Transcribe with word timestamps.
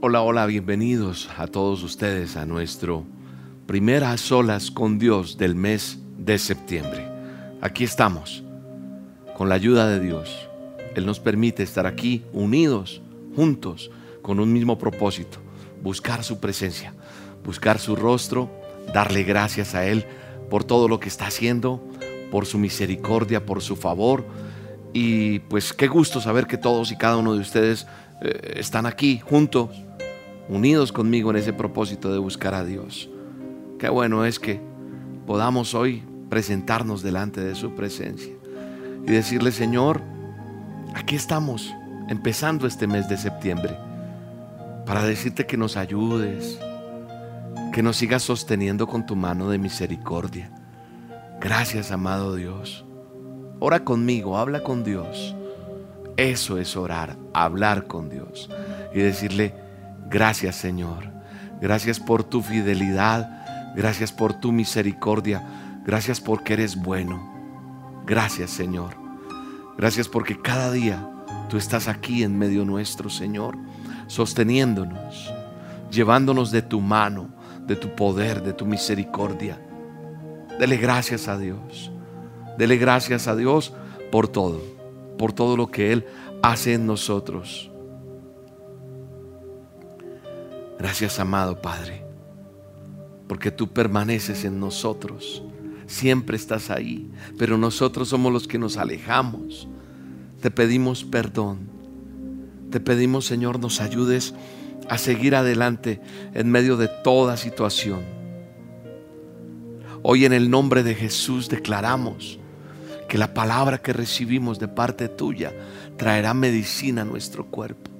Hola, 0.00 0.22
hola, 0.22 0.46
bienvenidos 0.46 1.28
a 1.36 1.48
todos 1.48 1.82
ustedes 1.82 2.36
a 2.36 2.46
nuestro 2.46 3.04
primeras 3.66 4.20
solas 4.20 4.70
con 4.70 4.96
Dios 4.96 5.38
del 5.38 5.56
mes 5.56 5.98
de 6.16 6.38
septiembre. 6.38 7.04
Aquí 7.60 7.82
estamos, 7.82 8.44
con 9.36 9.48
la 9.48 9.56
ayuda 9.56 9.88
de 9.88 9.98
Dios. 9.98 10.48
Él 10.94 11.04
nos 11.04 11.18
permite 11.18 11.64
estar 11.64 11.84
aquí 11.84 12.22
unidos, 12.32 13.02
juntos, 13.34 13.90
con 14.22 14.38
un 14.38 14.52
mismo 14.52 14.78
propósito, 14.78 15.38
buscar 15.82 16.22
su 16.22 16.38
presencia, 16.38 16.94
buscar 17.44 17.80
su 17.80 17.96
rostro, 17.96 18.48
darle 18.94 19.24
gracias 19.24 19.74
a 19.74 19.84
Él 19.84 20.04
por 20.48 20.62
todo 20.62 20.86
lo 20.86 21.00
que 21.00 21.08
está 21.08 21.26
haciendo, 21.26 21.84
por 22.30 22.46
su 22.46 22.58
misericordia, 22.58 23.44
por 23.44 23.62
su 23.62 23.74
favor. 23.74 24.24
Y 24.92 25.40
pues 25.40 25.72
qué 25.72 25.88
gusto 25.88 26.20
saber 26.20 26.46
que 26.46 26.56
todos 26.56 26.92
y 26.92 26.96
cada 26.96 27.16
uno 27.16 27.34
de 27.34 27.40
ustedes 27.40 27.88
eh, 28.22 28.54
están 28.58 28.86
aquí 28.86 29.18
juntos 29.18 29.70
unidos 30.48 30.92
conmigo 30.92 31.30
en 31.30 31.36
ese 31.36 31.52
propósito 31.52 32.12
de 32.12 32.18
buscar 32.18 32.54
a 32.54 32.64
Dios. 32.64 33.08
Qué 33.78 33.88
bueno 33.88 34.24
es 34.24 34.38
que 34.38 34.60
podamos 35.26 35.74
hoy 35.74 36.02
presentarnos 36.28 37.02
delante 37.02 37.40
de 37.40 37.54
su 37.54 37.74
presencia 37.74 38.32
y 39.06 39.10
decirle, 39.10 39.52
Señor, 39.52 40.00
aquí 40.94 41.16
estamos 41.16 41.74
empezando 42.08 42.66
este 42.66 42.86
mes 42.86 43.08
de 43.08 43.16
septiembre 43.16 43.76
para 44.86 45.02
decirte 45.04 45.46
que 45.46 45.56
nos 45.56 45.76
ayudes, 45.76 46.58
que 47.72 47.82
nos 47.82 47.96
sigas 47.96 48.22
sosteniendo 48.22 48.86
con 48.86 49.04
tu 49.04 49.16
mano 49.16 49.50
de 49.50 49.58
misericordia. 49.58 50.50
Gracias, 51.40 51.92
amado 51.92 52.34
Dios. 52.34 52.84
Ora 53.60 53.84
conmigo, 53.84 54.38
habla 54.38 54.62
con 54.62 54.82
Dios. 54.82 55.36
Eso 56.16 56.58
es 56.58 56.76
orar, 56.76 57.16
hablar 57.32 57.86
con 57.86 58.08
Dios 58.08 58.50
y 58.94 59.00
decirle, 59.00 59.54
Gracias 60.10 60.56
Señor. 60.56 61.10
Gracias 61.60 62.00
por 62.00 62.24
tu 62.24 62.42
fidelidad. 62.42 63.74
Gracias 63.74 64.12
por 64.12 64.34
tu 64.34 64.52
misericordia. 64.52 65.42
Gracias 65.84 66.20
porque 66.20 66.54
eres 66.54 66.76
bueno. 66.76 67.22
Gracias 68.06 68.50
Señor. 68.50 68.96
Gracias 69.76 70.08
porque 70.08 70.40
cada 70.40 70.72
día 70.72 71.08
tú 71.48 71.56
estás 71.56 71.88
aquí 71.88 72.22
en 72.22 72.36
medio 72.36 72.64
nuestro, 72.64 73.08
Señor, 73.08 73.56
sosteniéndonos, 74.06 75.32
llevándonos 75.90 76.50
de 76.50 76.62
tu 76.62 76.80
mano, 76.80 77.28
de 77.66 77.76
tu 77.76 77.94
poder, 77.94 78.42
de 78.42 78.52
tu 78.52 78.66
misericordia. 78.66 79.60
Dele 80.58 80.78
gracias 80.78 81.28
a 81.28 81.38
Dios. 81.38 81.92
Dele 82.56 82.76
gracias 82.76 83.28
a 83.28 83.36
Dios 83.36 83.72
por 84.10 84.26
todo, 84.26 84.60
por 85.16 85.32
todo 85.32 85.56
lo 85.56 85.70
que 85.70 85.92
Él 85.92 86.06
hace 86.42 86.74
en 86.74 86.86
nosotros. 86.86 87.70
Gracias, 90.78 91.18
amado 91.18 91.60
Padre, 91.60 92.04
porque 93.26 93.50
tú 93.50 93.68
permaneces 93.68 94.44
en 94.44 94.60
nosotros. 94.60 95.42
Siempre 95.86 96.36
estás 96.36 96.70
ahí, 96.70 97.10
pero 97.36 97.58
nosotros 97.58 98.08
somos 98.08 98.32
los 98.32 98.46
que 98.46 98.58
nos 98.58 98.76
alejamos. 98.76 99.66
Te 100.40 100.50
pedimos 100.50 101.04
perdón. 101.04 101.68
Te 102.70 102.78
pedimos, 102.78 103.24
Señor, 103.24 103.58
nos 103.58 103.80
ayudes 103.80 104.34
a 104.88 104.98
seguir 104.98 105.34
adelante 105.34 106.00
en 106.34 106.50
medio 106.50 106.76
de 106.76 106.88
toda 107.02 107.36
situación. 107.36 108.02
Hoy 110.02 110.26
en 110.26 110.32
el 110.32 110.48
nombre 110.48 110.82
de 110.84 110.94
Jesús 110.94 111.48
declaramos 111.48 112.38
que 113.08 113.18
la 113.18 113.34
palabra 113.34 113.78
que 113.78 113.92
recibimos 113.92 114.58
de 114.58 114.68
parte 114.68 115.08
tuya 115.08 115.52
traerá 115.96 116.34
medicina 116.34 117.02
a 117.02 117.04
nuestro 117.04 117.46
cuerpo. 117.46 117.90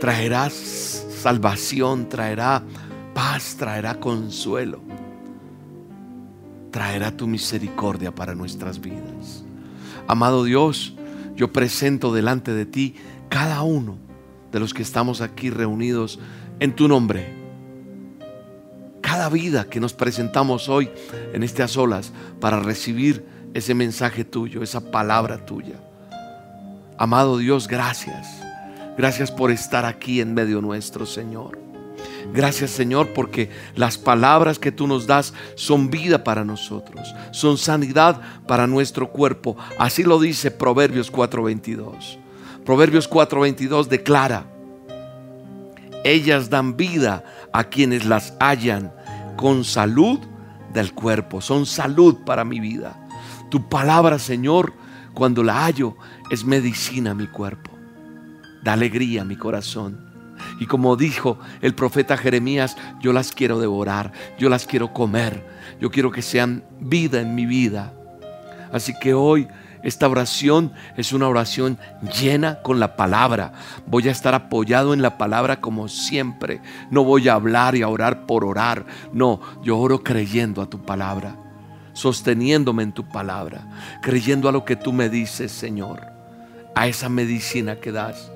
Traerás 0.00 1.06
salvación, 1.24 2.06
traerá 2.10 2.62
paz, 3.14 3.56
traerá 3.56 3.98
consuelo, 3.98 4.82
traerá 6.70 7.16
tu 7.16 7.26
misericordia 7.26 8.14
para 8.14 8.34
nuestras 8.34 8.78
vidas. 8.78 9.42
Amado 10.06 10.44
Dios, 10.44 10.94
yo 11.34 11.50
presento 11.50 12.12
delante 12.12 12.52
de 12.52 12.66
ti 12.66 12.96
cada 13.30 13.62
uno 13.62 13.96
de 14.52 14.60
los 14.60 14.74
que 14.74 14.82
estamos 14.82 15.22
aquí 15.22 15.48
reunidos 15.48 16.18
en 16.60 16.76
tu 16.76 16.88
nombre. 16.88 17.34
Cada 19.00 19.30
vida 19.30 19.64
que 19.64 19.80
nos 19.80 19.94
presentamos 19.94 20.68
hoy 20.68 20.90
en 21.32 21.42
estas 21.42 21.78
olas 21.78 22.12
para 22.38 22.60
recibir 22.60 23.24
ese 23.54 23.72
mensaje 23.72 24.26
tuyo, 24.26 24.62
esa 24.62 24.90
palabra 24.90 25.46
tuya. 25.46 25.80
Amado 26.98 27.38
Dios, 27.38 27.66
gracias. 27.66 28.43
Gracias 28.96 29.32
por 29.32 29.50
estar 29.50 29.84
aquí 29.84 30.20
en 30.20 30.34
medio 30.34 30.60
nuestro, 30.60 31.04
Señor. 31.04 31.58
Gracias 32.32 32.70
Señor 32.70 33.12
porque 33.12 33.50
las 33.74 33.98
palabras 33.98 34.58
que 34.58 34.72
tú 34.72 34.86
nos 34.86 35.06
das 35.06 35.34
son 35.56 35.90
vida 35.90 36.24
para 36.24 36.44
nosotros, 36.44 37.14
son 37.32 37.58
sanidad 37.58 38.20
para 38.46 38.66
nuestro 38.66 39.10
cuerpo. 39.10 39.56
Así 39.78 40.02
lo 40.02 40.18
dice 40.18 40.50
Proverbios 40.50 41.12
4:22. 41.12 42.18
Proverbios 42.64 43.08
4:22 43.08 43.88
declara, 43.88 44.46
ellas 46.02 46.50
dan 46.50 46.76
vida 46.76 47.24
a 47.52 47.64
quienes 47.64 48.04
las 48.04 48.34
hallan 48.40 48.92
con 49.36 49.64
salud 49.64 50.18
del 50.72 50.92
cuerpo, 50.92 51.40
son 51.40 51.66
salud 51.66 52.16
para 52.24 52.44
mi 52.44 52.58
vida. 52.58 53.06
Tu 53.50 53.68
palabra 53.68 54.18
Señor, 54.18 54.72
cuando 55.12 55.42
la 55.42 55.64
hallo, 55.64 55.96
es 56.30 56.44
medicina 56.44 57.12
a 57.12 57.14
mi 57.14 57.26
cuerpo 57.26 57.73
da 58.64 58.72
alegría 58.72 59.22
a 59.22 59.24
mi 59.24 59.36
corazón. 59.36 60.12
Y 60.58 60.66
como 60.66 60.96
dijo 60.96 61.38
el 61.60 61.74
profeta 61.74 62.16
Jeremías, 62.16 62.76
yo 63.00 63.12
las 63.12 63.32
quiero 63.32 63.60
devorar, 63.60 64.12
yo 64.38 64.48
las 64.48 64.66
quiero 64.66 64.92
comer, 64.92 65.46
yo 65.80 65.90
quiero 65.90 66.10
que 66.10 66.22
sean 66.22 66.64
vida 66.80 67.20
en 67.20 67.34
mi 67.34 67.46
vida. 67.46 67.92
Así 68.72 68.94
que 68.98 69.14
hoy 69.14 69.46
esta 69.82 70.08
oración 70.08 70.72
es 70.96 71.12
una 71.12 71.28
oración 71.28 71.78
llena 72.18 72.62
con 72.62 72.80
la 72.80 72.96
palabra. 72.96 73.52
Voy 73.86 74.08
a 74.08 74.12
estar 74.12 74.34
apoyado 74.34 74.94
en 74.94 75.02
la 75.02 75.18
palabra 75.18 75.60
como 75.60 75.88
siempre. 75.88 76.60
No 76.90 77.04
voy 77.04 77.28
a 77.28 77.34
hablar 77.34 77.74
y 77.74 77.82
a 77.82 77.88
orar 77.88 78.26
por 78.26 78.44
orar. 78.44 78.86
No, 79.12 79.40
yo 79.62 79.78
oro 79.78 80.02
creyendo 80.02 80.62
a 80.62 80.70
tu 80.70 80.82
palabra, 80.82 81.36
sosteniéndome 81.92 82.82
en 82.82 82.92
tu 82.92 83.06
palabra, 83.06 83.68
creyendo 84.02 84.48
a 84.48 84.52
lo 84.52 84.64
que 84.64 84.74
tú 84.74 84.92
me 84.92 85.10
dices, 85.10 85.52
Señor, 85.52 86.00
a 86.74 86.88
esa 86.88 87.08
medicina 87.08 87.76
que 87.76 87.92
das 87.92 88.32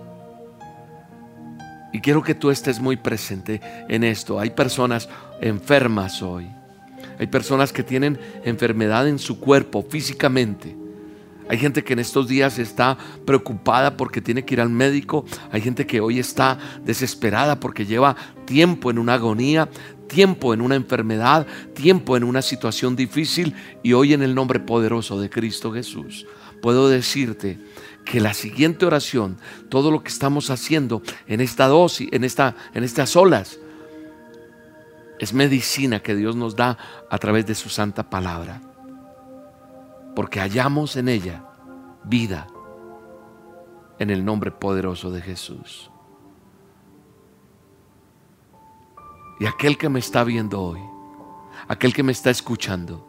y 1.92 2.00
quiero 2.00 2.22
que 2.22 2.34
tú 2.34 2.50
estés 2.50 2.80
muy 2.80 2.96
presente 2.96 3.60
en 3.88 4.04
esto. 4.04 4.38
Hay 4.38 4.50
personas 4.50 5.08
enfermas 5.40 6.22
hoy. 6.22 6.46
Hay 7.18 7.26
personas 7.26 7.72
que 7.72 7.82
tienen 7.82 8.18
enfermedad 8.44 9.08
en 9.08 9.18
su 9.18 9.40
cuerpo 9.40 9.84
físicamente. 9.88 10.76
Hay 11.48 11.56
gente 11.56 11.82
que 11.82 11.94
en 11.94 11.98
estos 11.98 12.28
días 12.28 12.58
está 12.58 12.98
preocupada 13.24 13.96
porque 13.96 14.20
tiene 14.20 14.44
que 14.44 14.54
ir 14.54 14.60
al 14.60 14.68
médico. 14.68 15.24
Hay 15.50 15.62
gente 15.62 15.86
que 15.86 16.00
hoy 16.00 16.18
está 16.18 16.58
desesperada 16.84 17.58
porque 17.58 17.86
lleva 17.86 18.16
tiempo 18.44 18.90
en 18.90 18.98
una 18.98 19.14
agonía, 19.14 19.68
tiempo 20.08 20.52
en 20.52 20.60
una 20.60 20.74
enfermedad, 20.74 21.46
tiempo 21.74 22.18
en 22.18 22.24
una 22.24 22.42
situación 22.42 22.96
difícil. 22.96 23.54
Y 23.82 23.94
hoy 23.94 24.12
en 24.12 24.22
el 24.22 24.34
nombre 24.34 24.60
poderoso 24.60 25.18
de 25.18 25.30
Cristo 25.30 25.72
Jesús 25.72 26.26
puedo 26.60 26.88
decirte 26.88 27.58
que 28.08 28.20
la 28.20 28.32
siguiente 28.32 28.86
oración, 28.86 29.36
todo 29.68 29.90
lo 29.90 30.02
que 30.02 30.08
estamos 30.08 30.48
haciendo 30.48 31.02
en 31.26 31.42
esta 31.42 31.66
dosis, 31.66 32.08
en, 32.10 32.24
esta, 32.24 32.56
en 32.72 32.82
estas 32.82 33.14
olas, 33.16 33.58
es 35.18 35.34
medicina 35.34 36.00
que 36.00 36.16
Dios 36.16 36.34
nos 36.34 36.56
da 36.56 36.78
a 37.10 37.18
través 37.18 37.46
de 37.46 37.54
su 37.54 37.68
santa 37.68 38.08
palabra. 38.08 38.62
Porque 40.16 40.40
hallamos 40.40 40.96
en 40.96 41.08
ella 41.08 41.44
vida 42.04 42.46
en 43.98 44.08
el 44.08 44.24
nombre 44.24 44.52
poderoso 44.52 45.10
de 45.10 45.20
Jesús. 45.20 45.90
Y 49.38 49.44
aquel 49.44 49.76
que 49.76 49.90
me 49.90 49.98
está 49.98 50.24
viendo 50.24 50.62
hoy, 50.62 50.80
aquel 51.68 51.92
que 51.92 52.02
me 52.02 52.12
está 52.12 52.30
escuchando, 52.30 53.06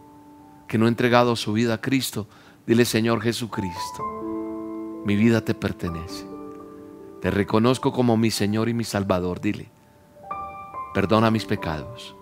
que 0.68 0.78
no 0.78 0.88
ha 0.88 0.90
entregado 0.90 1.38
su 1.38 1.54
vida 1.54 1.76
a 1.76 1.82
Cristo, 1.82 2.28
dile 2.68 2.84
Señor 2.84 3.22
Jesucristo 3.22 4.29
mi 5.06 5.16
vida 5.16 5.42
te 5.42 5.54
pertenece. 5.54 6.26
Te 7.22 7.32
reconozco 7.32 7.92
como 7.92 8.18
mi 8.18 8.32
Señor 8.32 8.70
y 8.70 8.74
mi 8.74 8.84
Salvador. 8.84 9.42
Dile, 9.42 9.70
perdona 10.94 11.32
mis 11.32 11.46
pecados. 11.46 12.16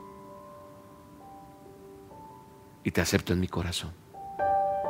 Y 2.83 2.91
te 2.91 3.01
acepto 3.01 3.33
en 3.33 3.39
mi 3.39 3.47
corazón. 3.47 3.91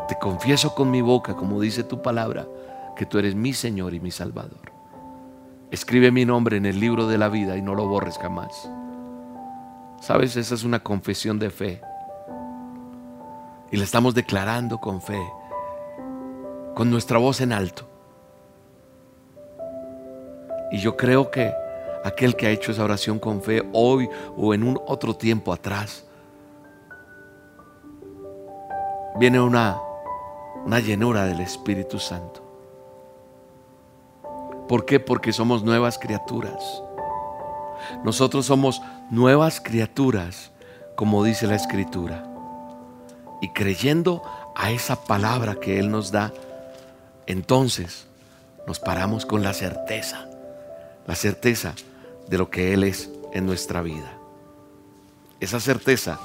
Te 0.07 0.17
confieso 0.19 0.75
con 0.75 0.91
mi 0.91 1.01
boca, 1.01 1.35
como 1.35 1.59
dice 1.59 1.83
tu 1.83 2.01
palabra, 2.01 2.47
que 2.95 3.05
tú 3.05 3.17
eres 3.17 3.35
mi 3.35 3.53
Señor 3.53 3.93
y 3.93 3.99
mi 3.99 4.11
Salvador. 4.11 4.71
Escribe 5.71 6.11
mi 6.11 6.23
nombre 6.23 6.57
en 6.57 6.65
el 6.65 6.79
libro 6.79 7.07
de 7.07 7.17
la 7.17 7.27
vida 7.27 7.57
y 7.57 7.61
no 7.61 7.75
lo 7.75 7.87
borres 7.87 8.17
jamás. 8.17 8.69
Sabes, 9.99 10.37
esa 10.37 10.55
es 10.55 10.63
una 10.63 10.79
confesión 10.79 11.39
de 11.39 11.49
fe. 11.49 11.81
Y 13.71 13.77
la 13.77 13.83
estamos 13.83 14.15
declarando 14.15 14.77
con 14.77 15.01
fe 15.01 15.21
con 16.77 16.91
nuestra 16.91 17.17
voz 17.17 17.41
en 17.41 17.53
alto. 17.53 17.89
Y 20.71 20.77
yo 20.77 20.95
creo 20.95 21.31
que 21.31 21.51
aquel 22.05 22.35
que 22.35 22.45
ha 22.45 22.51
hecho 22.51 22.71
esa 22.71 22.83
oración 22.83 23.17
con 23.17 23.41
fe 23.41 23.67
hoy 23.73 24.07
o 24.37 24.53
en 24.53 24.61
un 24.61 24.79
otro 24.85 25.15
tiempo 25.15 25.51
atrás. 25.51 26.05
Viene 29.15 29.41
una, 29.41 29.79
una 30.67 30.79
llenura 30.79 31.25
del 31.25 31.39
Espíritu 31.39 31.97
Santo. 31.97 32.43
¿Por 34.67 34.85
qué? 34.85 34.99
Porque 34.99 35.33
somos 35.33 35.63
nuevas 35.63 35.97
criaturas. 35.97 36.83
Nosotros 38.03 38.45
somos 38.45 38.83
nuevas 39.09 39.59
criaturas, 39.59 40.51
como 40.95 41.23
dice 41.23 41.47
la 41.47 41.55
Escritura. 41.55 42.23
Y 43.41 43.49
creyendo 43.49 44.21
a 44.55 44.69
esa 44.69 44.95
palabra 45.05 45.55
que 45.55 45.79
Él 45.79 45.89
nos 45.89 46.11
da, 46.11 46.31
entonces 47.27 48.07
nos 48.65 48.79
paramos 48.79 49.25
con 49.25 49.43
la 49.43 49.53
certeza, 49.53 50.27
la 51.05 51.15
certeza 51.15 51.73
de 52.27 52.37
lo 52.37 52.49
que 52.49 52.73
Él 52.73 52.83
es 52.83 53.09
en 53.33 53.45
nuestra 53.45 53.81
vida. 53.81 54.17
Esa 55.39 55.59
certeza 55.59 56.19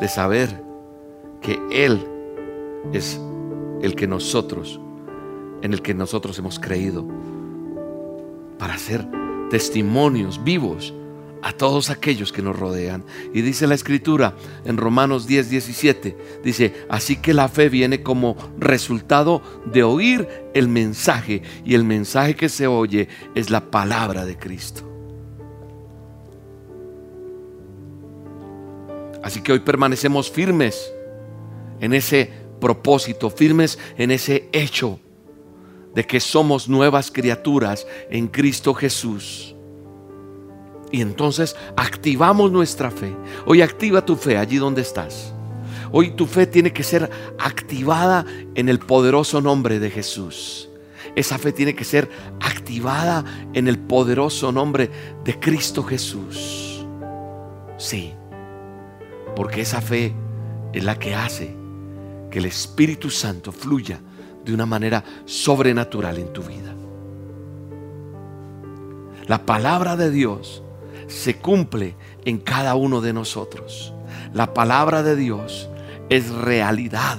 de 0.00 0.08
saber 0.08 0.62
que 1.40 1.58
Él 1.70 2.04
es 2.92 3.20
el 3.82 3.94
que 3.94 4.06
nosotros, 4.06 4.80
en 5.62 5.72
el 5.72 5.82
que 5.82 5.94
nosotros 5.94 6.38
hemos 6.38 6.58
creído, 6.58 7.04
para 8.58 8.76
ser 8.76 9.06
testimonios 9.50 10.42
vivos 10.44 10.92
a 11.42 11.52
todos 11.52 11.90
aquellos 11.90 12.32
que 12.32 12.42
nos 12.42 12.58
rodean. 12.58 13.04
Y 13.32 13.42
dice 13.42 13.66
la 13.66 13.74
escritura 13.74 14.34
en 14.64 14.76
Romanos 14.76 15.26
10, 15.26 15.50
17, 15.50 16.16
dice, 16.44 16.74
así 16.88 17.16
que 17.16 17.34
la 17.34 17.48
fe 17.48 17.68
viene 17.68 18.02
como 18.02 18.36
resultado 18.58 19.42
de 19.66 19.82
oír 19.82 20.28
el 20.54 20.68
mensaje 20.68 21.42
y 21.64 21.74
el 21.74 21.84
mensaje 21.84 22.34
que 22.34 22.48
se 22.48 22.66
oye 22.66 23.08
es 23.34 23.50
la 23.50 23.70
palabra 23.70 24.24
de 24.24 24.36
Cristo. 24.36 24.86
Así 29.22 29.42
que 29.42 29.52
hoy 29.52 29.60
permanecemos 29.60 30.30
firmes 30.30 30.92
en 31.80 31.92
ese 31.92 32.30
propósito, 32.60 33.30
firmes 33.30 33.78
en 33.96 34.10
ese 34.10 34.48
hecho 34.52 34.98
de 35.94 36.06
que 36.06 36.20
somos 36.20 36.68
nuevas 36.68 37.10
criaturas 37.10 37.86
en 38.10 38.28
Cristo 38.28 38.74
Jesús. 38.74 39.56
Y 40.92 41.00
entonces 41.00 41.56
activamos 41.76 42.50
nuestra 42.50 42.90
fe. 42.90 43.14
Hoy 43.46 43.62
activa 43.62 44.04
tu 44.04 44.16
fe 44.16 44.36
allí 44.36 44.56
donde 44.56 44.82
estás. 44.82 45.32
Hoy 45.92 46.12
tu 46.12 46.26
fe 46.26 46.46
tiene 46.46 46.72
que 46.72 46.82
ser 46.82 47.10
activada 47.38 48.24
en 48.54 48.68
el 48.68 48.78
poderoso 48.78 49.40
nombre 49.40 49.78
de 49.78 49.90
Jesús. 49.90 50.68
Esa 51.16 51.38
fe 51.38 51.52
tiene 51.52 51.74
que 51.74 51.84
ser 51.84 52.08
activada 52.40 53.24
en 53.52 53.66
el 53.66 53.78
poderoso 53.78 54.52
nombre 54.52 54.90
de 55.24 55.38
Cristo 55.40 55.82
Jesús. 55.82 56.84
Sí, 57.76 58.12
porque 59.34 59.62
esa 59.62 59.80
fe 59.80 60.14
es 60.72 60.84
la 60.84 60.98
que 60.98 61.14
hace 61.14 61.54
que 62.30 62.38
el 62.38 62.44
Espíritu 62.44 63.10
Santo 63.10 63.50
fluya 63.50 64.00
de 64.44 64.54
una 64.54 64.66
manera 64.66 65.02
sobrenatural 65.24 66.18
en 66.18 66.32
tu 66.32 66.42
vida. 66.42 66.74
La 69.26 69.44
palabra 69.44 69.96
de 69.96 70.10
Dios 70.10 70.62
se 71.10 71.36
cumple 71.36 71.96
en 72.24 72.38
cada 72.38 72.74
uno 72.74 73.00
de 73.00 73.12
nosotros. 73.12 73.92
La 74.32 74.54
palabra 74.54 75.02
de 75.02 75.16
Dios 75.16 75.68
es 76.08 76.30
realidad, 76.30 77.18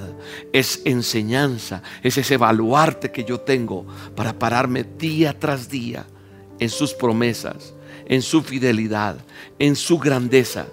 es 0.53 0.81
enseñanza, 0.85 1.83
es 2.01 2.17
ese 2.17 2.37
baluarte 2.37 3.11
que 3.11 3.23
yo 3.23 3.39
tengo 3.39 3.85
para 4.15 4.33
pararme 4.33 4.83
día 4.83 5.37
tras 5.37 5.69
día 5.69 6.05
en 6.59 6.69
sus 6.69 6.93
promesas, 6.93 7.73
en 8.05 8.21
su 8.21 8.41
fidelidad, 8.41 9.17
en 9.59 9.75
su 9.75 9.97
grandeza. 9.97 10.67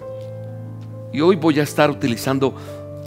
Y 1.13 1.21
hoy 1.21 1.37
voy 1.37 1.59
a 1.61 1.63
estar 1.63 1.91
utilizando 1.91 2.55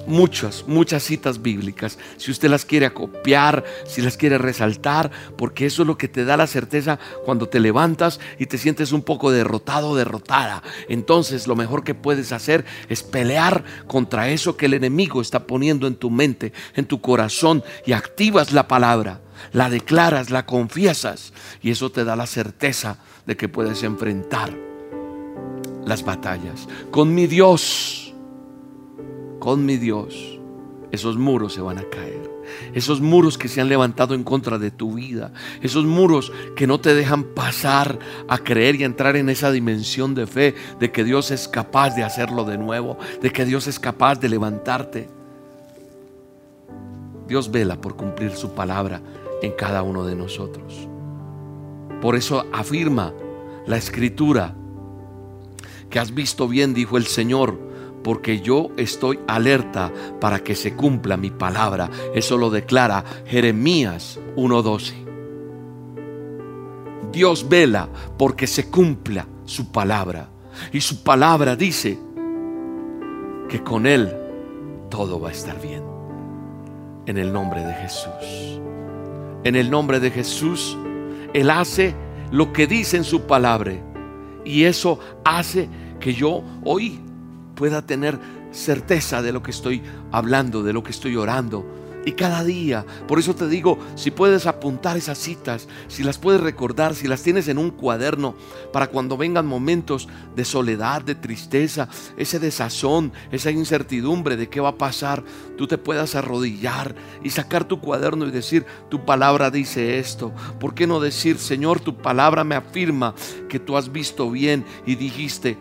muchas, 0.07 0.65
muchas 0.67 1.03
citas 1.03 1.41
bíblicas. 1.41 1.97
Si 2.17 2.31
usted 2.31 2.49
las 2.49 2.65
quiere 2.65 2.91
copiar, 2.93 3.63
si 3.85 4.01
las 4.01 4.17
quiere 4.17 4.37
resaltar, 4.37 5.11
porque 5.37 5.65
eso 5.65 5.83
es 5.83 5.87
lo 5.87 5.97
que 5.97 6.07
te 6.07 6.25
da 6.25 6.37
la 6.37 6.47
certeza 6.47 6.99
cuando 7.25 7.47
te 7.47 7.59
levantas 7.59 8.19
y 8.39 8.45
te 8.45 8.57
sientes 8.57 8.91
un 8.91 9.01
poco 9.01 9.31
derrotado 9.31 9.89
o 9.89 9.95
derrotada. 9.95 10.63
Entonces 10.89 11.47
lo 11.47 11.55
mejor 11.55 11.83
que 11.83 11.95
puedes 11.95 12.31
hacer 12.31 12.65
es 12.89 13.03
pelear 13.03 13.63
contra 13.87 14.29
eso 14.29 14.57
que 14.57 14.67
el 14.67 14.73
enemigo 14.73 15.21
está 15.21 15.45
poniendo 15.45 15.87
en 15.87 15.95
tu 15.95 16.09
mente, 16.09 16.53
en 16.75 16.85
tu 16.85 17.01
corazón 17.01 17.63
y 17.85 17.93
activas 17.93 18.51
la 18.51 18.67
palabra, 18.67 19.21
la 19.53 19.69
declaras, 19.69 20.29
la 20.29 20.45
confiesas 20.45 21.33
y 21.61 21.71
eso 21.71 21.91
te 21.91 22.03
da 22.03 22.15
la 22.15 22.27
certeza 22.27 22.97
de 23.25 23.37
que 23.37 23.49
puedes 23.49 23.83
enfrentar 23.83 24.53
las 25.85 26.03
batallas. 26.03 26.67
Con 26.91 27.13
mi 27.13 27.27
Dios 27.27 28.10
con 29.41 29.65
mi 29.65 29.77
Dios, 29.77 30.39
esos 30.91 31.17
muros 31.17 31.53
se 31.53 31.61
van 31.61 31.79
a 31.79 31.83
caer. 31.83 32.29
Esos 32.73 33.01
muros 33.01 33.39
que 33.39 33.47
se 33.47 33.59
han 33.59 33.69
levantado 33.69 34.13
en 34.13 34.23
contra 34.23 34.59
de 34.59 34.69
tu 34.69 34.93
vida. 34.93 35.33
Esos 35.63 35.83
muros 35.83 36.31
que 36.55 36.67
no 36.67 36.79
te 36.79 36.93
dejan 36.93 37.23
pasar 37.23 37.97
a 38.27 38.37
creer 38.37 38.75
y 38.75 38.83
entrar 38.83 39.15
en 39.15 39.29
esa 39.29 39.51
dimensión 39.51 40.13
de 40.13 40.27
fe 40.27 40.53
de 40.79 40.91
que 40.91 41.03
Dios 41.03 41.31
es 41.31 41.47
capaz 41.47 41.95
de 41.95 42.03
hacerlo 42.03 42.45
de 42.45 42.59
nuevo. 42.59 42.99
De 43.19 43.31
que 43.31 43.43
Dios 43.43 43.65
es 43.65 43.79
capaz 43.79 44.19
de 44.19 44.29
levantarte. 44.29 45.09
Dios 47.27 47.49
vela 47.49 47.81
por 47.81 47.95
cumplir 47.95 48.35
su 48.35 48.51
palabra 48.51 49.01
en 49.41 49.53
cada 49.53 49.81
uno 49.81 50.05
de 50.05 50.15
nosotros. 50.15 50.87
Por 51.99 52.15
eso 52.15 52.45
afirma 52.53 53.11
la 53.65 53.77
escritura 53.77 54.53
que 55.89 55.97
has 55.97 56.13
visto 56.13 56.47
bien, 56.47 56.75
dijo 56.75 56.97
el 56.97 57.07
Señor 57.07 57.70
porque 58.03 58.41
yo 58.41 58.69
estoy 58.77 59.19
alerta 59.27 59.91
para 60.19 60.39
que 60.39 60.55
se 60.55 60.75
cumpla 60.75 61.17
mi 61.17 61.29
palabra. 61.29 61.89
Eso 62.13 62.37
lo 62.37 62.49
declara 62.49 63.03
Jeremías 63.25 64.19
1.12. 64.35 64.93
Dios 67.11 67.47
vela 67.47 67.89
porque 68.17 68.47
se 68.47 68.69
cumpla 68.69 69.27
su 69.45 69.71
palabra. 69.71 70.29
Y 70.71 70.81
su 70.81 71.03
palabra 71.03 71.55
dice 71.55 71.97
que 73.49 73.63
con 73.63 73.85
Él 73.85 74.11
todo 74.89 75.19
va 75.19 75.29
a 75.29 75.31
estar 75.31 75.61
bien. 75.61 75.83
En 77.05 77.17
el 77.17 77.31
nombre 77.33 77.63
de 77.63 77.73
Jesús. 77.73 78.59
En 79.43 79.55
el 79.55 79.71
nombre 79.71 79.99
de 79.99 80.11
Jesús, 80.11 80.77
Él 81.33 81.49
hace 81.49 81.95
lo 82.31 82.53
que 82.53 82.67
dice 82.67 82.97
en 82.97 83.03
su 83.03 83.23
palabra. 83.23 83.73
Y 84.45 84.63
eso 84.63 84.99
hace 85.23 85.67
que 85.99 86.13
yo 86.13 86.43
hoy 86.63 86.99
pueda 87.61 87.83
tener 87.83 88.17
certeza 88.49 89.21
de 89.21 89.31
lo 89.31 89.43
que 89.43 89.51
estoy 89.51 89.83
hablando, 90.11 90.63
de 90.63 90.73
lo 90.73 90.81
que 90.81 90.89
estoy 90.89 91.15
orando. 91.15 91.63
Y 92.03 92.13
cada 92.13 92.43
día, 92.43 92.87
por 93.07 93.19
eso 93.19 93.35
te 93.35 93.47
digo, 93.47 93.77
si 93.93 94.09
puedes 94.09 94.47
apuntar 94.47 94.97
esas 94.97 95.19
citas, 95.19 95.67
si 95.87 96.01
las 96.01 96.17
puedes 96.17 96.41
recordar, 96.41 96.95
si 96.95 97.07
las 97.07 97.21
tienes 97.21 97.47
en 97.49 97.59
un 97.59 97.69
cuaderno, 97.69 98.33
para 98.73 98.87
cuando 98.87 99.15
vengan 99.15 99.45
momentos 99.45 100.09
de 100.35 100.43
soledad, 100.43 101.03
de 101.03 101.13
tristeza, 101.13 101.87
ese 102.17 102.39
desazón, 102.39 103.13
esa 103.31 103.51
incertidumbre 103.51 104.37
de 104.37 104.49
qué 104.49 104.59
va 104.59 104.69
a 104.69 104.77
pasar, 104.79 105.23
tú 105.55 105.67
te 105.67 105.77
puedas 105.77 106.15
arrodillar 106.15 106.95
y 107.23 107.29
sacar 107.29 107.65
tu 107.65 107.79
cuaderno 107.79 108.25
y 108.25 108.31
decir, 108.31 108.65
tu 108.89 109.05
palabra 109.05 109.51
dice 109.51 109.99
esto. 109.99 110.33
¿Por 110.59 110.73
qué 110.73 110.87
no 110.87 110.99
decir, 110.99 111.37
Señor, 111.37 111.79
tu 111.79 111.95
palabra 111.95 112.43
me 112.43 112.55
afirma 112.55 113.13
que 113.49 113.59
tú 113.59 113.77
has 113.77 113.91
visto 113.91 114.31
bien 114.31 114.65
y 114.87 114.95
dijiste, 114.95 115.59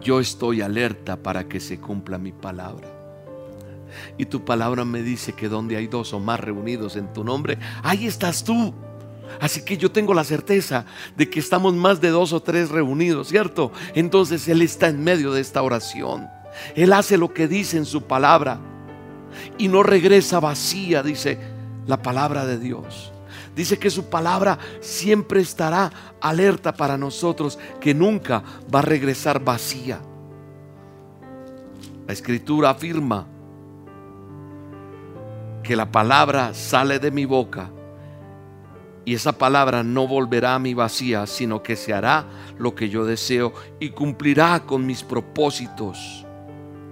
yo 0.00 0.20
estoy 0.20 0.62
alerta 0.62 1.16
para 1.16 1.48
que 1.48 1.60
se 1.60 1.78
cumpla 1.78 2.18
mi 2.18 2.32
palabra. 2.32 2.88
Y 4.18 4.26
tu 4.26 4.44
palabra 4.44 4.84
me 4.84 5.02
dice 5.02 5.32
que 5.32 5.48
donde 5.48 5.76
hay 5.76 5.86
dos 5.86 6.12
o 6.12 6.20
más 6.20 6.40
reunidos 6.40 6.96
en 6.96 7.12
tu 7.12 7.24
nombre, 7.24 7.58
ahí 7.82 8.06
estás 8.06 8.44
tú. 8.44 8.72
Así 9.40 9.64
que 9.64 9.76
yo 9.76 9.90
tengo 9.92 10.14
la 10.14 10.24
certeza 10.24 10.84
de 11.16 11.30
que 11.30 11.38
estamos 11.38 11.74
más 11.74 12.00
de 12.00 12.08
dos 12.08 12.32
o 12.32 12.40
tres 12.40 12.70
reunidos, 12.70 13.28
¿cierto? 13.28 13.72
Entonces 13.94 14.48
Él 14.48 14.62
está 14.62 14.88
en 14.88 15.02
medio 15.02 15.32
de 15.32 15.40
esta 15.40 15.62
oración. 15.62 16.28
Él 16.74 16.92
hace 16.92 17.16
lo 17.16 17.32
que 17.32 17.46
dice 17.46 17.76
en 17.76 17.86
su 17.86 18.02
palabra 18.02 18.58
y 19.56 19.68
no 19.68 19.82
regresa 19.82 20.40
vacía, 20.40 21.02
dice 21.02 21.38
la 21.86 22.02
palabra 22.02 22.44
de 22.44 22.58
Dios. 22.58 23.12
Dice 23.54 23.78
que 23.78 23.90
su 23.90 24.08
palabra 24.08 24.58
siempre 24.80 25.40
estará 25.40 25.90
alerta 26.20 26.72
para 26.72 26.96
nosotros, 26.96 27.58
que 27.80 27.94
nunca 27.94 28.42
va 28.72 28.78
a 28.78 28.82
regresar 28.82 29.42
vacía. 29.42 30.00
La 32.06 32.12
escritura 32.12 32.70
afirma 32.70 33.26
que 35.62 35.76
la 35.76 35.90
palabra 35.90 36.54
sale 36.54 36.98
de 36.98 37.10
mi 37.10 37.24
boca 37.24 37.70
y 39.04 39.14
esa 39.14 39.32
palabra 39.32 39.82
no 39.82 40.06
volverá 40.06 40.54
a 40.54 40.58
mi 40.58 40.74
vacía, 40.74 41.26
sino 41.26 41.62
que 41.62 41.76
se 41.76 41.92
hará 41.92 42.26
lo 42.58 42.74
que 42.74 42.88
yo 42.88 43.04
deseo 43.04 43.52
y 43.78 43.90
cumplirá 43.90 44.60
con 44.66 44.86
mis 44.86 45.02
propósitos. 45.02 46.26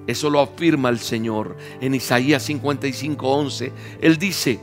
Eso 0.07 0.31
lo 0.31 0.41
afirma 0.41 0.89
el 0.89 0.99
Señor 0.99 1.57
en 1.81 1.95
Isaías 1.95 2.49
55:11. 2.49 3.73
Él 4.01 4.17
dice, 4.17 4.59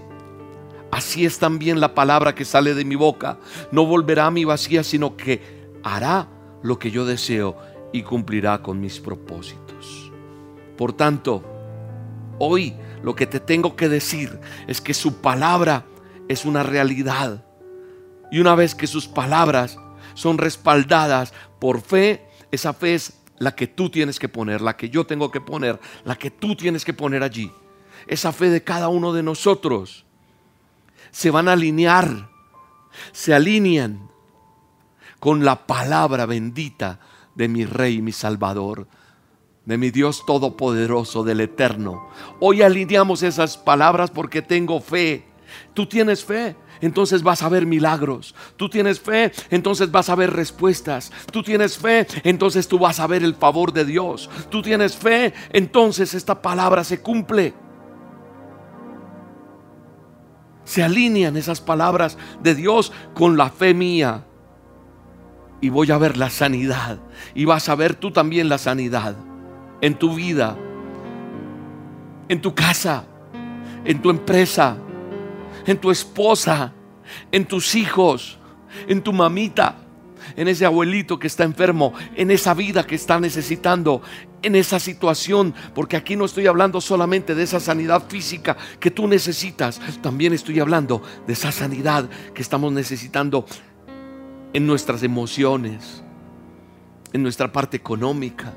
Así 0.95 1.25
es 1.25 1.39
también 1.39 1.81
la 1.81 1.93
palabra 1.93 2.33
que 2.33 2.45
sale 2.45 2.73
de 2.73 2.85
mi 2.85 2.95
boca. 2.95 3.37
No 3.69 3.85
volverá 3.85 4.27
a 4.27 4.31
mi 4.31 4.45
vacía, 4.45 4.81
sino 4.81 5.17
que 5.17 5.41
hará 5.83 6.29
lo 6.63 6.79
que 6.79 6.89
yo 6.89 7.05
deseo 7.05 7.57
y 7.91 8.01
cumplirá 8.01 8.61
con 8.61 8.79
mis 8.79 9.01
propósitos. 9.01 10.09
Por 10.77 10.93
tanto, 10.93 11.43
hoy 12.39 12.75
lo 13.03 13.13
que 13.13 13.27
te 13.27 13.41
tengo 13.41 13.75
que 13.75 13.89
decir 13.89 14.39
es 14.67 14.79
que 14.79 14.93
su 14.93 15.15
palabra 15.15 15.83
es 16.29 16.45
una 16.45 16.63
realidad. 16.63 17.43
Y 18.31 18.39
una 18.39 18.55
vez 18.55 18.73
que 18.73 18.87
sus 18.87 19.05
palabras 19.05 19.77
son 20.13 20.37
respaldadas 20.37 21.33
por 21.59 21.81
fe, 21.81 22.25
esa 22.51 22.71
fe 22.71 22.95
es 22.95 23.19
la 23.37 23.53
que 23.53 23.67
tú 23.67 23.89
tienes 23.89 24.17
que 24.17 24.29
poner, 24.29 24.61
la 24.61 24.77
que 24.77 24.89
yo 24.89 25.05
tengo 25.05 25.29
que 25.29 25.41
poner, 25.41 25.77
la 26.05 26.15
que 26.15 26.31
tú 26.31 26.55
tienes 26.55 26.85
que 26.85 26.93
poner 26.93 27.21
allí. 27.21 27.51
Esa 28.07 28.31
fe 28.31 28.49
de 28.49 28.63
cada 28.63 28.87
uno 28.87 29.11
de 29.11 29.23
nosotros 29.23 30.04
se 31.15 31.31
van 31.31 31.47
a 31.47 31.53
alinear, 31.53 32.27
se 33.13 33.33
alinean 33.33 34.09
con 35.21 35.45
la 35.45 35.65
palabra 35.65 36.25
bendita 36.25 36.99
de 37.35 37.47
mi 37.47 37.63
Rey, 37.63 38.01
mi 38.01 38.11
Salvador, 38.11 38.85
de 39.63 39.77
mi 39.77 39.91
Dios 39.91 40.25
Todopoderoso, 40.25 41.23
del 41.23 41.39
Eterno. 41.39 42.09
Hoy 42.41 42.63
alineamos 42.63 43.23
esas 43.23 43.55
palabras 43.55 44.11
porque 44.11 44.41
tengo 44.41 44.81
fe. 44.81 45.25
Tú 45.73 45.85
tienes 45.85 46.25
fe, 46.25 46.57
entonces 46.81 47.23
vas 47.23 47.43
a 47.43 47.49
ver 47.49 47.65
milagros. 47.65 48.35
Tú 48.57 48.67
tienes 48.67 48.99
fe, 48.99 49.31
entonces 49.49 49.91
vas 49.91 50.09
a 50.09 50.15
ver 50.15 50.33
respuestas. 50.33 51.13
Tú 51.31 51.41
tienes 51.43 51.77
fe, 51.77 52.07
entonces 52.25 52.67
tú 52.67 52.77
vas 52.77 52.99
a 52.99 53.07
ver 53.07 53.23
el 53.23 53.35
favor 53.35 53.71
de 53.71 53.85
Dios. 53.85 54.29
Tú 54.49 54.61
tienes 54.61 54.97
fe, 54.97 55.33
entonces 55.53 56.13
esta 56.13 56.41
palabra 56.41 56.83
se 56.83 56.99
cumple. 56.99 57.53
Se 60.65 60.83
alinean 60.83 61.37
esas 61.37 61.61
palabras 61.61 62.17
de 62.41 62.55
Dios 62.55 62.91
con 63.13 63.37
la 63.37 63.49
fe 63.49 63.73
mía. 63.73 64.25
Y 65.61 65.69
voy 65.69 65.91
a 65.91 65.97
ver 65.97 66.17
la 66.17 66.29
sanidad. 66.29 66.99
Y 67.33 67.45
vas 67.45 67.69
a 67.69 67.75
ver 67.75 67.95
tú 67.95 68.11
también 68.11 68.49
la 68.49 68.57
sanidad. 68.57 69.15
En 69.81 69.95
tu 69.95 70.15
vida, 70.15 70.57
en 72.27 72.41
tu 72.41 72.53
casa, 72.53 73.05
en 73.85 74.01
tu 74.01 74.09
empresa, 74.09 74.77
en 75.65 75.77
tu 75.77 75.91
esposa, 75.91 76.73
en 77.31 77.45
tus 77.45 77.75
hijos, 77.75 78.39
en 78.87 79.01
tu 79.01 79.13
mamita, 79.13 79.75
en 80.35 80.47
ese 80.47 80.65
abuelito 80.65 81.19
que 81.19 81.27
está 81.27 81.43
enfermo, 81.43 81.93
en 82.15 82.31
esa 82.31 82.53
vida 82.53 82.85
que 82.85 82.95
está 82.95 83.19
necesitando, 83.19 84.01
en 84.41 84.55
esa 84.55 84.79
situación, 84.79 85.53
porque 85.73 85.97
aquí 85.97 86.15
no 86.15 86.25
estoy 86.25 86.47
hablando 86.47 86.81
solamente 86.81 87.35
de 87.35 87.43
esa 87.43 87.59
sanidad 87.59 88.03
física 88.07 88.57
que 88.79 88.91
tú 88.91 89.07
necesitas, 89.07 89.79
también 90.01 90.33
estoy 90.33 90.59
hablando 90.59 91.01
de 91.25 91.33
esa 91.33 91.51
sanidad 91.51 92.09
que 92.33 92.41
estamos 92.41 92.71
necesitando 92.71 93.45
en 94.53 94.65
nuestras 94.65 95.03
emociones, 95.03 96.03
en 97.11 97.23
nuestra 97.23 97.51
parte 97.51 97.77
económica. 97.77 98.53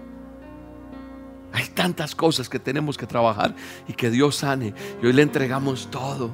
Hay 1.53 1.67
tantas 1.69 2.15
cosas 2.15 2.49
que 2.49 2.59
tenemos 2.59 2.99
que 2.99 3.07
trabajar 3.07 3.55
y 3.89 3.95
que 3.95 4.11
Dios 4.11 4.37
sane. 4.37 4.75
Y 5.03 5.07
hoy 5.07 5.13
le 5.13 5.23
entregamos 5.23 5.91
todo, 5.91 6.31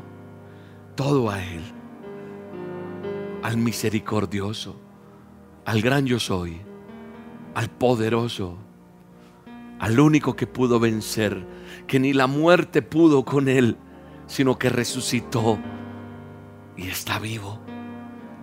todo 0.97 1.31
a 1.31 1.43
Él, 1.43 1.63
al 3.43 3.57
misericordioso, 3.57 4.84
al 5.65 5.81
gran 5.83 6.07
yo 6.07 6.19
soy, 6.19 6.61
al 7.55 7.71
poderoso, 7.71 8.59
al 9.79 9.99
único 10.01 10.37
que 10.37 10.47
pudo 10.47 10.79
vencer, 10.81 11.45
que 11.87 11.99
ni 12.01 12.13
la 12.13 12.27
muerte 12.27 12.83
pudo 12.83 13.25
con 13.25 13.49
Él, 13.49 13.77
sino 14.27 14.59
que 14.59 14.69
resucitó 14.69 15.59
y 16.77 16.89
está 16.89 17.19
vivo 17.19 17.61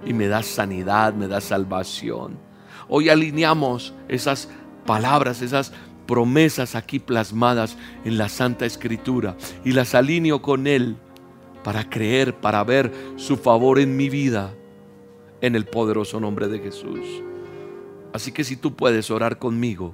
y 0.06 0.14
me 0.14 0.28
da 0.28 0.44
sanidad, 0.44 1.14
me 1.14 1.28
da 1.28 1.42
salvación. 1.42 2.40
Hoy 2.88 3.10
alineamos 3.10 3.94
esas 4.08 4.50
palabras, 4.86 5.42
esas 5.42 5.72
promesas 6.08 6.76
aquí 6.76 7.00
plasmadas 7.00 7.78
en 8.04 8.18
la 8.18 8.28
Santa 8.30 8.66
Escritura 8.66 9.38
y 9.64 9.72
las 9.72 9.96
alineo 9.96 10.42
con 10.42 10.68
Él 10.68 10.98
para 11.64 11.90
creer, 11.90 12.36
para 12.40 12.64
ver 12.64 12.92
su 13.16 13.38
favor 13.38 13.80
en 13.80 13.96
mi 13.96 14.10
vida, 14.10 14.54
en 15.42 15.56
el 15.56 15.66
poderoso 15.66 16.20
nombre 16.20 16.48
de 16.48 16.60
Jesús. 16.60 17.00
Así 18.14 18.32
que 18.32 18.44
si 18.44 18.56
tú 18.56 18.76
puedes 18.76 19.10
orar 19.12 19.40
conmigo, 19.40 19.94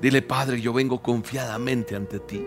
dile 0.00 0.22
Padre, 0.22 0.60
yo 0.60 0.72
vengo 0.72 1.02
confiadamente 1.02 1.96
ante 1.96 2.20
ti. 2.20 2.44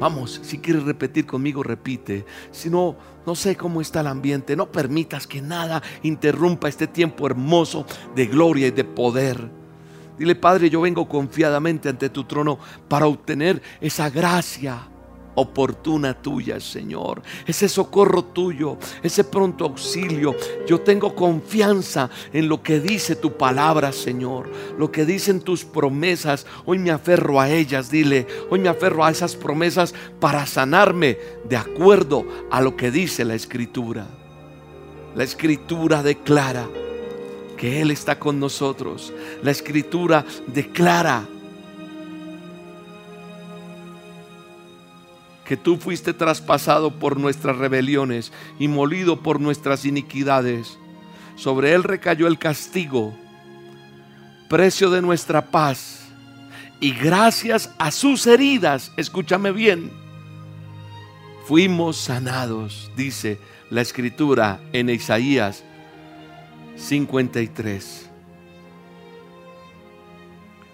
Vamos, 0.00 0.40
si 0.44 0.58
quieres 0.58 0.84
repetir 0.84 1.26
conmigo, 1.26 1.62
repite. 1.62 2.24
Si 2.52 2.70
no, 2.70 2.96
no 3.26 3.34
sé 3.34 3.56
cómo 3.56 3.80
está 3.80 4.00
el 4.00 4.06
ambiente. 4.06 4.54
No 4.54 4.70
permitas 4.70 5.26
que 5.26 5.42
nada 5.42 5.82
interrumpa 6.02 6.68
este 6.68 6.86
tiempo 6.86 7.26
hermoso 7.26 7.84
de 8.14 8.26
gloria 8.26 8.68
y 8.68 8.70
de 8.70 8.84
poder. 8.84 9.50
Dile, 10.16 10.36
Padre, 10.36 10.70
yo 10.70 10.80
vengo 10.80 11.08
confiadamente 11.08 11.88
ante 11.88 12.10
tu 12.10 12.24
trono 12.24 12.58
para 12.88 13.06
obtener 13.06 13.60
esa 13.80 14.08
gracia 14.08 14.88
oportuna 15.38 16.14
tuya, 16.14 16.60
Señor. 16.60 17.22
Ese 17.46 17.68
socorro 17.68 18.24
tuyo, 18.24 18.76
ese 19.02 19.24
pronto 19.24 19.64
auxilio. 19.64 20.34
Yo 20.66 20.80
tengo 20.80 21.14
confianza 21.14 22.10
en 22.32 22.48
lo 22.48 22.62
que 22.62 22.80
dice 22.80 23.16
tu 23.16 23.36
palabra, 23.36 23.92
Señor. 23.92 24.50
Lo 24.78 24.90
que 24.90 25.04
dicen 25.04 25.40
tus 25.40 25.64
promesas. 25.64 26.46
Hoy 26.66 26.78
me 26.78 26.90
aferro 26.90 27.40
a 27.40 27.50
ellas, 27.50 27.90
dile. 27.90 28.26
Hoy 28.50 28.58
me 28.58 28.68
aferro 28.68 29.04
a 29.04 29.10
esas 29.10 29.36
promesas 29.36 29.94
para 30.20 30.46
sanarme 30.46 31.18
de 31.48 31.56
acuerdo 31.56 32.26
a 32.50 32.60
lo 32.60 32.76
que 32.76 32.90
dice 32.90 33.24
la 33.24 33.34
Escritura. 33.34 34.06
La 35.14 35.24
Escritura 35.24 36.02
declara 36.02 36.68
que 37.56 37.80
Él 37.80 37.90
está 37.90 38.18
con 38.18 38.38
nosotros. 38.38 39.12
La 39.42 39.50
Escritura 39.50 40.24
declara 40.46 41.26
que 45.48 45.56
tú 45.56 45.78
fuiste 45.78 46.12
traspasado 46.12 46.98
por 46.98 47.18
nuestras 47.18 47.56
rebeliones 47.56 48.34
y 48.58 48.68
molido 48.68 49.22
por 49.22 49.40
nuestras 49.40 49.86
iniquidades. 49.86 50.76
Sobre 51.36 51.72
él 51.72 51.84
recayó 51.84 52.26
el 52.26 52.38
castigo, 52.38 53.16
precio 54.50 54.90
de 54.90 55.00
nuestra 55.00 55.46
paz. 55.50 56.06
Y 56.80 56.92
gracias 56.92 57.70
a 57.78 57.90
sus 57.90 58.26
heridas, 58.26 58.92
escúchame 58.98 59.50
bien, 59.50 59.90
fuimos 61.46 61.96
sanados, 61.96 62.92
dice 62.94 63.38
la 63.70 63.80
escritura 63.80 64.60
en 64.74 64.90
Isaías 64.90 65.64
53. 66.76 68.10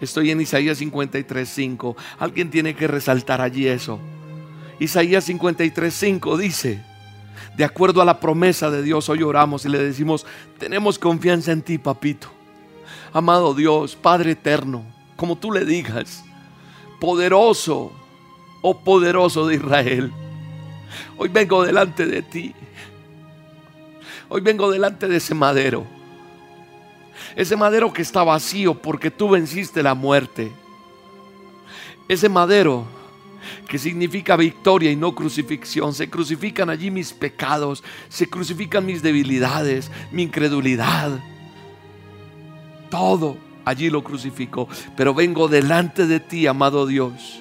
Estoy 0.01 0.33
en 0.33 0.41
Isaías 0.41 0.79
53, 0.79 1.49
5. 1.49 1.97
Alguien 2.19 2.51
tiene 2.51 2.75
que 2.75 2.89
resaltar 2.89 3.41
allí 3.41 3.69
eso. 3.69 4.01
Isaías 4.79 5.29
53:5 5.29 6.37
dice, 6.37 6.83
de 7.57 7.65
acuerdo 7.65 8.03
a 8.03 8.05
la 8.05 8.19
promesa 8.21 8.71
de 8.71 8.83
Dios, 8.83 9.09
hoy 9.09 9.23
oramos 9.23 9.65
y 9.65 9.69
le 9.69 9.79
decimos, 9.79 10.27
tenemos 10.59 10.99
confianza 10.99 11.53
en 11.53 11.63
ti, 11.63 11.79
papito. 11.79 12.29
Amado 13.13 13.55
Dios, 13.55 13.95
Padre 13.95 14.33
eterno, 14.33 14.85
como 15.17 15.37
tú 15.37 15.53
le 15.53 15.65
digas, 15.65 16.25
poderoso, 17.01 17.93
oh 18.61 18.81
poderoso 18.81 19.47
de 19.47 19.57
Israel, 19.57 20.13
hoy 21.17 21.29
vengo 21.29 21.65
delante 21.65 22.07
de 22.07 22.23
ti. 22.23 22.55
Hoy 24.29 24.41
vengo 24.41 24.71
delante 24.71 25.07
de 25.07 25.19
ese 25.19 25.35
madero. 25.35 25.87
Ese 27.37 27.57
madero 27.57 27.93
que 27.93 28.03
está 28.03 28.25
vacío 28.25 28.75
porque 28.75 29.11
tú 29.11 29.29
venciste 29.29 29.83
la 29.83 29.95
muerte. 29.95 30.51
Ese 32.09 32.29
madero 32.29 32.85
que 33.69 33.79
significa 33.79 34.37
victoria 34.37 34.91
y 34.91 34.97
no 34.97 35.15
crucifixión. 35.15 35.95
Se 35.95 36.09
crucifican 36.09 36.71
allí 36.71 36.91
mis 36.91 37.13
pecados, 37.13 37.83
se 38.09 38.29
crucifican 38.29 38.87
mis 38.87 39.03
debilidades, 39.03 39.91
mi 40.13 40.23
incredulidad. 40.23 41.19
Todo 42.91 43.37
allí 43.65 43.91
lo 43.91 44.05
crucifico, 44.05 44.69
pero 44.97 45.15
vengo 45.15 45.49
delante 45.49 46.07
de 46.07 46.21
ti, 46.21 46.47
amado 46.47 46.87
Dios, 46.87 47.41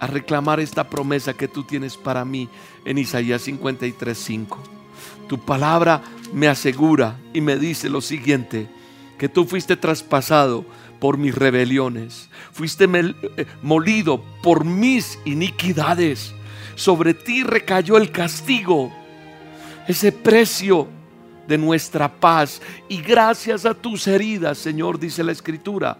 a 0.00 0.06
reclamar 0.06 0.60
esta 0.60 0.88
promesa 0.88 1.34
que 1.34 1.48
tú 1.48 1.62
tienes 1.62 1.96
para 1.96 2.24
mí 2.24 2.48
en 2.84 2.98
Isaías 2.98 3.46
53:5. 3.46 4.58
Tu 5.28 5.38
palabra 5.38 6.02
me 6.32 6.48
asegura 6.48 7.18
y 7.32 7.40
me 7.40 7.56
dice 7.56 7.88
lo 7.88 8.00
siguiente, 8.00 8.68
que 9.16 9.28
tú 9.28 9.44
fuiste 9.44 9.76
traspasado 9.76 10.64
por 11.02 11.18
mis 11.18 11.34
rebeliones, 11.34 12.28
fuiste 12.52 12.84
eh, 12.84 13.46
molido 13.60 14.22
por 14.40 14.64
mis 14.64 15.18
iniquidades. 15.24 16.32
Sobre 16.76 17.12
ti 17.12 17.42
recayó 17.42 17.96
el 17.96 18.12
castigo, 18.12 18.92
ese 19.88 20.12
precio 20.12 20.86
de 21.48 21.58
nuestra 21.58 22.08
paz. 22.08 22.62
Y 22.88 23.02
gracias 23.02 23.66
a 23.66 23.74
tus 23.74 24.06
heridas, 24.06 24.58
Señor, 24.58 25.00
dice 25.00 25.24
la 25.24 25.32
Escritura, 25.32 25.98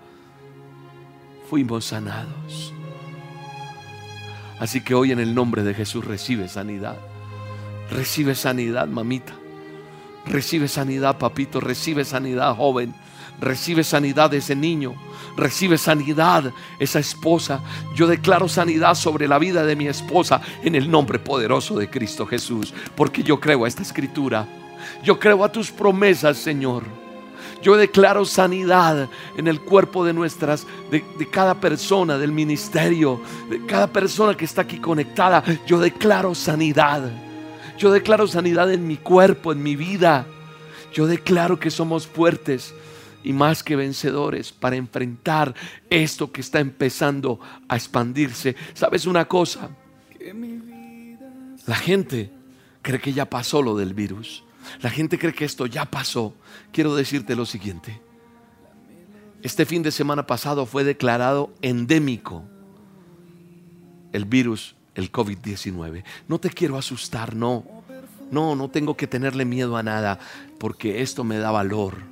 fuimos 1.50 1.86
sanados. 1.86 2.72
Así 4.60 4.82
que 4.82 4.94
hoy 4.94 5.10
en 5.10 5.18
el 5.18 5.34
nombre 5.34 5.64
de 5.64 5.74
Jesús 5.74 6.04
recibe 6.04 6.46
sanidad. 6.46 6.96
Recibe 7.90 8.36
sanidad, 8.36 8.86
mamita. 8.86 9.34
Recibe 10.26 10.68
sanidad, 10.68 11.18
papito, 11.18 11.58
recibe 11.58 12.04
sanidad, 12.04 12.54
joven. 12.54 12.94
Recibe 13.40 13.82
sanidad 13.82 14.32
ese 14.34 14.54
niño. 14.54 14.94
Recibe 15.36 15.78
sanidad 15.78 16.52
esa 16.78 16.98
esposa. 16.98 17.60
Yo 17.94 18.06
declaro 18.06 18.48
sanidad 18.48 18.94
sobre 18.94 19.26
la 19.26 19.38
vida 19.38 19.64
de 19.64 19.76
mi 19.76 19.88
esposa 19.88 20.40
en 20.62 20.74
el 20.74 20.90
nombre 20.90 21.18
poderoso 21.18 21.76
de 21.76 21.90
Cristo 21.90 22.26
Jesús. 22.26 22.72
Porque 22.94 23.22
yo 23.22 23.40
creo 23.40 23.64
a 23.64 23.68
esta 23.68 23.82
escritura. 23.82 24.46
Yo 25.02 25.18
creo 25.18 25.44
a 25.44 25.50
tus 25.50 25.70
promesas, 25.70 26.38
Señor. 26.38 26.84
Yo 27.62 27.76
declaro 27.76 28.24
sanidad 28.24 29.08
en 29.36 29.46
el 29.46 29.60
cuerpo 29.60 30.04
de 30.04 30.12
nuestras, 30.12 30.66
de, 30.90 31.04
de, 31.18 31.28
cada 31.28 31.54
persona 31.60 32.18
del 32.18 32.32
ministerio, 32.32 33.20
de 33.48 33.64
cada 33.66 33.86
persona 33.86 34.36
que 34.36 34.44
está 34.44 34.62
aquí 34.62 34.78
conectada. 34.78 35.44
Yo 35.66 35.78
declaro 35.78 36.34
sanidad. 36.34 37.10
Yo 37.78 37.90
declaro 37.90 38.26
sanidad 38.26 38.72
en 38.72 38.86
mi 38.86 38.96
cuerpo, 38.96 39.52
en 39.52 39.62
mi 39.62 39.76
vida. 39.76 40.26
Yo 40.92 41.06
declaro 41.06 41.58
que 41.58 41.70
somos 41.70 42.06
fuertes 42.06 42.74
y 43.24 43.32
más 43.32 43.62
que 43.62 43.76
vencedores 43.76 44.52
para 44.52 44.76
enfrentar 44.76 45.54
esto 45.90 46.32
que 46.32 46.40
está 46.40 46.60
empezando 46.60 47.40
a 47.68 47.76
expandirse. 47.76 48.56
¿Sabes 48.74 49.06
una 49.06 49.26
cosa? 49.26 49.70
La 51.66 51.76
gente 51.76 52.30
cree 52.82 53.00
que 53.00 53.12
ya 53.12 53.28
pasó 53.28 53.62
lo 53.62 53.76
del 53.76 53.94
virus. 53.94 54.44
La 54.80 54.90
gente 54.90 55.18
cree 55.18 55.32
que 55.32 55.44
esto 55.44 55.66
ya 55.66 55.84
pasó. 55.84 56.34
Quiero 56.72 56.94
decirte 56.94 57.36
lo 57.36 57.46
siguiente. 57.46 58.00
Este 59.42 59.66
fin 59.66 59.82
de 59.82 59.90
semana 59.90 60.26
pasado 60.26 60.66
fue 60.66 60.84
declarado 60.84 61.52
endémico 61.62 62.44
el 64.12 64.24
virus, 64.24 64.76
el 64.94 65.10
COVID-19. 65.10 66.04
No 66.28 66.38
te 66.38 66.50
quiero 66.50 66.76
asustar, 66.76 67.34
no. 67.34 67.64
No, 68.30 68.54
no 68.54 68.68
tengo 68.70 68.96
que 68.96 69.06
tenerle 69.06 69.44
miedo 69.44 69.76
a 69.76 69.82
nada, 69.82 70.18
porque 70.58 71.02
esto 71.02 71.24
me 71.24 71.38
da 71.38 71.50
valor. 71.50 72.11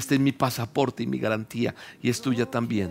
Este 0.00 0.14
es 0.14 0.20
mi 0.22 0.32
pasaporte 0.32 1.02
y 1.02 1.06
mi 1.06 1.18
garantía, 1.18 1.74
y 2.00 2.08
es 2.08 2.22
tuya 2.22 2.46
también. 2.46 2.90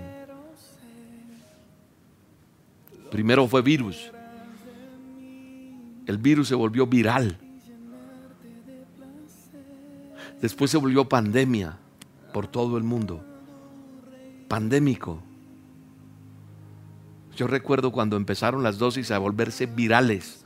Primero 3.09 3.47
fue 3.47 3.63
virus. 3.63 4.11
El 6.05 6.19
virus 6.19 6.49
se 6.49 6.53
volvió 6.53 6.85
viral. 6.85 7.39
Después 10.39 10.69
se 10.69 10.77
volvió 10.77 11.09
pandemia 11.09 11.79
por 12.31 12.45
todo 12.45 12.77
el 12.77 12.83
mundo. 12.83 13.25
Pandémico. 14.47 15.19
Yo 17.35 17.47
recuerdo 17.47 17.91
cuando 17.91 18.17
empezaron 18.17 18.61
las 18.61 18.77
dosis 18.77 19.09
a 19.09 19.17
volverse 19.17 19.65
virales. 19.65 20.38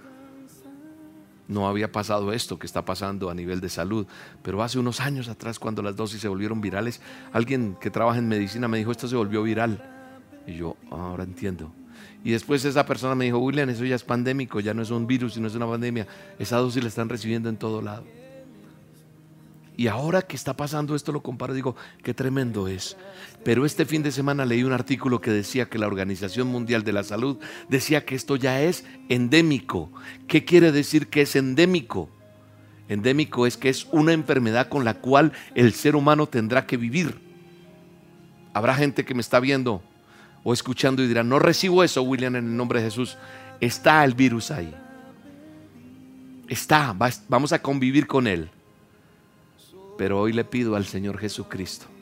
No 1.48 1.68
había 1.68 1.92
pasado 1.92 2.32
esto 2.32 2.58
que 2.58 2.66
está 2.66 2.86
pasando 2.86 3.30
a 3.30 3.34
nivel 3.34 3.60
de 3.60 3.70
salud, 3.70 4.08
pero 4.42 4.64
hace 4.64 4.80
unos 4.80 5.02
años 5.02 5.28
atrás 5.28 5.60
cuando 5.60 5.82
las 5.82 5.96
dosis 5.96 6.22
se 6.22 6.28
volvieron 6.28 6.62
virales, 6.62 7.02
alguien 7.34 7.76
que 7.82 7.90
trabaja 7.90 8.20
en 8.20 8.28
medicina 8.28 8.68
me 8.68 8.78
dijo, 8.78 8.92
esto 8.92 9.08
se 9.08 9.16
volvió 9.16 9.44
viral. 9.44 9.84
Y 10.48 10.56
yo, 10.56 10.78
ah, 10.92 11.10
ahora 11.10 11.24
entiendo. 11.24 11.72
Y 12.24 12.32
después 12.32 12.64
esa 12.64 12.86
persona 12.86 13.16
me 13.16 13.26
dijo, 13.26 13.40
William, 13.40 13.70
eso 13.70 13.84
ya 13.84 13.96
es 13.96 14.04
pandémico, 14.04 14.62
ya 14.62 14.74
no 14.74 14.82
es 14.82 14.92
un 14.92 15.06
virus, 15.06 15.34
sino 15.34 15.48
es 15.48 15.56
una 15.56 15.68
pandemia. 15.68 16.08
Esa 16.40 16.58
dosis 16.58 16.82
la 16.82 16.90
están 16.90 17.10
recibiendo 17.10 17.50
en 17.50 17.58
todo 17.58 17.82
lado. 17.82 18.06
Y 19.76 19.88
ahora 19.88 20.22
que 20.22 20.36
está 20.36 20.56
pasando 20.56 20.96
esto 20.96 21.12
lo 21.12 21.22
comparo 21.22 21.54
digo, 21.54 21.76
qué 22.04 22.14
tremendo 22.14 22.68
es. 22.68 22.96
Pero 23.44 23.66
este 23.66 23.86
fin 23.86 24.04
de 24.04 24.12
semana 24.12 24.46
leí 24.46 24.64
un 24.64 24.72
artículo 24.72 25.20
que 25.20 25.32
decía 25.32 25.68
que 25.68 25.78
la 25.78 25.88
Organización 25.88 26.48
Mundial 26.48 26.84
de 26.84 26.94
la 26.94 27.04
Salud 27.04 27.38
decía 27.68 28.06
que 28.06 28.16
esto 28.16 28.38
ya 28.38 28.62
es 28.62 28.86
endémico. 29.10 29.92
¿Qué 30.28 30.46
quiere 30.46 30.72
decir 30.72 31.08
que 31.08 31.22
es 31.22 31.36
endémico? 31.36 32.10
Endémico 32.88 33.46
es 33.46 33.58
que 33.58 33.70
es 33.70 33.88
una 33.92 34.14
enfermedad 34.14 34.70
con 34.70 34.86
la 34.86 34.96
cual 34.96 35.34
el 35.56 35.74
ser 35.74 35.96
humano 35.96 36.28
tendrá 36.28 36.66
que 36.66 36.78
vivir. 36.78 37.20
Habrá 38.54 38.76
gente 38.76 39.04
que 39.04 39.14
me 39.14 39.22
está 39.22 39.42
viendo 39.42 39.82
o 40.44 40.54
escuchando 40.54 41.04
y 41.04 41.08
dirá, 41.08 41.24
no 41.24 41.40
recibo 41.40 41.84
eso, 41.84 42.02
William, 42.04 42.38
en 42.38 42.46
el 42.46 42.56
nombre 42.56 42.80
de 42.80 42.86
Jesús. 42.86 43.18
Está 43.60 44.06
el 44.06 44.14
virus 44.14 44.52
ahí. 44.52 44.74
Está, 46.48 46.96
vamos 47.28 47.52
a 47.52 47.62
convivir 47.62 48.08
con 48.08 48.28
él. 48.28 48.50
Pero 49.98 50.22
hoy 50.22 50.32
le 50.32 50.46
pido 50.46 50.76
al 50.76 50.86
Señor 50.86 51.18
Jesucristo 51.18 51.93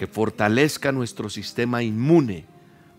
que 0.00 0.06
fortalezca 0.06 0.92
nuestro 0.92 1.28
sistema 1.28 1.82
inmune 1.82 2.46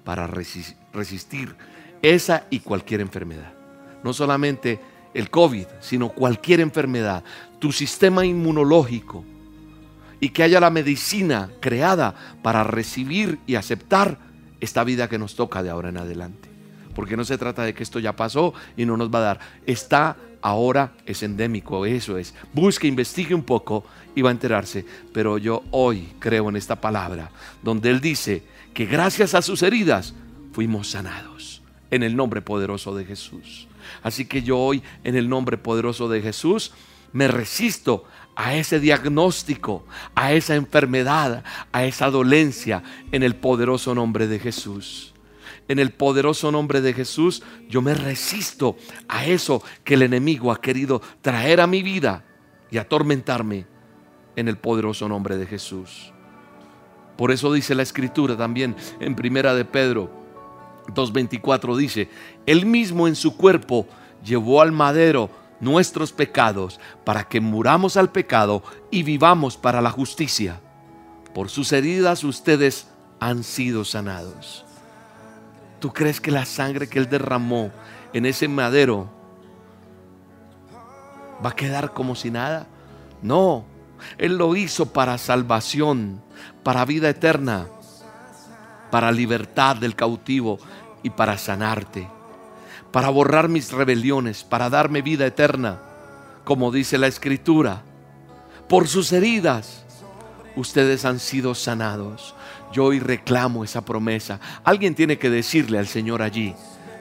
para 0.03 0.27
resistir 0.27 1.55
esa 2.03 2.45
y 2.51 2.59
cualquier 2.59 3.01
enfermedad. 3.01 3.53
No 4.03 4.13
solamente 4.13 4.79
el 5.15 5.31
COVID, 5.31 5.65
sino 5.79 6.09
cualquier 6.09 6.59
enfermedad. 6.59 7.23
Tu 7.57 7.71
sistema 7.71 8.23
inmunológico 8.23 9.25
y 10.19 10.29
que 10.29 10.43
haya 10.43 10.59
la 10.59 10.69
medicina 10.69 11.49
creada 11.59 12.13
para 12.43 12.63
recibir 12.63 13.39
y 13.47 13.55
aceptar 13.55 14.19
esta 14.59 14.83
vida 14.83 15.09
que 15.09 15.17
nos 15.17 15.35
toca 15.35 15.63
de 15.63 15.71
ahora 15.71 15.89
en 15.89 15.97
adelante. 15.97 16.49
Porque 16.93 17.17
no 17.17 17.23
se 17.23 17.39
trata 17.39 17.63
de 17.63 17.73
que 17.73 17.81
esto 17.81 17.97
ya 17.97 18.15
pasó 18.15 18.53
y 18.77 18.85
no 18.85 18.95
nos 18.95 19.11
va 19.11 19.17
a 19.17 19.23
dar. 19.23 19.39
Está 19.65 20.17
ahora 20.41 20.93
es 21.05 21.23
endémico, 21.23 21.85
eso 21.85 22.17
es. 22.17 22.33
Busque, 22.53 22.87
investigue 22.87 23.35
un 23.35 23.43
poco 23.43 23.85
y 24.15 24.21
va 24.21 24.29
a 24.29 24.33
enterarse. 24.33 24.85
Pero 25.13 25.37
yo 25.37 25.63
hoy 25.71 26.09
creo 26.19 26.49
en 26.49 26.55
esta 26.55 26.79
palabra, 26.79 27.31
donde 27.61 27.89
Él 27.89 28.01
dice 28.01 28.43
que 28.73 28.85
gracias 28.85 29.33
a 29.33 29.41
sus 29.41 29.63
heridas 29.63 30.13
fuimos 30.53 30.89
sanados, 30.89 31.61
en 31.89 32.03
el 32.03 32.15
nombre 32.15 32.41
poderoso 32.41 32.95
de 32.95 33.05
Jesús. 33.05 33.67
Así 34.03 34.25
que 34.25 34.43
yo 34.43 34.57
hoy, 34.57 34.83
en 35.03 35.15
el 35.15 35.29
nombre 35.29 35.57
poderoso 35.57 36.09
de 36.09 36.21
Jesús, 36.21 36.71
me 37.13 37.27
resisto 37.27 38.05
a 38.35 38.55
ese 38.55 38.79
diagnóstico, 38.79 39.85
a 40.15 40.31
esa 40.33 40.55
enfermedad, 40.55 41.43
a 41.71 41.83
esa 41.83 42.09
dolencia, 42.09 42.83
en 43.11 43.23
el 43.23 43.35
poderoso 43.35 43.93
nombre 43.93 44.27
de 44.27 44.39
Jesús 44.39 45.10
en 45.71 45.79
el 45.79 45.91
poderoso 45.91 46.51
nombre 46.51 46.81
de 46.81 46.93
Jesús, 46.93 47.43
yo 47.69 47.81
me 47.81 47.93
resisto 47.93 48.75
a 49.07 49.25
eso 49.25 49.63
que 49.85 49.93
el 49.93 50.01
enemigo 50.01 50.51
ha 50.51 50.59
querido 50.59 51.01
traer 51.21 51.61
a 51.61 51.67
mi 51.67 51.81
vida 51.81 52.25
y 52.69 52.77
atormentarme 52.77 53.65
en 54.35 54.49
el 54.49 54.57
poderoso 54.57 55.07
nombre 55.07 55.37
de 55.37 55.45
Jesús. 55.45 56.11
Por 57.17 57.31
eso 57.31 57.53
dice 57.53 57.73
la 57.73 57.83
escritura 57.83 58.35
también 58.35 58.75
en 58.99 59.15
Primera 59.15 59.55
de 59.55 59.63
Pedro 59.63 60.11
2:24 60.87 61.77
dice, 61.77 62.09
él 62.45 62.65
mismo 62.65 63.07
en 63.07 63.15
su 63.15 63.37
cuerpo 63.37 63.87
llevó 64.25 64.61
al 64.61 64.73
madero 64.73 65.29
nuestros 65.61 66.11
pecados 66.11 66.81
para 67.05 67.29
que 67.29 67.39
muramos 67.39 67.95
al 67.95 68.11
pecado 68.11 68.61
y 68.89 69.03
vivamos 69.03 69.55
para 69.55 69.79
la 69.81 69.91
justicia. 69.91 70.59
Por 71.33 71.49
sus 71.49 71.71
heridas 71.71 72.25
ustedes 72.25 72.87
han 73.21 73.43
sido 73.43 73.85
sanados. 73.85 74.65
¿Tú 75.81 75.91
crees 75.91 76.21
que 76.21 76.29
la 76.29 76.45
sangre 76.45 76.87
que 76.87 76.99
Él 76.99 77.09
derramó 77.09 77.71
en 78.13 78.27
ese 78.27 78.47
madero 78.47 79.09
va 81.43 81.49
a 81.49 81.55
quedar 81.55 81.91
como 81.91 82.13
si 82.13 82.29
nada? 82.29 82.67
No, 83.23 83.65
Él 84.19 84.37
lo 84.37 84.55
hizo 84.55 84.93
para 84.93 85.17
salvación, 85.17 86.21
para 86.61 86.85
vida 86.85 87.09
eterna, 87.09 87.65
para 88.91 89.11
libertad 89.11 89.75
del 89.75 89.95
cautivo 89.95 90.59
y 91.01 91.09
para 91.09 91.35
sanarte, 91.39 92.07
para 92.91 93.09
borrar 93.09 93.49
mis 93.49 93.71
rebeliones, 93.71 94.43
para 94.43 94.69
darme 94.69 95.01
vida 95.01 95.25
eterna, 95.25 95.79
como 96.43 96.71
dice 96.71 96.99
la 96.99 97.07
Escritura. 97.07 97.81
Por 98.69 98.87
sus 98.87 99.11
heridas 99.13 99.83
ustedes 100.55 101.05
han 101.05 101.17
sido 101.19 101.55
sanados. 101.55 102.35
Yo 102.71 102.85
hoy 102.85 102.99
reclamo 102.99 103.63
esa 103.63 103.83
promesa. 103.83 104.39
Alguien 104.63 104.95
tiene 104.95 105.17
que 105.17 105.29
decirle 105.29 105.77
al 105.77 105.87
Señor 105.87 106.21
allí, 106.21 106.55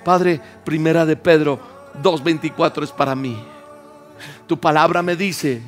Padre, 0.04 0.40
primera 0.64 1.04
de 1.04 1.16
Pedro 1.16 1.61
2.24 2.02 2.85
es 2.85 2.92
para 2.92 3.14
mí. 3.14 3.37
Tu 4.46 4.59
palabra 4.59 5.02
me 5.02 5.16
dice 5.16 5.61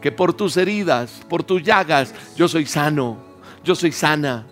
que 0.00 0.12
por 0.12 0.34
tus 0.34 0.56
heridas, 0.56 1.22
por 1.28 1.42
tus 1.42 1.62
llagas, 1.62 2.14
yo 2.36 2.48
soy 2.48 2.66
sano, 2.66 3.16
yo 3.62 3.74
soy 3.74 3.92
sana. 3.92 4.46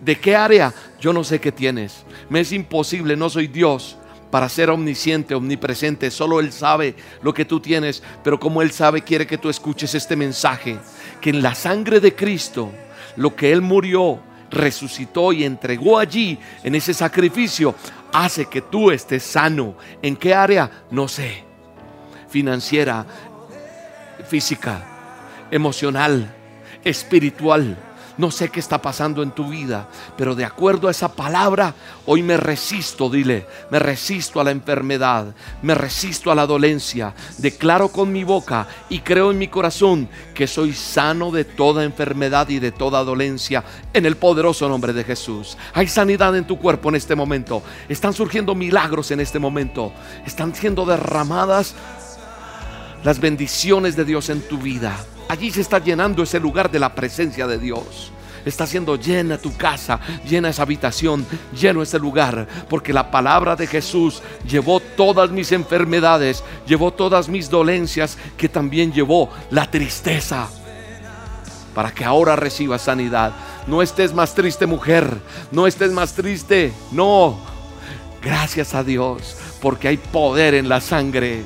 ¿De 0.00 0.18
qué 0.18 0.34
área? 0.34 0.72
Yo 1.00 1.12
no 1.12 1.24
sé 1.24 1.40
qué 1.40 1.52
tienes. 1.52 2.04
Me 2.28 2.40
es 2.40 2.52
imposible, 2.52 3.16
no 3.16 3.30
soy 3.30 3.46
Dios 3.46 3.96
para 4.30 4.48
ser 4.48 4.70
omnisciente, 4.70 5.34
omnipresente. 5.34 6.10
Solo 6.10 6.40
Él 6.40 6.52
sabe 6.52 6.94
lo 7.22 7.32
que 7.32 7.44
tú 7.44 7.60
tienes, 7.60 8.02
pero 8.24 8.40
como 8.40 8.62
Él 8.62 8.70
sabe, 8.72 9.02
quiere 9.02 9.26
que 9.26 9.38
tú 9.38 9.48
escuches 9.48 9.94
este 9.94 10.16
mensaje, 10.16 10.78
que 11.20 11.30
en 11.30 11.42
la 11.42 11.54
sangre 11.54 12.00
de 12.00 12.14
Cristo, 12.14 12.72
lo 13.18 13.34
que 13.34 13.52
Él 13.52 13.60
murió, 13.60 14.20
resucitó 14.50 15.32
y 15.32 15.44
entregó 15.44 15.98
allí 15.98 16.38
en 16.62 16.74
ese 16.74 16.94
sacrificio, 16.94 17.74
hace 18.12 18.46
que 18.46 18.62
tú 18.62 18.90
estés 18.90 19.22
sano. 19.22 19.74
¿En 20.00 20.16
qué 20.16 20.34
área? 20.34 20.70
No 20.90 21.08
sé. 21.08 21.44
Financiera, 22.28 23.04
física, 24.26 24.82
emocional, 25.50 26.34
espiritual. 26.84 27.76
No 28.18 28.32
sé 28.32 28.48
qué 28.48 28.58
está 28.58 28.82
pasando 28.82 29.22
en 29.22 29.30
tu 29.30 29.48
vida, 29.48 29.86
pero 30.16 30.34
de 30.34 30.44
acuerdo 30.44 30.88
a 30.88 30.90
esa 30.90 31.12
palabra, 31.12 31.72
hoy 32.04 32.24
me 32.24 32.36
resisto, 32.36 33.08
dile, 33.08 33.46
me 33.70 33.78
resisto 33.78 34.40
a 34.40 34.44
la 34.44 34.50
enfermedad, 34.50 35.36
me 35.62 35.72
resisto 35.74 36.32
a 36.32 36.34
la 36.34 36.44
dolencia. 36.44 37.14
Declaro 37.38 37.90
con 37.90 38.12
mi 38.12 38.24
boca 38.24 38.66
y 38.88 38.98
creo 39.00 39.30
en 39.30 39.38
mi 39.38 39.46
corazón 39.46 40.08
que 40.34 40.48
soy 40.48 40.72
sano 40.72 41.30
de 41.30 41.44
toda 41.44 41.84
enfermedad 41.84 42.48
y 42.48 42.58
de 42.58 42.72
toda 42.72 43.04
dolencia 43.04 43.62
en 43.92 44.04
el 44.04 44.16
poderoso 44.16 44.68
nombre 44.68 44.92
de 44.92 45.04
Jesús. 45.04 45.56
Hay 45.72 45.86
sanidad 45.86 46.36
en 46.36 46.44
tu 46.44 46.58
cuerpo 46.58 46.88
en 46.88 46.96
este 46.96 47.14
momento. 47.14 47.62
Están 47.88 48.14
surgiendo 48.14 48.56
milagros 48.56 49.12
en 49.12 49.20
este 49.20 49.38
momento. 49.38 49.92
Están 50.26 50.56
siendo 50.56 50.84
derramadas 50.84 51.76
las 53.04 53.20
bendiciones 53.20 53.94
de 53.94 54.04
Dios 54.04 54.28
en 54.28 54.40
tu 54.40 54.58
vida. 54.58 54.96
Allí 55.28 55.50
se 55.50 55.60
está 55.60 55.78
llenando 55.78 56.22
ese 56.22 56.40
lugar 56.40 56.70
de 56.70 56.78
la 56.78 56.94
presencia 56.94 57.46
de 57.46 57.58
Dios. 57.58 58.12
Está 58.46 58.66
siendo 58.66 58.96
llena 58.96 59.36
tu 59.36 59.54
casa, 59.54 60.00
llena 60.26 60.48
esa 60.48 60.62
habitación, 60.62 61.26
lleno 61.52 61.82
ese 61.82 61.98
lugar, 61.98 62.48
porque 62.70 62.94
la 62.94 63.10
palabra 63.10 63.54
de 63.54 63.66
Jesús 63.66 64.22
llevó 64.48 64.80
todas 64.80 65.30
mis 65.30 65.52
enfermedades, 65.52 66.42
llevó 66.66 66.90
todas 66.92 67.28
mis 67.28 67.50
dolencias, 67.50 68.16
que 68.38 68.48
también 68.48 68.90
llevó 68.90 69.28
la 69.50 69.70
tristeza, 69.70 70.48
para 71.74 71.92
que 71.92 72.06
ahora 72.06 72.36
recibas 72.36 72.82
sanidad. 72.82 73.32
No 73.66 73.82
estés 73.82 74.14
más 74.14 74.34
triste, 74.34 74.64
mujer, 74.64 75.18
no 75.50 75.66
estés 75.66 75.92
más 75.92 76.14
triste, 76.14 76.72
no. 76.90 77.38
Gracias 78.22 78.74
a 78.74 78.82
Dios, 78.82 79.36
porque 79.60 79.88
hay 79.88 79.98
poder 79.98 80.54
en 80.54 80.70
la 80.70 80.80
sangre, 80.80 81.42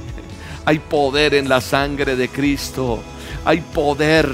hay 0.64 0.78
poder 0.78 1.34
en 1.34 1.48
la 1.48 1.60
sangre 1.60 2.14
de 2.14 2.28
Cristo 2.28 3.02
hay 3.44 3.60
poder. 3.60 4.28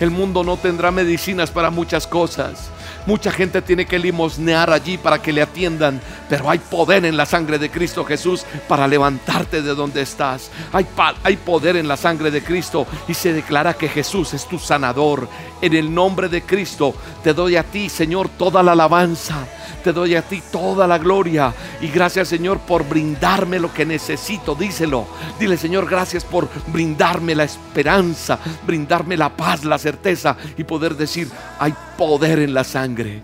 El 0.00 0.10
mundo 0.10 0.42
no 0.42 0.56
tendrá 0.56 0.90
medicinas 0.90 1.50
para 1.50 1.70
muchas 1.70 2.06
cosas. 2.06 2.70
Mucha 3.06 3.32
gente 3.32 3.62
tiene 3.62 3.84
que 3.84 3.98
limosnear 3.98 4.70
allí 4.70 4.96
para 4.96 5.20
que 5.20 5.32
le 5.32 5.42
atiendan, 5.42 6.00
pero 6.28 6.48
hay 6.48 6.58
poder 6.58 7.04
en 7.04 7.16
la 7.16 7.26
sangre 7.26 7.58
de 7.58 7.70
Cristo 7.70 8.04
Jesús 8.04 8.44
para 8.68 8.86
levantarte 8.86 9.60
de 9.60 9.74
donde 9.74 10.02
estás. 10.02 10.50
Hay, 10.72 11.36
poder 11.36 11.76
en 11.76 11.88
la 11.88 11.96
sangre 11.96 12.30
de 12.30 12.42
Cristo 12.42 12.86
y 13.08 13.14
se 13.14 13.32
declara 13.32 13.74
que 13.74 13.88
Jesús 13.88 14.34
es 14.34 14.46
tu 14.46 14.58
sanador. 14.58 15.28
En 15.60 15.74
el 15.74 15.92
nombre 15.92 16.28
de 16.28 16.42
Cristo 16.42 16.94
te 17.24 17.34
doy 17.34 17.56
a 17.56 17.64
ti, 17.64 17.88
Señor, 17.88 18.28
toda 18.28 18.62
la 18.62 18.72
alabanza 18.72 19.46
te 19.82 19.92
doy 19.92 20.14
a 20.14 20.22
ti 20.22 20.42
toda 20.50 20.86
la 20.86 20.98
gloria. 20.98 21.52
Y 21.80 21.88
gracias 21.88 22.28
Señor 22.28 22.60
por 22.60 22.88
brindarme 22.88 23.58
lo 23.58 23.72
que 23.72 23.84
necesito. 23.84 24.54
Díselo. 24.54 25.06
Dile 25.38 25.56
Señor, 25.56 25.88
gracias 25.88 26.24
por 26.24 26.48
brindarme 26.68 27.34
la 27.34 27.44
esperanza, 27.44 28.38
brindarme 28.66 29.16
la 29.16 29.36
paz, 29.36 29.64
la 29.64 29.78
certeza 29.78 30.36
y 30.56 30.64
poder 30.64 30.96
decir, 30.96 31.28
hay 31.58 31.74
poder 31.98 32.38
en 32.38 32.54
la 32.54 32.64
sangre. 32.64 33.22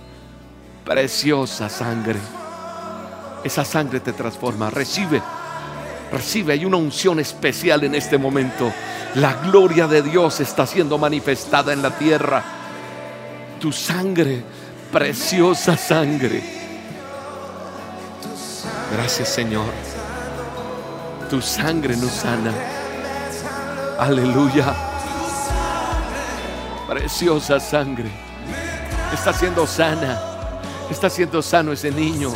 Preciosa 0.84 1.68
sangre. 1.68 2.18
Esa 3.44 3.64
sangre 3.64 4.00
te 4.00 4.12
transforma. 4.12 4.70
Recibe. 4.70 5.22
Recibe, 6.10 6.54
hay 6.54 6.64
una 6.64 6.78
unción 6.78 7.20
especial 7.20 7.84
en 7.84 7.94
este 7.94 8.16
momento. 8.16 8.72
La 9.14 9.34
gloria 9.34 9.86
de 9.86 10.02
Dios 10.02 10.40
está 10.40 10.66
siendo 10.66 10.98
manifestada 10.98 11.72
en 11.72 11.82
la 11.82 11.90
tierra. 11.90 12.42
Tu 13.60 13.72
sangre 13.72 14.42
preciosa 14.92 15.76
sangre. 15.76 16.42
Gracias 18.92 19.28
Señor. 19.28 19.72
Tu 21.28 21.42
sangre 21.42 21.96
nos 21.96 22.12
sana. 22.12 22.52
Aleluya. 23.98 24.74
Preciosa 26.88 27.60
sangre. 27.60 28.10
Está 29.12 29.32
siendo 29.32 29.66
sana. 29.66 30.20
Está 30.90 31.10
siendo 31.10 31.42
sano 31.42 31.72
ese 31.72 31.90
niño. 31.90 32.32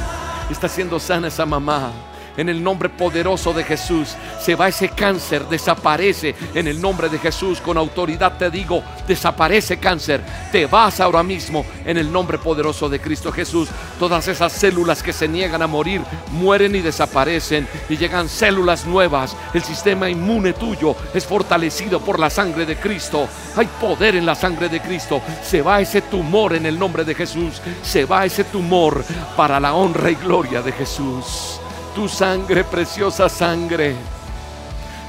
Está 0.51 0.69
siendo 0.69 1.01
sana 1.01 1.29
esa 1.29 1.47
mamá. 1.47 1.91
En 2.37 2.49
el 2.49 2.63
nombre 2.63 2.89
poderoso 2.89 3.53
de 3.53 3.65
Jesús 3.65 4.17
se 4.41 4.55
va 4.55 4.69
ese 4.69 4.89
cáncer, 4.89 5.47
desaparece. 5.49 6.35
En 6.55 6.67
el 6.67 6.81
nombre 6.81 7.09
de 7.09 7.19
Jesús, 7.19 7.61
con 7.61 7.77
autoridad 7.77 8.39
te 8.39 8.51
digo, 8.51 8.83
desaparece 9.07 9.79
cáncer. 9.79 10.23
Te 10.51 10.67
vas 10.67 11.01
ahora 11.01 11.23
mismo 11.23 11.65
en 11.85 11.99
el 11.99 12.11
nombre 12.11 12.39
poderoso 12.39 12.89
de 12.89 13.01
Cristo 13.01 13.33
Jesús. 13.33 13.69
Todas 13.99 14.29
esas 14.29 14.53
células 14.53 15.03
que 15.03 15.13
se 15.13 15.29
niegan 15.29 15.63
a 15.63 15.67
morir 15.67 16.01
mueren 16.31 16.75
y 16.75 16.81
desaparecen 16.81 17.69
y 17.89 17.97
llegan 17.97 18.29
células 18.29 18.87
nuevas. 18.87 19.37
El 19.53 19.63
sistema 19.63 20.09
inmune 20.09 20.55
tuyo 20.55 20.97
es 21.15 21.27
fortalecido 21.27 22.01
por 22.01 22.19
la 22.19 22.31
sangre 22.31 22.67
de 22.67 22.77
Cristo. 22.77 23.29
Hay 23.57 23.69
poder 23.81 24.17
en 24.17 24.27
la 24.27 24.35
sangre 24.35 24.69
de 24.69 24.81
Cristo. 24.81 25.21
Se 25.43 25.63
va 25.63 25.81
ese 25.81 26.03
tumor 26.03 26.55
en 26.55 26.67
el 26.67 26.79
nombre 26.79 27.05
de 27.05 27.15
Jesús. 27.15 27.61
Se 27.83 28.05
va 28.05 28.25
ese 28.25 28.45
tumor 28.45 29.05
para 29.37 29.61
la 29.61 29.75
honra 29.75 30.11
y 30.11 30.15
gloria 30.15 30.63
de 30.63 30.73
Jesús. 30.73 31.62
Tu 31.95 32.09
sangre, 32.09 32.65
preciosa 32.65 33.29
sangre. 33.29 33.95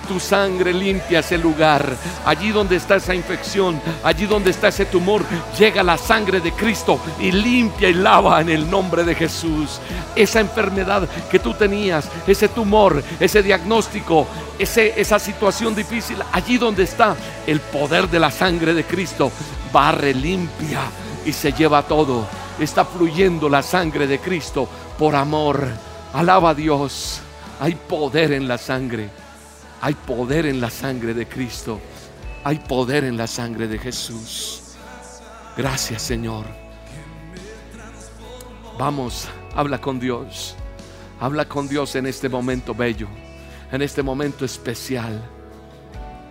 Tu 0.06 0.19
sangre 0.19 0.74
limpia 0.74 1.19
ese 1.19 1.38
lugar. 1.38 1.96
Allí 2.26 2.52
donde 2.52 2.76
está 2.76 2.98
esa 2.98 3.15
infección, 3.15 3.82
allí 4.04 4.26
donde 4.26 4.52
está 4.52 4.67
ese 4.67 4.86
tumor, 4.86 5.24
llega 5.58 5.82
la 5.82 5.98
sangre 5.98 6.41
de 6.41 6.52
Cristo 6.52 7.00
y 7.22 7.32
limpia 7.32 7.88
y 7.88 7.93
lava 7.93 8.41
en 8.41 8.50
el 8.50 8.69
nombre 8.69 9.06
de 9.06 9.15
Jesús. 9.15 9.80
Esa 10.13 10.41
enfermedad 10.41 11.08
que 11.32 11.39
tú 11.39 11.54
tenías, 11.54 12.10
ese 12.28 12.50
tumor, 12.50 13.02
ese 13.17 13.41
diagnóstico, 13.41 14.28
ese, 14.60 15.00
esa 15.00 15.19
situación 15.19 15.74
difícil, 15.74 16.17
allí 16.34 16.58
donde 16.58 16.84
está 16.84 17.15
el 17.48 17.62
poder 17.62 18.10
de 18.10 18.19
la 18.19 18.30
sangre 18.30 18.74
de 18.74 18.84
Cristo, 18.84 19.32
barre, 19.72 20.13
limpia 20.13 20.82
y 21.26 21.32
se 21.32 21.54
lleva 21.54 21.82
todo. 21.84 22.28
Está 22.60 22.84
fluyendo 22.84 23.48
la 23.48 23.63
sangre 23.63 24.06
de 24.06 24.19
Cristo 24.19 24.67
por 24.98 25.15
amor 25.15 25.92
Alaba 26.13 26.52
a 26.52 26.54
Dios. 26.54 27.21
Hay 27.60 27.76
poder 27.76 28.32
en 28.32 28.47
la 28.47 28.58
sangre. 28.58 29.10
Hay 29.82 29.95
poder 29.95 30.45
en 30.45 30.62
la 30.62 30.69
sangre 30.69 31.13
de 31.13 31.28
Cristo. 31.28 31.80
Hay 32.43 32.60
poder 32.60 33.04
en 33.04 33.17
la 33.17 33.28
sangre 33.28 33.67
de 33.67 33.80
Jesús. 33.80 34.62
Gracias 35.58 36.02
Señor. 36.02 36.45
Vamos, 38.78 39.28
habla 39.56 39.80
con 39.82 39.99
Dios. 39.99 40.56
Habla 41.19 41.45
con 41.45 41.67
Dios 41.67 41.95
en 41.95 42.06
este 42.06 42.28
momento 42.28 42.76
bello, 42.76 43.08
en 43.71 43.82
este 43.82 44.04
momento 44.04 44.45
especial. 44.45 45.23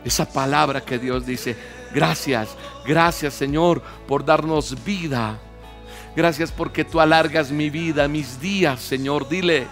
Esa 0.04 0.28
palabra 0.28 0.80
que 0.80 0.98
Dios 0.98 1.24
dice, 1.24 1.56
gracias, 1.94 2.50
gracias 2.86 3.34
Señor 3.34 3.80
por 4.06 4.24
darnos 4.24 4.84
vida 4.84 5.38
Gracias 6.14 6.52
porque 6.52 6.84
tú 6.84 7.00
alargas 7.00 7.50
mi 7.50 7.70
vida, 7.70 8.06
mis 8.06 8.40
días, 8.40 8.80
Señor. 8.80 9.28
Dile, 9.28 9.66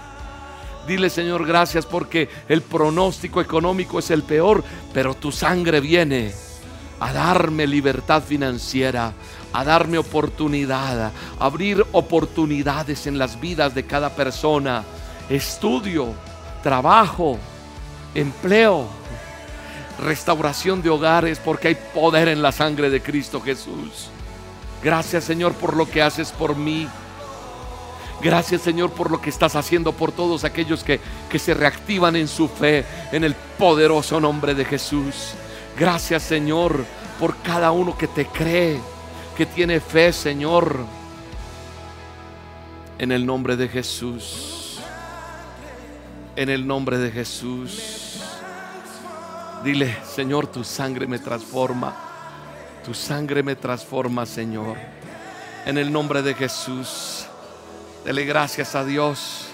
dile, 0.87 1.11
Señor, 1.11 1.47
gracias 1.47 1.85
porque 1.85 2.29
el 2.49 2.63
pronóstico 2.63 3.41
económico 3.41 3.99
es 3.99 4.11
el 4.11 4.23
peor, 4.23 4.65
pero 4.95 5.15
tu 5.15 5.33
sangre 5.33 5.81
viene 5.81 6.33
a 6.99 7.13
darme 7.13 7.67
libertad 7.67 8.23
financiera, 8.23 9.13
a 9.53 9.65
darme 9.65 9.99
oportunidad, 9.99 11.07
a 11.07 11.13
abrir 11.39 11.85
oportunidades 11.93 13.07
en 13.07 13.19
las 13.19 13.39
vidas 13.39 13.75
de 13.75 13.85
cada 13.85 14.15
persona, 14.15 14.85
estudio, 15.29 16.15
trabajo, 16.63 17.39
empleo, 18.15 18.87
restauración 19.99 20.81
de 20.81 20.89
hogares, 20.89 21.39
porque 21.39 21.69
hay 21.69 21.77
poder 21.95 22.29
en 22.29 22.41
la 22.41 22.53
sangre 22.53 22.89
de 22.89 23.03
Cristo 23.03 23.41
Jesús. 23.41 24.11
Gracias 24.83 25.25
Señor 25.25 25.53
por 25.55 25.77
lo 25.77 25.89
que 25.89 26.03
haces 26.03 26.33
por 26.33 26.57
mí. 26.57 26.89
Gracias 28.23 28.63
Señor 28.63 28.91
por 28.91 29.11
lo 29.11 29.21
que 29.21 29.31
estás 29.31 29.57
haciendo 29.57 29.93
por 29.93 30.13
todos 30.13 30.45
aquellos 30.45 30.85
que, 30.85 31.01
que 31.29 31.39
se 31.39 31.55
reactivan 31.55 32.17
en 32.17 32.29
su 32.29 32.49
fe 32.49 32.85
en 33.13 33.25
el 33.25 33.35
poderoso 33.35 34.21
nombre 34.21 34.55
de 34.55 34.65
Jesús. 34.65 35.33
Gracias 35.79 36.23
Señor 36.23 36.85
por 37.19 37.37
cada 37.39 37.73
uno 37.73 37.97
que 37.97 38.09
te 38.09 38.27
cree, 38.27 38.81
que 39.37 39.47
tiene 39.47 39.81
fe 39.81 40.13
Señor. 40.13 40.79
En 42.99 43.13
el 43.13 43.25
nombre 43.25 43.57
de 43.57 43.69
Jesús. 43.69 44.81
En 46.37 46.51
el 46.51 46.67
nombre 46.67 46.99
de 46.99 47.11
Jesús. 47.11 48.21
Dile, 49.65 49.95
Señor, 50.05 50.47
tu 50.47 50.65
sangre 50.65 51.07
me 51.07 51.19
transforma. 51.19 52.10
Tu 52.91 52.95
sangre 52.95 53.45
me 53.45 53.55
transforma, 53.55 54.27
Señor. 54.27 54.77
En 55.65 55.79
el 55.79 55.93
nombre 55.93 56.23
de 56.23 56.35
Jesús. 56.35 57.25
Dele 58.05 58.25
gracias 58.25 58.75
a 58.75 58.85
Dios. 58.85 59.47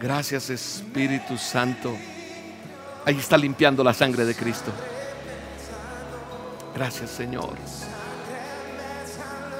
Gracias 0.00 0.50
Espíritu 0.50 1.38
Santo. 1.38 1.96
Ahí 3.04 3.16
está 3.16 3.38
limpiando 3.38 3.84
la 3.84 3.94
sangre 3.94 4.24
de 4.24 4.34
Cristo. 4.34 4.72
Gracias 6.74 7.10
Señor. 7.10 7.54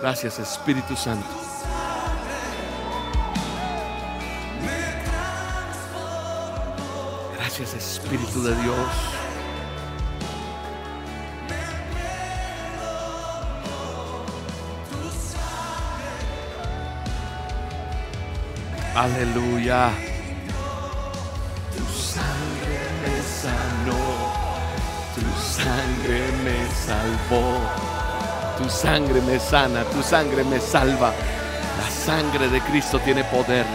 Gracias 0.03 0.37
Espíritu 0.41 0.97
Santo. 0.97 1.29
Gracias 7.37 7.75
Espíritu 7.75 8.43
de 8.43 8.57
Dios. 8.61 9.24
Aleluya. 18.95 19.91
Tu 21.73 21.85
sangre 21.93 22.79
me 23.03 23.15
sanó. 23.43 24.05
Tu 25.17 25.27
sangre 25.43 26.21
me 26.45 26.59
salvó. 26.87 27.59
Tu 28.57 28.71
sangre 28.71 29.21
me 29.23 29.41
sana. 29.41 29.83
Tu 29.85 30.01
sangre 30.01 30.45
me 30.45 30.61
salva. 30.61 31.13
La 31.77 31.91
sangre 31.91 32.49
de 32.49 32.61
Cristo 32.61 33.01
tiene 33.01 33.25
poder. 33.25 33.67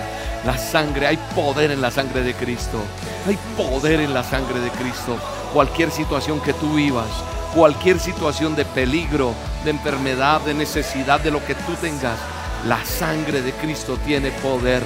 La 0.45 0.57
sangre, 0.57 1.07
hay 1.07 1.17
poder 1.35 1.71
en 1.71 1.81
la 1.81 1.91
sangre 1.91 2.23
de 2.23 2.33
Cristo. 2.33 2.79
Hay 3.27 3.37
poder 3.57 3.99
en 3.99 4.13
la 4.13 4.23
sangre 4.23 4.61
de 4.61 4.69
Cristo. 4.69 5.17
Cualquier 5.53 5.91
situación 5.91 6.39
que 6.39 6.53
tú 6.53 6.75
vivas, 6.75 7.09
cualquier 7.53 7.99
situación 7.99 8.55
de 8.55 8.63
peligro, 8.63 9.33
de 9.65 9.71
enfermedad, 9.71 10.39
de 10.41 10.53
necesidad, 10.53 11.19
de 11.19 11.31
lo 11.31 11.45
que 11.45 11.55
tú 11.55 11.73
tengas, 11.81 12.17
la 12.65 12.83
sangre 12.83 13.41
de 13.41 13.53
Cristo 13.53 13.97
tiene 14.05 14.31
poder. 14.31 14.83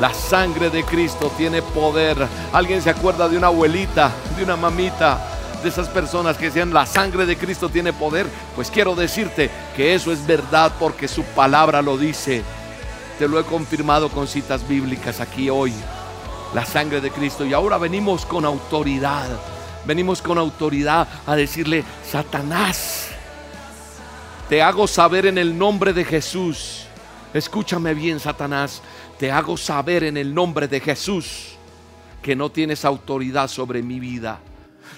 La 0.00 0.14
sangre 0.14 0.70
de 0.70 0.84
Cristo 0.84 1.30
tiene 1.36 1.60
poder. 1.60 2.16
¿Alguien 2.52 2.80
se 2.80 2.90
acuerda 2.90 3.28
de 3.28 3.36
una 3.36 3.48
abuelita, 3.48 4.12
de 4.36 4.44
una 4.44 4.56
mamita, 4.56 5.18
de 5.62 5.68
esas 5.68 5.88
personas 5.88 6.36
que 6.36 6.46
decían 6.46 6.72
la 6.72 6.86
sangre 6.86 7.26
de 7.26 7.36
Cristo 7.36 7.68
tiene 7.68 7.92
poder? 7.92 8.26
Pues 8.54 8.70
quiero 8.70 8.94
decirte 8.94 9.50
que 9.76 9.94
eso 9.94 10.12
es 10.12 10.26
verdad 10.26 10.72
porque 10.78 11.08
su 11.08 11.22
palabra 11.22 11.82
lo 11.82 11.98
dice. 11.98 12.42
Te 13.18 13.28
lo 13.28 13.38
he 13.38 13.44
confirmado 13.44 14.08
con 14.08 14.26
citas 14.26 14.66
bíblicas 14.66 15.20
aquí 15.20 15.50
hoy. 15.50 15.74
La 16.54 16.64
sangre 16.64 17.00
de 17.00 17.10
Cristo. 17.10 17.44
Y 17.44 17.52
ahora 17.52 17.76
venimos 17.76 18.24
con 18.24 18.44
autoridad. 18.44 19.28
Venimos 19.84 20.22
con 20.22 20.38
autoridad 20.38 21.08
a 21.26 21.34
decirle, 21.36 21.84
Satanás, 22.10 23.08
te 24.48 24.62
hago 24.62 24.86
saber 24.86 25.26
en 25.26 25.38
el 25.38 25.56
nombre 25.58 25.92
de 25.92 26.04
Jesús. 26.04 26.86
Escúchame 27.32 27.94
bien, 27.94 28.18
Satanás. 28.18 28.82
Te 29.18 29.30
hago 29.30 29.56
saber 29.56 30.04
en 30.04 30.16
el 30.16 30.34
nombre 30.34 30.66
de 30.66 30.80
Jesús 30.80 31.56
que 32.22 32.34
no 32.34 32.50
tienes 32.50 32.84
autoridad 32.84 33.48
sobre 33.48 33.82
mi 33.82 34.00
vida. 34.00 34.40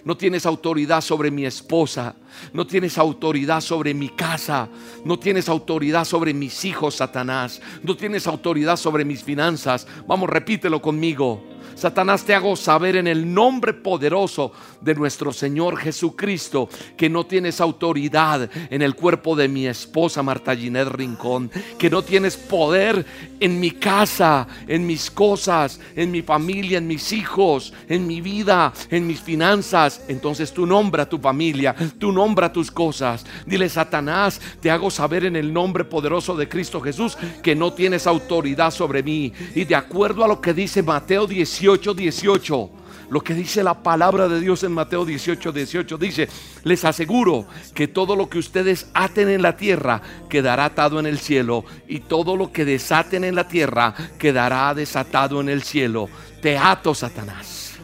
No 0.05 0.17
tienes 0.17 0.47
autoridad 0.47 1.03
sobre 1.03 1.31
mi 1.31 1.45
esposa. 1.45 2.15
No 2.53 2.67
tienes 2.67 2.97
autoridad 2.97 3.61
sobre 3.61 3.93
mi 3.93 4.09
casa. 4.09 4.69
No 5.05 5.19
tienes 5.19 5.49
autoridad 5.49 6.05
sobre 6.05 6.33
mis 6.33 6.65
hijos, 6.65 6.97
Satanás. 6.97 7.61
No 7.83 7.97
tienes 7.97 8.27
autoridad 8.27 8.77
sobre 8.77 9.05
mis 9.05 9.23
finanzas. 9.23 9.87
Vamos, 10.07 10.31
repítelo 10.31 10.81
conmigo. 10.81 11.52
Satanás, 11.75 12.25
te 12.25 12.35
hago 12.35 12.57
saber 12.57 12.97
en 12.97 13.07
el 13.07 13.33
nombre 13.33 13.73
poderoso 13.73 14.53
de 14.81 14.95
nuestro 14.95 15.33
Señor 15.33 15.77
Jesucristo 15.77 16.69
que 16.97 17.09
no 17.09 17.27
tienes 17.27 17.61
autoridad 17.61 18.51
en 18.71 18.83
el 18.83 18.95
cuerpo 18.95 19.37
de 19.37 19.49
mi 19.49 19.67
esposa 19.67 20.23
Marta 20.23 20.55
Ginette 20.55 20.89
Rincón, 20.89 21.51
que 21.79 21.91
no 21.91 22.03
tienes 22.03 22.37
poder 22.37 23.05
en 23.41 23.61
mi 23.61 23.73
casa, 23.73 24.47
en 24.67 24.87
mis 24.87 25.11
cosas, 25.11 25.81
en 25.97 26.11
mi 26.11 26.23
familia, 26.23 26.79
en 26.79 26.87
mis 26.87 27.13
hijos, 27.13 27.73
en 27.89 28.07
mi 28.07 28.21
vida, 28.21 28.73
en 28.91 29.07
mis 29.07 29.21
finanzas. 29.21 30.03
Entonces 30.09 30.53
tú 30.53 30.67
nombra 30.67 31.05
a 31.05 31.09
tu 31.09 31.19
familia, 31.19 31.75
tú 31.99 32.13
nombra 32.13 32.53
tus 32.53 32.71
cosas. 32.71 33.25
Dile, 33.47 33.69
Satanás, 33.69 34.41
te 34.61 34.71
hago 34.71 34.91
saber 34.91 35.25
en 35.25 35.37
el 35.37 35.53
nombre 35.53 35.85
poderoso 35.85 36.37
de 36.37 36.49
Cristo 36.49 36.81
Jesús 36.81 37.17
que 37.43 37.55
no 37.55 37.73
tienes 37.73 38.07
autoridad 38.07 38.71
sobre 38.71 39.03
mí. 39.03 39.33
Y 39.55 39.65
de 39.65 39.75
acuerdo 39.75 40.25
a 40.25 40.29
lo 40.29 40.41
que 40.41 40.55
dice 40.55 40.83
Mateo 40.83 41.27
18, 41.63 41.95
18, 41.95 42.71
Lo 43.09 43.21
que 43.21 43.35
dice 43.35 43.63
la 43.63 43.85
palabra 43.85 44.27
de 44.27 44.41
Dios 44.41 44.65
en 44.65 44.73
Mateo 44.73 45.05
18, 45.05 45.53
18 45.53 45.97
dice, 45.97 46.29
les 46.65 46.85
aseguro 46.85 47.47
que 47.73 47.87
todo 47.87 48.17
lo 48.17 48.29
que 48.29 48.39
ustedes 48.39 48.89
aten 48.95 49.29
en 49.29 49.43
la 49.43 49.57
tierra 49.57 50.03
quedará 50.29 50.65
atado 50.65 50.99
en 50.99 51.07
el 51.07 51.21
cielo 51.21 51.65
y 51.87 52.01
todo 52.01 52.37
lo 52.37 52.51
que 52.51 52.65
desaten 52.65 53.23
en 53.23 53.37
la 53.37 53.47
tierra 53.47 53.95
quedará 54.19 54.75
desatado 54.75 55.41
en 55.41 55.49
el 55.51 55.63
cielo. 55.63 56.09
Te 56.41 56.59
ato, 56.59 56.95
Satanás. 56.95 57.75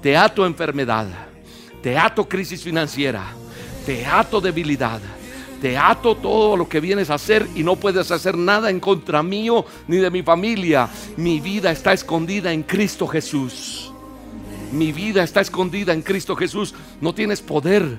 Te 0.00 0.16
ato 0.16 0.46
enfermedad. 0.46 1.08
Te 1.82 1.98
ato 1.98 2.28
crisis 2.28 2.62
financiera. 2.62 3.24
Te 3.84 4.06
ato 4.06 4.40
debilidad 4.40 5.00
te 5.64 5.78
ato 5.78 6.14
todo 6.14 6.58
lo 6.58 6.68
que 6.68 6.78
vienes 6.78 7.08
a 7.08 7.14
hacer 7.14 7.48
y 7.54 7.62
no 7.62 7.76
puedes 7.76 8.10
hacer 8.10 8.36
nada 8.36 8.68
en 8.68 8.80
contra 8.80 9.22
mío 9.22 9.64
ni 9.88 9.96
de 9.96 10.10
mi 10.10 10.22
familia. 10.22 10.90
Mi 11.16 11.40
vida 11.40 11.70
está 11.70 11.94
escondida 11.94 12.52
en 12.52 12.64
Cristo 12.64 13.06
Jesús. 13.06 13.90
Mi 14.72 14.92
vida 14.92 15.22
está 15.22 15.40
escondida 15.40 15.94
en 15.94 16.02
Cristo 16.02 16.36
Jesús. 16.36 16.74
No 17.00 17.14
tienes 17.14 17.40
poder 17.40 17.98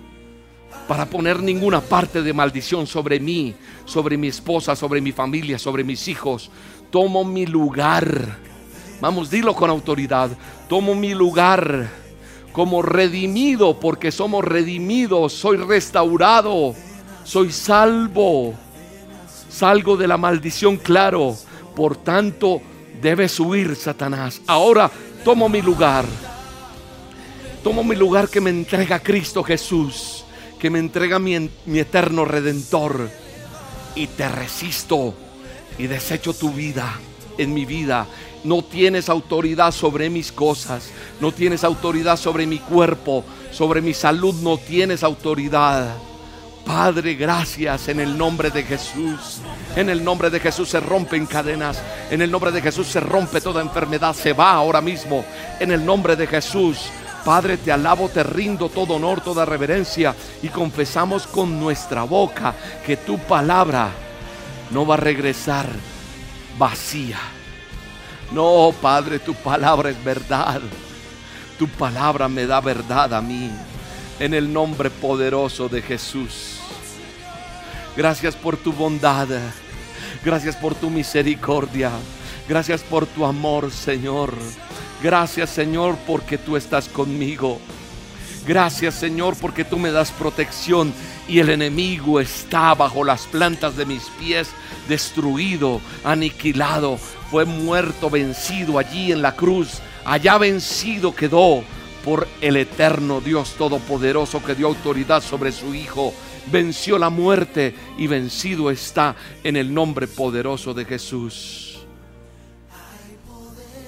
para 0.87 1.07
poner 1.07 1.41
ninguna 1.41 1.81
parte 1.81 2.21
de 2.21 2.33
maldición 2.33 2.85
sobre 2.85 3.19
mí, 3.19 3.55
sobre 3.85 4.15
mi 4.15 4.27
esposa, 4.27 4.75
sobre 4.75 5.01
mi 5.01 5.11
familia, 5.11 5.57
sobre 5.57 5.83
mis 5.83 6.07
hijos. 6.07 6.51
Tomo 6.91 7.23
mi 7.23 7.47
lugar. 7.47 8.37
Vamos, 9.01 9.31
dilo 9.31 9.55
con 9.55 9.71
autoridad. 9.71 10.29
Tomo 10.69 10.93
mi 10.93 11.15
lugar 11.15 11.89
como 12.51 12.83
redimido, 12.83 13.79
porque 13.79 14.11
somos 14.11 14.45
redimidos. 14.45 15.33
Soy 15.33 15.57
restaurado 15.57 16.75
soy 17.25 17.51
salvo. 17.51 18.53
Salgo 19.49 19.97
de 19.97 20.07
la 20.07 20.17
maldición, 20.17 20.77
claro. 20.77 21.35
Por 21.75 21.97
tanto, 21.97 22.61
debes 23.01 23.37
huir, 23.39 23.75
Satanás. 23.75 24.41
Ahora 24.47 24.89
tomo 25.23 25.49
mi 25.49 25.61
lugar. 25.61 26.05
Tomo 27.63 27.83
mi 27.83 27.95
lugar 27.95 28.29
que 28.29 28.39
me 28.39 28.51
entrega 28.51 28.99
Cristo 28.99 29.43
Jesús, 29.43 30.23
que 30.59 30.69
me 30.69 30.79
entrega 30.79 31.19
mi, 31.19 31.49
mi 31.65 31.79
eterno 31.79 32.23
redentor. 32.23 33.09
Y 33.95 34.07
te 34.07 34.27
resisto 34.29 35.13
y 35.77 35.87
desecho 35.87 36.33
tu 36.33 36.51
vida 36.51 36.99
en 37.37 37.53
mi 37.53 37.65
vida. 37.65 38.05
No 38.43 38.63
tienes 38.63 39.09
autoridad 39.09 39.71
sobre 39.71 40.09
mis 40.09 40.31
cosas, 40.31 40.91
no 41.19 41.31
tienes 41.31 41.63
autoridad 41.63 42.17
sobre 42.17 42.45
mi 42.45 42.59
cuerpo, 42.59 43.23
sobre 43.51 43.81
mi 43.81 43.93
salud, 43.93 44.35
no 44.35 44.57
tienes 44.57 45.03
autoridad. 45.03 45.95
Padre, 46.65 47.13
gracias 47.13 47.87
en 47.89 47.99
el 47.99 48.17
nombre 48.17 48.49
de 48.49 48.63
Jesús. 48.63 49.39
En 49.75 49.89
el 49.89 50.03
nombre 50.03 50.31
de 50.31 50.39
Jesús 50.39 50.69
se 50.69 50.79
rompen 50.79 51.27
cadenas. 51.27 51.81
En 52.09 52.21
el 52.23 52.31
nombre 52.31 52.51
de 52.51 52.61
Jesús 52.61 52.87
se 52.87 52.99
rompe 52.99 53.39
toda 53.39 53.61
enfermedad. 53.61 54.15
Se 54.15 54.33
va 54.33 54.53
ahora 54.53 54.81
mismo. 54.81 55.23
En 55.59 55.71
el 55.71 55.85
nombre 55.85 56.15
de 56.15 56.25
Jesús. 56.25 56.89
Padre, 57.23 57.57
te 57.57 57.71
alabo, 57.71 58.09
te 58.09 58.23
rindo 58.23 58.69
todo 58.69 58.95
honor, 58.95 59.21
toda 59.21 59.45
reverencia 59.45 60.15
y 60.41 60.49
confesamos 60.49 61.25
con 61.27 61.59
nuestra 61.59 62.03
boca 62.03 62.53
que 62.85 62.97
tu 62.97 63.17
palabra 63.17 63.89
no 64.71 64.85
va 64.85 64.95
a 64.95 64.97
regresar 64.97 65.67
vacía. 66.57 67.19
No, 68.31 68.73
Padre, 68.81 69.19
tu 69.19 69.33
palabra 69.33 69.89
es 69.89 70.03
verdad. 70.03 70.61
Tu 71.57 71.67
palabra 71.67 72.27
me 72.27 72.45
da 72.45 72.59
verdad 72.59 73.13
a 73.13 73.21
mí. 73.21 73.51
En 74.19 74.33
el 74.33 74.51
nombre 74.51 74.89
poderoso 74.89 75.67
de 75.67 75.81
Jesús. 75.81 76.59
Gracias 77.97 78.35
por 78.35 78.55
tu 78.55 78.71
bondad. 78.71 79.27
Gracias 80.23 80.55
por 80.55 80.73
tu 80.73 80.89
misericordia. 80.89 81.91
Gracias 82.47 82.81
por 82.81 83.05
tu 83.05 83.25
amor, 83.25 83.71
Señor. 83.71 84.33
Gracias, 85.03 85.49
Señor, 85.49 85.97
porque 86.07 86.37
tú 86.37 86.55
estás 86.55 86.87
conmigo. 86.87 87.59
Gracias, 88.47 88.95
Señor, 88.95 89.35
porque 89.41 89.65
tú 89.65 89.77
me 89.77 89.91
das 89.91 90.11
protección 90.11 90.93
y 91.27 91.39
el 91.39 91.49
enemigo 91.49 92.19
está 92.21 92.73
bajo 92.73 93.03
las 93.03 93.25
plantas 93.25 93.75
de 93.75 93.85
mis 93.85 94.03
pies, 94.19 94.49
destruido, 94.87 95.81
aniquilado. 96.03 96.97
Fue 97.31 97.43
muerto, 97.43 98.09
vencido 98.09 98.79
allí 98.79 99.11
en 99.11 99.21
la 99.21 99.35
cruz. 99.35 99.79
Allá 100.05 100.37
vencido 100.37 101.13
quedó 101.13 101.63
por 102.05 102.27
el 102.39 102.55
eterno 102.55 103.19
Dios 103.19 103.55
Todopoderoso 103.57 104.43
que 104.43 104.53
dio 104.53 104.67
autoridad 104.67 105.23
sobre 105.23 105.51
su 105.51 105.73
Hijo 105.73 106.13
venció 106.51 106.97
la 106.97 107.09
muerte 107.09 107.75
y 107.97 108.07
vencido 108.07 108.69
está 108.69 109.15
en 109.43 109.55
el 109.55 109.73
nombre 109.73 110.07
poderoso 110.07 110.73
de 110.73 110.85
Jesús. 110.85 111.79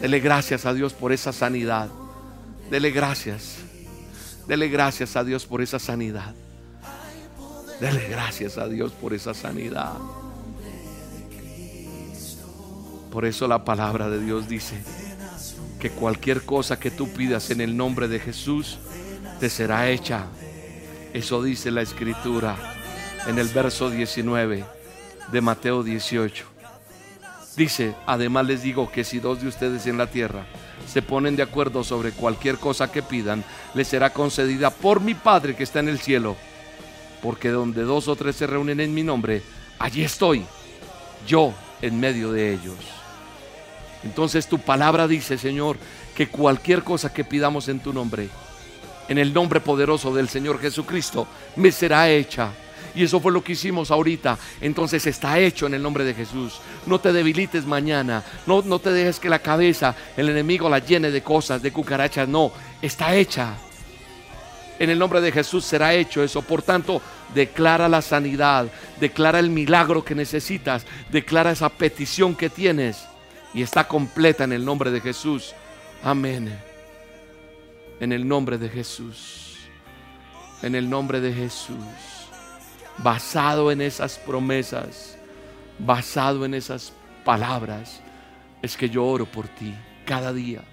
Dele 0.01 0.19
gracias 0.19 0.65
a 0.65 0.73
Dios 0.73 0.93
por 0.93 1.12
esa 1.12 1.32
sanidad. 1.32 1.89
Dele 2.69 2.91
gracias. 2.91 3.58
Dele 4.47 4.69
gracias 4.69 5.15
a 5.15 5.23
Dios 5.23 5.45
por 5.45 5.62
esa 5.62 5.80
sanidad. 5.80 6.34
Dele 7.80 8.08
gracias 8.10 8.58
a 8.58 8.67
Dios 8.67 8.91
por 8.93 9.13
esa 9.13 9.34
sanidad. 9.34 9.93
Por 13.12 13.25
eso 13.25 13.47
la 13.47 13.63
palabra 13.63 14.10
de 14.10 14.19
Dios 14.19 14.47
dice 14.47 14.84
que 15.88 15.95
cualquier 15.95 16.43
cosa 16.43 16.80
que 16.80 16.91
tú 16.91 17.10
pidas 17.10 17.50
en 17.50 17.62
el 17.62 17.78
nombre 17.78 18.08
de 18.08 18.19
Jesús 18.19 18.78
te 19.39 19.50
será 19.50 19.89
hecha 19.89 20.28
eso 21.13 21.41
dice 21.41 21.71
la 21.71 21.82
escritura 21.82 22.56
en 23.28 23.39
el 23.39 23.47
verso 23.47 23.89
19 23.89 24.65
de 25.32 25.41
Mateo 25.41 25.82
18. 25.82 26.45
Dice, 27.56 27.95
además 28.06 28.45
les 28.45 28.62
digo 28.62 28.91
que 28.91 29.04
si 29.04 29.19
dos 29.19 29.41
de 29.41 29.47
ustedes 29.47 29.88
en 29.88 29.97
la 29.97 30.08
tierra 30.08 30.45
se 30.86 31.02
ponen 31.02 31.36
de 31.36 31.43
acuerdo 31.43 31.84
sobre 31.84 32.12
cualquier 32.12 32.58
cosa 32.58 32.91
que 32.91 33.02
pidan, 33.02 33.43
les 33.73 33.88
será 33.88 34.12
concedida 34.12 34.69
por 34.69 35.02
mi 35.02 35.15
Padre 35.15 35.56
que 35.56 35.63
está 35.63 35.80
en 35.80 35.89
el 35.89 36.00
cielo. 36.00 36.36
Porque 37.23 37.50
donde 37.50 37.82
dos 37.84 38.08
o 38.08 38.15
tres 38.15 38.36
se 38.36 38.45
reúnen 38.45 38.80
en 38.80 38.93
mi 38.93 39.02
nombre, 39.02 39.41
allí 39.80 40.04
estoy, 40.04 40.45
yo 41.26 41.54
en 41.82 42.00
medio 42.00 42.32
de 42.32 42.54
ellos. 42.54 42.96
Entonces 44.03 44.47
tu 44.47 44.60
palabra 44.60 45.07
dice, 45.07 45.38
Señor, 45.38 45.77
que 46.15 46.27
cualquier 46.27 46.83
cosa 46.83 47.13
que 47.13 47.23
pidamos 47.23 47.67
en 47.67 47.79
tu 47.79 47.93
nombre, 47.93 48.29
en 49.07 49.17
el 49.17 49.33
nombre 49.33 49.60
poderoso 49.60 50.13
del 50.13 50.29
Señor 50.29 50.60
Jesucristo, 50.60 51.27
me 51.55 51.71
será 51.71 52.10
hecha. 52.10 52.51
Y 52.95 53.03
eso 53.03 53.19
fue 53.19 53.31
lo 53.31 53.43
que 53.43 53.51
hicimos 53.51 53.91
ahorita. 53.91 54.39
Entonces 54.60 55.05
está 55.05 55.38
hecho 55.38 55.67
en 55.67 55.75
el 55.75 55.83
nombre 55.83 56.03
de 56.03 56.15
Jesús. 56.15 56.60
No 56.88 56.99
te 56.99 57.13
debilites 57.13 57.65
mañana. 57.65 58.23
No, 58.47 58.63
no 58.63 58.79
te 58.79 58.91
dejes 58.91 59.19
que 59.19 59.29
la 59.29 59.39
cabeza, 59.39 59.95
el 60.15 60.29
enemigo 60.29 60.67
la 60.67 60.79
llene 60.79 61.12
de 61.12 61.21
cosas, 61.21 61.62
de 61.62 61.71
cucarachas. 61.71 62.27
No, 62.27 62.51
está 62.81 63.13
hecha. 63.13 63.55
En 64.79 64.89
el 64.89 64.97
nombre 64.97 65.21
de 65.21 65.31
Jesús 65.31 65.63
será 65.63 65.93
hecho 65.93 66.23
eso. 66.23 66.41
Por 66.41 66.63
tanto, 66.63 67.01
declara 67.36 67.88
la 67.88 68.01
sanidad, 68.01 68.67
declara 68.99 69.38
el 69.38 69.51
milagro 69.51 70.03
que 70.03 70.15
necesitas, 70.15 70.86
declara 71.12 71.51
esa 71.51 71.69
petición 71.69 72.36
que 72.36 72.49
tienes 72.49 73.05
y 73.53 73.62
está 73.62 73.88
completa 73.88 74.43
en 74.43 74.53
el 74.53 74.63
nombre 74.63 74.91
de 74.91 75.01
Jesús. 75.01 75.53
Amén. 76.03 76.57
En 77.99 78.12
el 78.12 78.27
nombre 78.27 78.57
de 78.57 78.69
Jesús. 78.69 79.57
En 80.62 80.75
el 80.75 80.89
nombre 80.89 81.21
de 81.21 81.33
Jesús. 81.33 81.77
Basado 82.97 83.71
en 83.71 83.81
esas 83.81 84.17
promesas, 84.17 85.17
basado 85.79 86.45
en 86.45 86.53
esas 86.53 86.93
palabras, 87.23 88.01
es 88.62 88.75
que 88.75 88.89
yo 88.89 89.05
oro 89.05 89.25
por 89.25 89.47
ti 89.47 89.73
cada 90.05 90.33
día. 90.33 90.63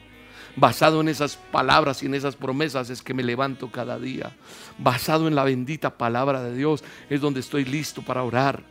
Basado 0.56 1.00
en 1.00 1.08
esas 1.08 1.37
palabras 1.37 2.02
y 2.02 2.06
en 2.06 2.14
esas 2.14 2.37
promesas 2.37 2.88
es 2.88 3.02
que 3.02 3.12
me 3.12 3.24
levanto 3.24 3.70
cada 3.70 3.98
día. 3.98 4.32
Basado 4.78 5.26
en 5.26 5.34
la 5.34 5.44
bendita 5.44 5.98
palabra 5.98 6.42
de 6.42 6.54
Dios 6.54 6.84
es 7.10 7.20
donde 7.20 7.40
estoy 7.40 7.64
listo 7.64 8.02
para 8.02 8.22
orar. 8.22 8.62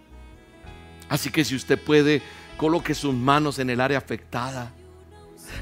Así 1.09 1.29
que 1.29 1.43
si 1.43 1.55
usted 1.55 1.79
puede, 1.79 2.21
coloque 2.57 2.93
sus 2.93 3.13
manos 3.13 3.59
en 3.59 3.69
el 3.69 3.81
área 3.81 3.97
afectada. 3.97 4.71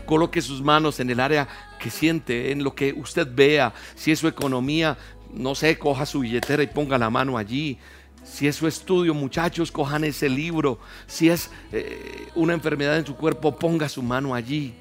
Coloque 0.05 0.41
sus 0.41 0.61
manos 0.61 0.99
en 0.99 1.09
el 1.09 1.19
área 1.19 1.47
que 1.79 1.89
siente, 1.89 2.51
en 2.51 2.63
lo 2.63 2.73
que 2.75 2.93
usted 2.93 3.27
vea. 3.33 3.73
Si 3.95 4.11
es 4.11 4.19
su 4.19 4.27
economía, 4.27 4.97
no 5.33 5.55
sé, 5.55 5.77
coja 5.77 6.05
su 6.05 6.19
billetera 6.19 6.63
y 6.63 6.67
ponga 6.67 6.97
la 6.97 7.09
mano 7.09 7.37
allí. 7.37 7.77
Si 8.23 8.47
es 8.47 8.55
su 8.55 8.67
estudio, 8.67 9.13
muchachos, 9.13 9.71
cojan 9.71 10.03
ese 10.03 10.29
libro. 10.29 10.79
Si 11.07 11.29
es 11.29 11.49
eh, 11.71 12.27
una 12.35 12.53
enfermedad 12.53 12.97
en 12.97 13.05
su 13.05 13.15
cuerpo, 13.15 13.57
ponga 13.57 13.89
su 13.89 14.03
mano 14.03 14.33
allí 14.35 14.75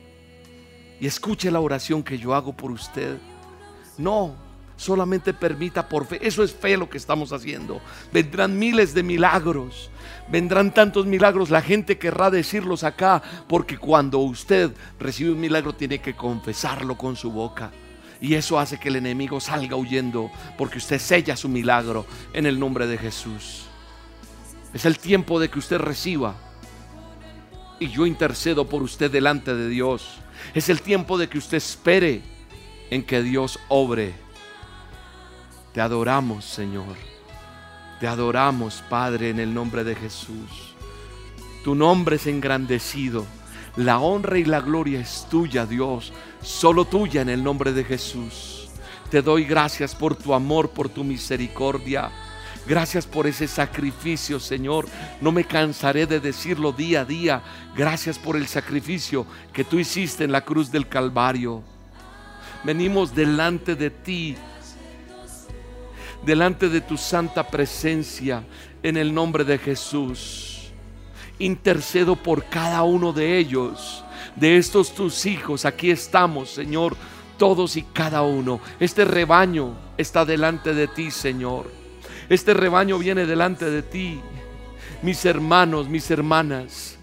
y 1.00 1.06
escuche 1.06 1.50
la 1.50 1.60
oración 1.60 2.02
que 2.02 2.18
yo 2.18 2.34
hago 2.34 2.52
por 2.52 2.70
usted. 2.70 3.16
No, 3.96 4.36
solamente 4.76 5.32
permita 5.32 5.88
por 5.88 6.06
fe. 6.06 6.18
Eso 6.20 6.44
es 6.44 6.52
fe 6.52 6.76
lo 6.76 6.90
que 6.90 6.98
estamos 6.98 7.32
haciendo. 7.32 7.80
Vendrán 8.12 8.58
miles 8.58 8.92
de 8.92 9.02
milagros. 9.02 9.90
Vendrán 10.30 10.72
tantos 10.72 11.06
milagros. 11.06 11.50
La 11.50 11.62
gente 11.62 11.98
querrá 11.98 12.30
decirlos 12.30 12.84
acá 12.84 13.22
porque 13.48 13.78
cuando 13.78 14.18
usted 14.18 14.70
recibe 14.98 15.32
un 15.32 15.40
milagro 15.40 15.74
tiene 15.74 15.98
que 15.98 16.14
confesarlo 16.14 16.96
con 16.96 17.16
su 17.16 17.32
boca. 17.32 17.70
Y 18.20 18.34
eso 18.34 18.58
hace 18.58 18.78
que 18.78 18.88
el 18.88 18.96
enemigo 18.96 19.40
salga 19.40 19.76
huyendo 19.76 20.30
porque 20.58 20.78
usted 20.78 20.98
sella 20.98 21.36
su 21.36 21.48
milagro 21.48 22.06
en 22.32 22.46
el 22.46 22.58
nombre 22.60 22.86
de 22.86 22.98
Jesús. 22.98 23.64
Es 24.72 24.84
el 24.84 24.98
tiempo 24.98 25.40
de 25.40 25.48
que 25.48 25.58
usted 25.58 25.78
reciba. 25.78 26.34
Y 27.80 27.88
yo 27.88 28.06
intercedo 28.06 28.68
por 28.68 28.82
usted 28.82 29.10
delante 29.10 29.54
de 29.54 29.68
Dios. 29.68 30.18
Es 30.54 30.68
el 30.68 30.82
tiempo 30.82 31.18
de 31.18 31.28
que 31.28 31.38
usted 31.38 31.56
espere 31.56 32.20
en 32.90 33.02
que 33.02 33.22
Dios 33.22 33.58
obre. 33.68 34.14
Te 35.72 35.80
adoramos, 35.80 36.44
Señor. 36.44 36.96
Te 38.00 38.08
adoramos, 38.08 38.82
Padre, 38.88 39.28
en 39.28 39.38
el 39.38 39.52
nombre 39.52 39.84
de 39.84 39.94
Jesús. 39.94 40.74
Tu 41.62 41.74
nombre 41.74 42.16
es 42.16 42.26
engrandecido. 42.26 43.26
La 43.76 43.98
honra 43.98 44.38
y 44.38 44.44
la 44.44 44.62
gloria 44.62 45.00
es 45.00 45.26
tuya, 45.30 45.66
Dios. 45.66 46.10
Solo 46.40 46.86
tuya 46.86 47.20
en 47.20 47.28
el 47.28 47.44
nombre 47.44 47.74
de 47.74 47.84
Jesús. 47.84 48.70
Te 49.10 49.20
doy 49.20 49.44
gracias 49.44 49.94
por 49.94 50.16
tu 50.16 50.32
amor, 50.32 50.70
por 50.70 50.88
tu 50.88 51.04
misericordia. 51.04 52.10
Gracias 52.66 53.06
por 53.06 53.26
ese 53.26 53.46
sacrificio, 53.46 54.40
Señor. 54.40 54.86
No 55.20 55.30
me 55.30 55.44
cansaré 55.44 56.06
de 56.06 56.20
decirlo 56.20 56.72
día 56.72 57.02
a 57.02 57.04
día. 57.04 57.42
Gracias 57.76 58.18
por 58.18 58.34
el 58.34 58.46
sacrificio 58.46 59.26
que 59.52 59.64
tú 59.64 59.78
hiciste 59.78 60.24
en 60.24 60.32
la 60.32 60.40
cruz 60.40 60.72
del 60.72 60.88
Calvario. 60.88 61.62
Venimos 62.64 63.14
delante 63.14 63.74
de 63.74 63.90
ti, 63.90 64.36
delante 66.24 66.68
de 66.68 66.80
tu 66.80 66.96
santa 66.96 67.48
presencia, 67.48 68.44
en 68.82 68.96
el 68.96 69.12
nombre 69.12 69.44
de 69.44 69.58
Jesús. 69.58 70.70
Intercedo 71.38 72.16
por 72.16 72.44
cada 72.44 72.82
uno 72.82 73.12
de 73.12 73.38
ellos, 73.38 74.04
de 74.36 74.56
estos 74.56 74.94
tus 74.94 75.26
hijos. 75.26 75.64
Aquí 75.64 75.90
estamos, 75.90 76.50
Señor, 76.50 76.96
todos 77.38 77.76
y 77.76 77.82
cada 77.82 78.22
uno. 78.22 78.60
Este 78.78 79.04
rebaño 79.04 79.74
está 79.96 80.24
delante 80.24 80.74
de 80.74 80.88
ti, 80.88 81.10
Señor. 81.10 81.70
Este 82.28 82.54
rebaño 82.54 82.98
viene 82.98 83.26
delante 83.26 83.70
de 83.70 83.82
ti, 83.82 84.20
mis 85.02 85.24
hermanos, 85.24 85.88
mis 85.88 86.10
hermanas, 86.10 86.96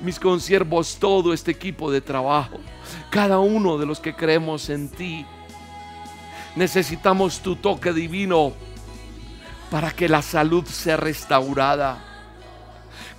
mis 0.00 0.20
consiervos, 0.20 0.98
todo 1.00 1.32
este 1.32 1.50
equipo 1.50 1.90
de 1.90 2.00
trabajo, 2.00 2.58
cada 3.10 3.38
uno 3.40 3.78
de 3.78 3.86
los 3.86 3.98
que 3.98 4.14
creemos 4.14 4.70
en 4.70 4.88
ti. 4.90 5.26
Necesitamos 6.56 7.40
tu 7.40 7.56
toque 7.56 7.92
divino 7.92 8.52
para 9.70 9.90
que 9.90 10.08
la 10.08 10.22
salud 10.22 10.64
sea 10.64 10.96
restaurada. 10.96 12.04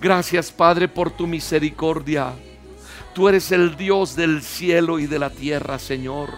Gracias 0.01 0.51
Padre 0.51 0.87
por 0.87 1.11
tu 1.11 1.27
misericordia. 1.27 2.33
Tú 3.13 3.27
eres 3.27 3.51
el 3.51 3.75
Dios 3.75 4.15
del 4.15 4.41
cielo 4.41 4.99
y 4.99 5.07
de 5.07 5.19
la 5.19 5.29
tierra, 5.29 5.77
Señor. 5.79 6.29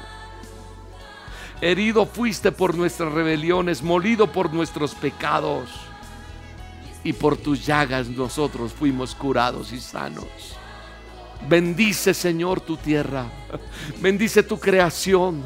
Herido 1.62 2.08
fuiste 2.08 2.51
por 2.51 2.75
nuestras 2.75 3.13
rebeliones, 3.13 3.84
molido 3.84 4.32
por 4.32 4.51
nuestros 4.51 4.95
pecados. 4.95 5.69
Y 7.04 7.13
por 7.13 7.38
tus 7.38 7.65
llagas 7.65 8.08
nosotros 8.08 8.73
fuimos 8.73 9.13
curados 9.15 9.71
y 9.71 9.80
sanos. 9.80 10.25
Bendice 11.47 12.13
Señor 12.13 12.62
tu 12.62 12.77
tierra. 12.77 13.25
Bendice 13.99 14.43
tu 14.43 14.60
creación. 14.60 15.43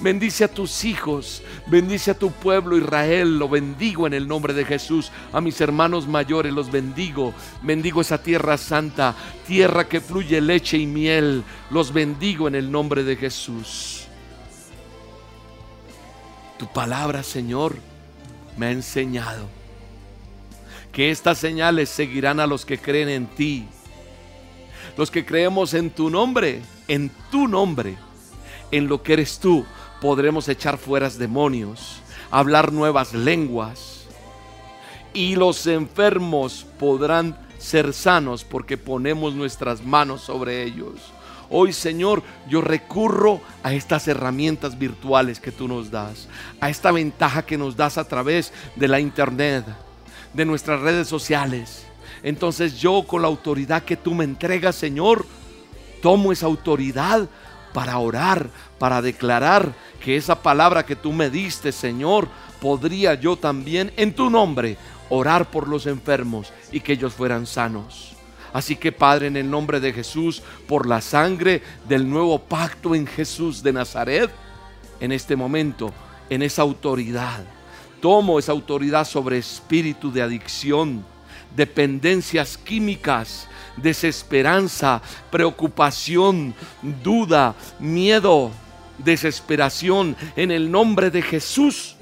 Bendice 0.00 0.44
a 0.44 0.48
tus 0.48 0.84
hijos, 0.84 1.42
bendice 1.66 2.12
a 2.12 2.18
tu 2.18 2.30
pueblo 2.30 2.76
Israel, 2.76 3.38
lo 3.38 3.48
bendigo 3.48 4.06
en 4.06 4.14
el 4.14 4.28
nombre 4.28 4.54
de 4.54 4.64
Jesús. 4.64 5.10
A 5.32 5.40
mis 5.40 5.60
hermanos 5.60 6.06
mayores 6.06 6.52
los 6.52 6.70
bendigo, 6.70 7.34
bendigo 7.62 8.00
esa 8.00 8.22
tierra 8.22 8.56
santa, 8.56 9.14
tierra 9.46 9.88
que 9.88 10.00
fluye 10.00 10.40
leche 10.40 10.78
y 10.78 10.86
miel, 10.86 11.42
los 11.70 11.92
bendigo 11.92 12.48
en 12.48 12.54
el 12.54 12.70
nombre 12.70 13.02
de 13.04 13.16
Jesús. 13.16 14.04
Tu 16.58 16.66
palabra, 16.72 17.22
Señor, 17.22 17.76
me 18.56 18.66
ha 18.66 18.70
enseñado 18.72 19.46
que 20.92 21.10
estas 21.10 21.38
señales 21.38 21.88
seguirán 21.88 22.40
a 22.40 22.46
los 22.46 22.64
que 22.64 22.78
creen 22.78 23.08
en 23.08 23.26
ti. 23.26 23.68
Los 24.96 25.10
que 25.12 25.24
creemos 25.24 25.74
en 25.74 25.90
tu 25.90 26.10
nombre, 26.10 26.60
en 26.88 27.10
tu 27.30 27.46
nombre, 27.46 27.96
en 28.70 28.88
lo 28.88 29.02
que 29.02 29.14
eres 29.14 29.38
tú, 29.38 29.64
podremos 30.00 30.48
echar 30.48 30.78
fuera 30.78 31.08
demonios, 31.10 32.00
hablar 32.30 32.72
nuevas 32.72 33.14
lenguas. 33.14 34.06
Y 35.14 35.36
los 35.36 35.66
enfermos 35.66 36.66
podrán 36.78 37.36
ser 37.58 37.92
sanos 37.92 38.44
porque 38.44 38.76
ponemos 38.76 39.34
nuestras 39.34 39.84
manos 39.84 40.22
sobre 40.22 40.62
ellos. 40.62 41.12
Hoy, 41.50 41.72
Señor, 41.72 42.22
yo 42.46 42.60
recurro 42.60 43.40
a 43.62 43.72
estas 43.72 44.06
herramientas 44.06 44.78
virtuales 44.78 45.40
que 45.40 45.50
tú 45.50 45.66
nos 45.66 45.90
das, 45.90 46.28
a 46.60 46.68
esta 46.68 46.92
ventaja 46.92 47.42
que 47.42 47.56
nos 47.56 47.74
das 47.74 47.96
a 47.96 48.06
través 48.06 48.52
de 48.76 48.86
la 48.86 49.00
internet, 49.00 49.64
de 50.34 50.44
nuestras 50.44 50.80
redes 50.80 51.08
sociales. 51.08 51.86
Entonces 52.22 52.78
yo 52.78 53.04
con 53.06 53.22
la 53.22 53.28
autoridad 53.28 53.82
que 53.82 53.96
tú 53.96 54.14
me 54.14 54.24
entregas, 54.24 54.76
Señor, 54.76 55.24
tomo 56.02 56.32
esa 56.32 56.46
autoridad 56.46 57.28
para 57.78 57.96
orar, 57.98 58.50
para 58.80 59.00
declarar 59.00 59.72
que 60.02 60.16
esa 60.16 60.42
palabra 60.42 60.84
que 60.84 60.96
tú 60.96 61.12
me 61.12 61.30
diste, 61.30 61.70
Señor, 61.70 62.26
podría 62.60 63.14
yo 63.14 63.36
también 63.36 63.92
en 63.96 64.12
tu 64.12 64.30
nombre 64.30 64.76
orar 65.08 65.48
por 65.48 65.68
los 65.68 65.86
enfermos 65.86 66.52
y 66.72 66.80
que 66.80 66.94
ellos 66.94 67.14
fueran 67.14 67.46
sanos. 67.46 68.16
Así 68.52 68.74
que 68.74 68.90
Padre, 68.90 69.28
en 69.28 69.36
el 69.36 69.48
nombre 69.48 69.78
de 69.78 69.92
Jesús, 69.92 70.42
por 70.66 70.88
la 70.88 71.00
sangre 71.00 71.62
del 71.88 72.10
nuevo 72.10 72.40
pacto 72.40 72.96
en 72.96 73.06
Jesús 73.06 73.62
de 73.62 73.72
Nazaret, 73.72 74.28
en 74.98 75.12
este 75.12 75.36
momento, 75.36 75.92
en 76.30 76.42
esa 76.42 76.62
autoridad, 76.62 77.44
tomo 78.00 78.40
esa 78.40 78.50
autoridad 78.50 79.04
sobre 79.04 79.38
espíritu 79.38 80.10
de 80.10 80.22
adicción, 80.22 81.04
dependencias 81.54 82.58
químicas, 82.58 83.47
desesperanza, 83.82 85.02
preocupación, 85.30 86.54
duda, 87.02 87.54
miedo, 87.78 88.50
desesperación. 88.98 90.16
En 90.36 90.50
el 90.50 90.70
nombre 90.70 91.10
de 91.10 91.22
Jesús, 91.22 91.96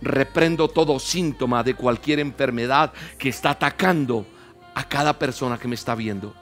reprendo 0.00 0.68
todo 0.68 0.98
síntoma 0.98 1.62
de 1.62 1.74
cualquier 1.74 2.20
enfermedad 2.20 2.92
que 3.18 3.28
está 3.28 3.50
atacando 3.50 4.26
a 4.74 4.84
cada 4.88 5.18
persona 5.18 5.58
que 5.58 5.68
me 5.68 5.74
está 5.74 5.94
viendo. 5.94 6.34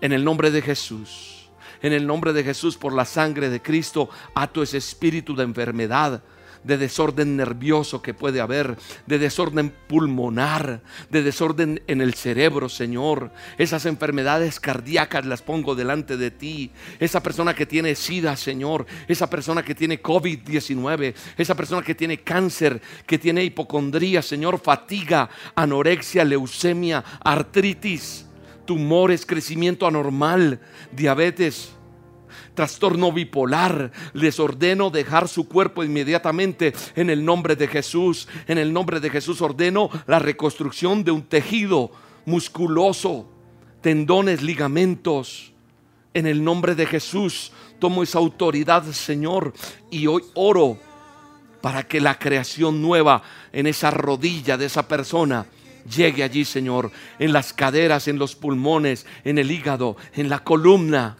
En 0.00 0.12
el 0.12 0.24
nombre 0.24 0.50
de 0.50 0.62
Jesús. 0.62 1.48
En 1.82 1.92
el 1.92 2.06
nombre 2.06 2.32
de 2.32 2.42
Jesús, 2.42 2.76
por 2.76 2.94
la 2.94 3.04
sangre 3.04 3.50
de 3.50 3.60
Cristo, 3.60 4.08
ato 4.34 4.62
ese 4.62 4.78
espíritu 4.78 5.36
de 5.36 5.44
enfermedad 5.44 6.22
de 6.64 6.78
desorden 6.78 7.36
nervioso 7.36 8.02
que 8.02 8.14
puede 8.14 8.40
haber, 8.40 8.76
de 9.06 9.18
desorden 9.18 9.72
pulmonar, 9.86 10.82
de 11.10 11.22
desorden 11.22 11.82
en 11.86 12.00
el 12.00 12.14
cerebro, 12.14 12.68
Señor. 12.68 13.30
Esas 13.58 13.86
enfermedades 13.86 14.58
cardíacas 14.58 15.26
las 15.26 15.42
pongo 15.42 15.74
delante 15.74 16.16
de 16.16 16.30
ti. 16.30 16.72
Esa 16.98 17.22
persona 17.22 17.54
que 17.54 17.66
tiene 17.66 17.94
SIDA, 17.94 18.36
Señor. 18.36 18.86
Esa 19.06 19.28
persona 19.28 19.62
que 19.62 19.74
tiene 19.74 20.02
COVID-19. 20.02 21.14
Esa 21.36 21.54
persona 21.54 21.82
que 21.82 21.94
tiene 21.94 22.22
cáncer, 22.22 22.80
que 23.06 23.18
tiene 23.18 23.44
hipocondría, 23.44 24.22
Señor. 24.22 24.58
Fatiga, 24.58 25.28
anorexia, 25.54 26.24
leucemia, 26.24 27.04
artritis, 27.22 28.26
tumores, 28.64 29.26
crecimiento 29.26 29.86
anormal, 29.86 30.60
diabetes 30.92 31.73
trastorno 32.54 33.12
bipolar. 33.12 33.92
Les 34.12 34.40
ordeno 34.40 34.90
dejar 34.90 35.28
su 35.28 35.48
cuerpo 35.48 35.84
inmediatamente 35.84 36.72
en 36.96 37.10
el 37.10 37.24
nombre 37.24 37.56
de 37.56 37.68
Jesús. 37.68 38.28
En 38.46 38.58
el 38.58 38.72
nombre 38.72 39.00
de 39.00 39.10
Jesús 39.10 39.42
ordeno 39.42 39.90
la 40.06 40.18
reconstrucción 40.18 41.04
de 41.04 41.10
un 41.10 41.22
tejido 41.22 41.90
musculoso, 42.24 43.28
tendones, 43.80 44.42
ligamentos. 44.42 45.52
En 46.14 46.26
el 46.26 46.42
nombre 46.44 46.74
de 46.74 46.86
Jesús 46.86 47.52
tomo 47.78 48.02
esa 48.02 48.18
autoridad, 48.18 48.84
Señor, 48.92 49.52
y 49.90 50.06
hoy 50.06 50.22
oro 50.34 50.78
para 51.60 51.82
que 51.82 52.00
la 52.00 52.18
creación 52.18 52.80
nueva 52.80 53.22
en 53.52 53.66
esa 53.66 53.90
rodilla 53.90 54.56
de 54.56 54.66
esa 54.66 54.86
persona 54.86 55.46
llegue 55.96 56.22
allí, 56.22 56.44
Señor, 56.44 56.90
en 57.18 57.32
las 57.32 57.52
caderas, 57.52 58.06
en 58.06 58.18
los 58.18 58.36
pulmones, 58.36 59.06
en 59.24 59.38
el 59.38 59.50
hígado, 59.50 59.96
en 60.14 60.28
la 60.28 60.40
columna 60.40 61.16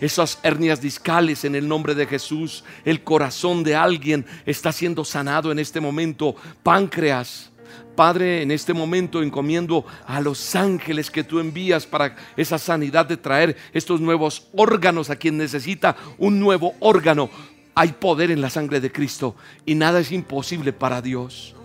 esas 0.00 0.38
hernias 0.42 0.80
discales 0.80 1.44
en 1.44 1.54
el 1.54 1.68
nombre 1.68 1.94
de 1.94 2.06
Jesús. 2.06 2.64
El 2.84 3.02
corazón 3.02 3.62
de 3.64 3.74
alguien 3.74 4.26
está 4.46 4.72
siendo 4.72 5.04
sanado 5.04 5.52
en 5.52 5.58
este 5.58 5.80
momento. 5.80 6.36
Páncreas. 6.62 7.50
Padre, 7.94 8.42
en 8.42 8.52
este 8.52 8.72
momento 8.72 9.22
encomiendo 9.22 9.84
a 10.06 10.20
los 10.20 10.54
ángeles 10.54 11.10
que 11.10 11.24
tú 11.24 11.40
envías 11.40 11.84
para 11.84 12.14
esa 12.36 12.56
sanidad 12.56 13.06
de 13.06 13.16
traer 13.16 13.56
estos 13.72 14.00
nuevos 14.00 14.46
órganos 14.54 15.10
a 15.10 15.16
quien 15.16 15.36
necesita 15.36 15.96
un 16.16 16.38
nuevo 16.38 16.74
órgano. 16.78 17.28
Hay 17.74 17.92
poder 17.92 18.30
en 18.30 18.40
la 18.40 18.50
sangre 18.50 18.80
de 18.80 18.92
Cristo 18.92 19.34
y 19.66 19.74
nada 19.74 19.98
es 20.00 20.12
imposible 20.12 20.72
para 20.72 21.02
Dios. 21.02 21.56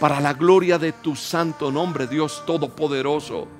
Para 0.00 0.20
la 0.20 0.32
gloria 0.32 0.78
de 0.78 0.92
tu 0.92 1.16
santo 1.16 1.70
nombre, 1.70 2.06
Dios 2.06 2.44
Todopoderoso. 2.46 3.57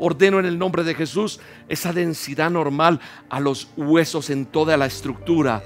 Ordeno 0.00 0.40
en 0.40 0.46
el 0.46 0.58
nombre 0.58 0.82
de 0.82 0.94
Jesús 0.94 1.40
esa 1.68 1.92
densidad 1.92 2.50
normal 2.50 3.00
a 3.28 3.38
los 3.38 3.68
huesos 3.76 4.30
en 4.30 4.46
toda 4.46 4.76
la 4.78 4.86
estructura, 4.86 5.62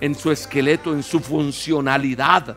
en 0.00 0.16
su 0.16 0.32
esqueleto, 0.32 0.92
en 0.92 1.04
su 1.04 1.20
funcionalidad. 1.20 2.56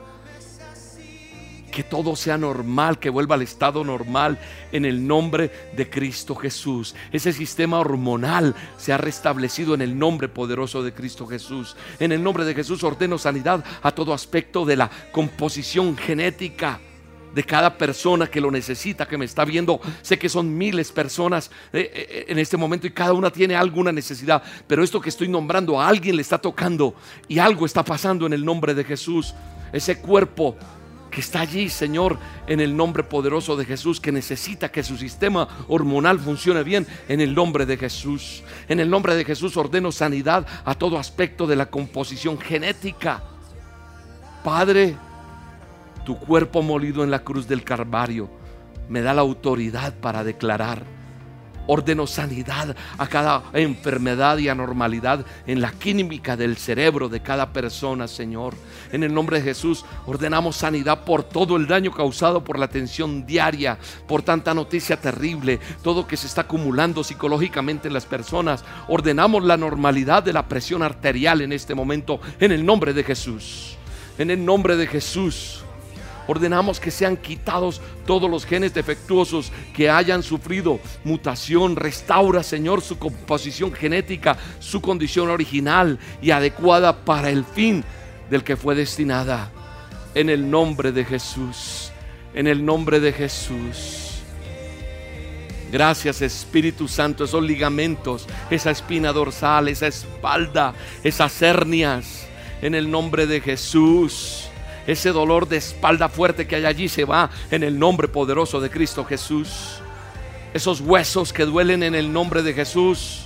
Que 1.72 1.84
todo 1.84 2.16
sea 2.16 2.38
normal, 2.38 3.00
que 3.00 3.10
vuelva 3.10 3.36
al 3.36 3.44
estado 3.44 3.84
normal 3.84 4.40
en 4.72 4.84
el 4.84 5.08
nombre 5.08 5.52
de 5.74 5.90
Cristo 5.90 6.36
Jesús. 6.36 6.96
Ese 7.14 7.32
sistema 7.32 7.80
hormonal 7.80 8.56
se 8.78 8.92
ha 8.92 8.98
restablecido 8.98 9.76
en 9.76 9.82
el 9.82 9.98
nombre 9.98 10.28
poderoso 10.28 10.84
de 10.84 10.94
Cristo 10.94 11.28
Jesús. 11.28 11.78
En 12.00 12.12
el 12.12 12.22
nombre 12.22 12.44
de 12.44 12.56
Jesús 12.56 12.84
ordeno 12.84 13.18
sanidad 13.18 13.64
a 13.84 13.92
todo 13.92 14.14
aspecto 14.14 14.66
de 14.66 14.76
la 14.76 14.90
composición 15.12 15.96
genética 15.96 16.82
de 17.34 17.44
cada 17.44 17.78
persona 17.78 18.28
que 18.28 18.42
lo 18.42 18.52
necesita, 18.52 19.08
que 19.08 19.18
me 19.18 19.26
está 19.26 19.46
viendo. 19.46 19.80
Sé 20.02 20.18
que 20.20 20.30
son 20.30 20.58
miles 20.58 20.92
personas 20.92 21.52
eh, 21.74 21.92
eh, 21.94 22.26
en 22.28 22.40
este 22.40 22.58
momento 22.58 22.88
y 22.88 22.92
cada 22.92 23.14
una 23.14 23.30
tiene 23.30 23.56
alguna 23.56 23.92
necesidad. 23.92 24.44
Pero 24.68 24.84
esto 24.84 25.02
que 25.02 25.10
estoy 25.10 25.28
nombrando 25.28 25.80
a 25.80 25.88
alguien 25.88 26.16
le 26.16 26.22
está 26.22 26.38
tocando 26.38 26.96
y 27.28 27.40
algo 27.40 27.66
está 27.66 27.84
pasando 27.84 28.26
en 28.26 28.34
el 28.34 28.44
nombre 28.44 28.74
de 28.74 28.84
Jesús. 28.84 29.34
Ese 29.72 30.00
cuerpo 30.00 30.58
que 31.12 31.20
está 31.20 31.42
allí, 31.42 31.70
Señor, 31.70 32.18
en 32.48 32.62
el 32.62 32.76
nombre 32.76 33.04
poderoso 33.04 33.58
de 33.58 33.66
Jesús, 33.66 34.00
que 34.00 34.12
necesita 34.12 34.72
que 34.72 34.82
su 34.82 34.98
sistema 34.98 35.48
hormonal 35.68 36.20
funcione 36.20 36.64
bien, 36.64 36.88
en 37.10 37.20
el 37.20 37.36
nombre 37.36 37.66
de 37.66 37.78
Jesús. 37.78 38.44
En 38.70 38.80
el 38.80 38.90
nombre 38.90 39.16
de 39.16 39.26
Jesús 39.26 39.58
ordeno 39.58 39.92
sanidad 39.92 40.48
a 40.64 40.74
todo 40.74 40.98
aspecto 40.98 41.46
de 41.46 41.58
la 41.58 41.68
composición 41.68 42.40
genética. 42.40 43.22
Padre, 44.44 44.96
tu 46.04 46.18
cuerpo 46.18 46.62
molido 46.62 47.04
en 47.04 47.12
la 47.12 47.20
cruz 47.20 47.48
del 47.48 47.64
Calvario 47.64 48.30
me 48.92 49.02
da 49.02 49.14
la 49.14 49.22
autoridad 49.22 49.94
para 49.94 50.24
declarar. 50.24 50.84
Ordeno 51.68 52.08
sanidad 52.08 52.76
a 52.98 53.08
cada 53.08 53.44
enfermedad 53.54 54.40
y 54.40 54.50
anormalidad 54.50 55.26
en 55.48 55.62
la 55.62 55.72
química 55.72 56.36
del 56.36 56.58
cerebro 56.58 57.08
de 57.08 57.22
cada 57.22 57.54
persona, 57.54 58.08
Señor. 58.08 58.56
En 58.92 59.04
el 59.04 59.14
nombre 59.14 59.38
de 59.38 59.44
Jesús 59.44 59.86
ordenamos 60.08 60.58
sanidad 60.58 61.06
por 61.06 61.24
todo 61.24 61.56
el 61.56 61.68
daño 61.68 61.92
causado 61.92 62.44
por 62.44 62.60
la 62.60 62.68
tensión 62.68 63.26
diaria, 63.26 63.78
por 64.08 64.24
tanta 64.24 64.54
noticia 64.54 65.00
terrible, 65.00 65.60
todo 65.84 66.08
que 66.08 66.18
se 66.18 66.28
está 66.28 66.42
acumulando 66.42 67.04
psicológicamente 67.04 67.88
en 67.88 67.94
las 67.94 68.06
personas. 68.06 68.66
Ordenamos 68.90 69.44
la 69.44 69.56
normalidad 69.56 70.24
de 70.24 70.34
la 70.34 70.50
presión 70.50 70.84
arterial 70.84 71.40
en 71.42 71.54
este 71.54 71.76
momento, 71.76 72.20
en 72.40 72.52
el 72.52 72.66
nombre 72.66 72.92
de 72.92 73.04
Jesús. 73.04 73.78
En 74.18 74.32
el 74.32 74.44
nombre 74.44 74.76
de 74.76 74.88
Jesús. 74.88 75.64
Ordenamos 76.28 76.80
que 76.80 76.92
sean 76.92 77.18
quitados 77.18 77.82
todos 78.06 78.30
los 78.30 78.46
genes 78.46 78.74
defectuosos 78.74 79.52
que 79.74 79.90
hayan 79.90 80.24
sufrido 80.24 80.80
mutación. 81.04 81.76
Restaura, 81.76 82.44
Señor, 82.44 82.82
su 82.82 82.98
composición 82.98 83.74
genética, 83.74 84.38
su 84.60 84.82
condición 84.82 85.30
original 85.30 86.00
y 86.22 86.32
adecuada 86.32 87.04
para 87.04 87.30
el 87.30 87.44
fin 87.44 87.84
del 88.30 88.44
que 88.44 88.58
fue 88.58 88.76
destinada. 88.76 89.52
En 90.14 90.30
el 90.30 90.50
nombre 90.50 90.92
de 90.92 91.06
Jesús. 91.06 91.92
En 92.34 92.48
el 92.48 92.64
nombre 92.64 93.00
de 93.00 93.14
Jesús. 93.14 94.12
Gracias 95.72 96.22
Espíritu 96.22 96.90
Santo, 96.90 97.24
esos 97.24 97.42
ligamentos, 97.42 98.28
esa 98.50 98.72
espina 98.72 99.14
dorsal, 99.14 99.70
esa 99.70 99.88
espalda, 99.88 100.74
esas 101.02 101.42
hernias, 101.42 102.28
en 102.62 102.76
el 102.76 102.92
nombre 102.92 103.26
de 103.26 103.40
Jesús. 103.40 104.51
Ese 104.92 105.14
dolor 105.14 105.48
de 105.48 105.56
espalda 105.56 106.10
fuerte 106.10 106.46
que 106.46 106.58
hay 106.58 106.66
allí 106.66 106.90
se 106.90 107.06
va 107.06 107.30
en 107.50 107.64
el 107.64 107.80
nombre 107.80 108.10
poderoso 108.10 108.60
de 108.60 108.70
Cristo 108.70 109.06
Jesús. 109.06 109.80
Esos 110.54 110.82
huesos 110.82 111.32
que 111.32 111.46
duelen 111.46 111.82
en 111.82 111.96
el 111.96 112.12
nombre 112.12 112.44
de 112.44 112.54
Jesús. 112.54 113.26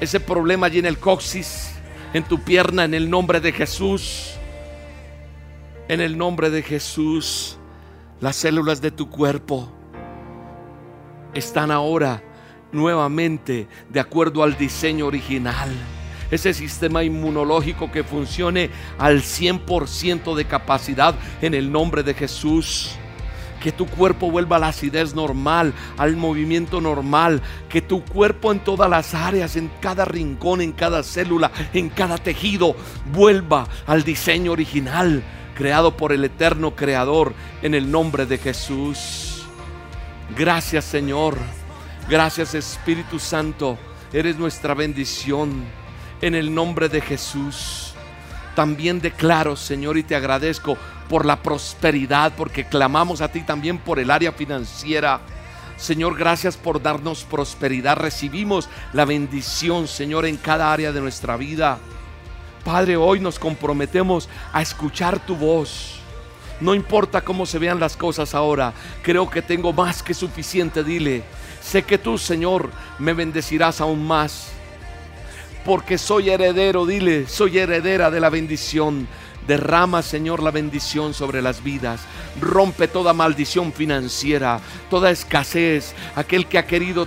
Ese 0.00 0.18
problema 0.18 0.66
allí 0.66 0.80
en 0.80 0.86
el 0.86 0.98
coxis, 0.98 1.70
en 2.12 2.24
tu 2.24 2.42
pierna, 2.42 2.82
en 2.82 2.92
el 2.92 3.08
nombre 3.08 3.38
de 3.38 3.52
Jesús. 3.52 4.32
En 5.86 6.00
el 6.00 6.18
nombre 6.18 6.50
de 6.50 6.64
Jesús, 6.64 7.56
las 8.20 8.34
células 8.34 8.80
de 8.80 8.90
tu 8.90 9.08
cuerpo 9.08 9.72
están 11.34 11.70
ahora 11.70 12.20
nuevamente 12.72 13.68
de 13.90 14.00
acuerdo 14.00 14.42
al 14.42 14.58
diseño 14.58 15.06
original 15.06 15.70
ese 16.34 16.54
sistema 16.54 17.04
inmunológico 17.04 17.90
que 17.90 18.04
funcione 18.04 18.70
al 18.98 19.22
100% 19.22 20.34
de 20.34 20.44
capacidad 20.44 21.14
en 21.40 21.54
el 21.54 21.70
nombre 21.70 22.02
de 22.02 22.14
Jesús. 22.14 22.92
Que 23.62 23.72
tu 23.72 23.86
cuerpo 23.86 24.30
vuelva 24.30 24.56
a 24.56 24.58
la 24.58 24.68
acidez 24.68 25.14
normal, 25.14 25.72
al 25.96 26.16
movimiento 26.16 26.80
normal. 26.82 27.40
Que 27.68 27.80
tu 27.80 28.04
cuerpo 28.04 28.52
en 28.52 28.60
todas 28.60 28.90
las 28.90 29.14
áreas, 29.14 29.56
en 29.56 29.70
cada 29.80 30.04
rincón, 30.04 30.60
en 30.60 30.72
cada 30.72 31.02
célula, 31.02 31.50
en 31.72 31.88
cada 31.88 32.18
tejido, 32.18 32.76
vuelva 33.12 33.66
al 33.86 34.04
diseño 34.04 34.52
original 34.52 35.22
creado 35.54 35.96
por 35.96 36.12
el 36.12 36.24
eterno 36.24 36.74
Creador 36.74 37.32
en 37.62 37.74
el 37.74 37.90
nombre 37.90 38.26
de 38.26 38.38
Jesús. 38.38 39.46
Gracias 40.36 40.84
Señor. 40.84 41.38
Gracias 42.08 42.54
Espíritu 42.54 43.18
Santo. 43.18 43.78
Eres 44.12 44.36
nuestra 44.36 44.74
bendición 44.74 45.64
en 46.24 46.34
el 46.34 46.54
nombre 46.54 46.88
de 46.88 47.02
Jesús. 47.02 47.92
También 48.56 48.98
declaro, 48.98 49.56
Señor, 49.56 49.98
y 49.98 50.02
te 50.02 50.16
agradezco 50.16 50.78
por 51.06 51.26
la 51.26 51.42
prosperidad, 51.42 52.32
porque 52.34 52.64
clamamos 52.64 53.20
a 53.20 53.30
ti 53.30 53.42
también 53.42 53.76
por 53.76 53.98
el 53.98 54.10
área 54.10 54.32
financiera. 54.32 55.20
Señor, 55.76 56.16
gracias 56.16 56.56
por 56.56 56.80
darnos 56.80 57.24
prosperidad. 57.24 57.98
Recibimos 57.98 58.70
la 58.94 59.04
bendición, 59.04 59.86
Señor, 59.86 60.24
en 60.24 60.38
cada 60.38 60.72
área 60.72 60.92
de 60.92 61.02
nuestra 61.02 61.36
vida. 61.36 61.76
Padre, 62.64 62.96
hoy 62.96 63.20
nos 63.20 63.38
comprometemos 63.38 64.30
a 64.50 64.62
escuchar 64.62 65.18
tu 65.26 65.36
voz. 65.36 65.96
No 66.58 66.74
importa 66.74 67.20
cómo 67.20 67.44
se 67.44 67.58
vean 67.58 67.78
las 67.78 67.98
cosas 67.98 68.34
ahora, 68.34 68.72
creo 69.02 69.28
que 69.28 69.42
tengo 69.42 69.74
más 69.74 70.02
que 70.02 70.14
suficiente. 70.14 70.82
Dile, 70.82 71.22
sé 71.60 71.82
que 71.82 71.98
tú, 71.98 72.16
Señor, 72.16 72.70
me 72.98 73.12
bendecirás 73.12 73.82
aún 73.82 74.06
más 74.06 74.53
porque 75.64 75.98
soy 75.98 76.30
heredero, 76.30 76.86
dile, 76.86 77.26
soy 77.26 77.58
heredera 77.58 78.10
de 78.10 78.20
la 78.20 78.30
bendición. 78.30 79.08
Derrama, 79.46 80.02
Señor, 80.02 80.42
la 80.42 80.50
bendición 80.50 81.12
sobre 81.12 81.42
las 81.42 81.62
vidas. 81.62 82.00
Rompe 82.40 82.88
toda 82.88 83.12
maldición 83.12 83.72
financiera, 83.72 84.60
toda 84.88 85.10
escasez. 85.10 85.94
Aquel 86.16 86.46
que 86.46 86.58
ha 86.58 86.66
querido 86.66 87.06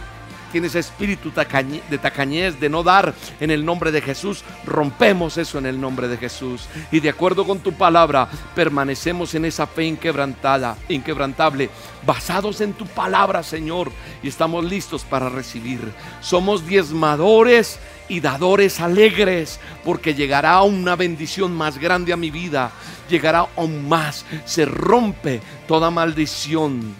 tienes 0.51 0.75
espíritu 0.75 1.31
de 1.31 1.97
tacañez, 1.97 2.59
de 2.59 2.69
no 2.69 2.83
dar 2.83 3.13
en 3.39 3.51
el 3.51 3.65
nombre 3.65 3.91
de 3.91 4.01
Jesús, 4.01 4.43
rompemos 4.65 5.37
eso 5.37 5.57
en 5.57 5.65
el 5.65 5.79
nombre 5.79 6.07
de 6.07 6.17
Jesús. 6.17 6.67
Y 6.91 6.99
de 6.99 7.09
acuerdo 7.09 7.45
con 7.45 7.59
tu 7.59 7.73
palabra, 7.73 8.29
permanecemos 8.55 9.35
en 9.35 9.45
esa 9.45 9.67
fe 9.67 9.85
inquebrantada, 9.85 10.77
inquebrantable, 10.89 11.69
basados 12.05 12.61
en 12.61 12.73
tu 12.73 12.85
palabra, 12.85 13.43
Señor, 13.43 13.91
y 14.23 14.29
estamos 14.29 14.63
listos 14.63 15.03
para 15.03 15.29
recibir. 15.29 15.81
Somos 16.21 16.65
diezmadores 16.65 17.79
y 18.09 18.19
dadores 18.19 18.79
alegres, 18.79 19.59
porque 19.83 20.13
llegará 20.13 20.61
una 20.61 20.95
bendición 20.95 21.55
más 21.55 21.77
grande 21.77 22.13
a 22.13 22.17
mi 22.17 22.31
vida, 22.31 22.71
llegará 23.09 23.47
aún 23.55 23.87
más, 23.87 24.25
se 24.45 24.65
rompe 24.65 25.41
toda 25.67 25.91
maldición. 25.91 26.95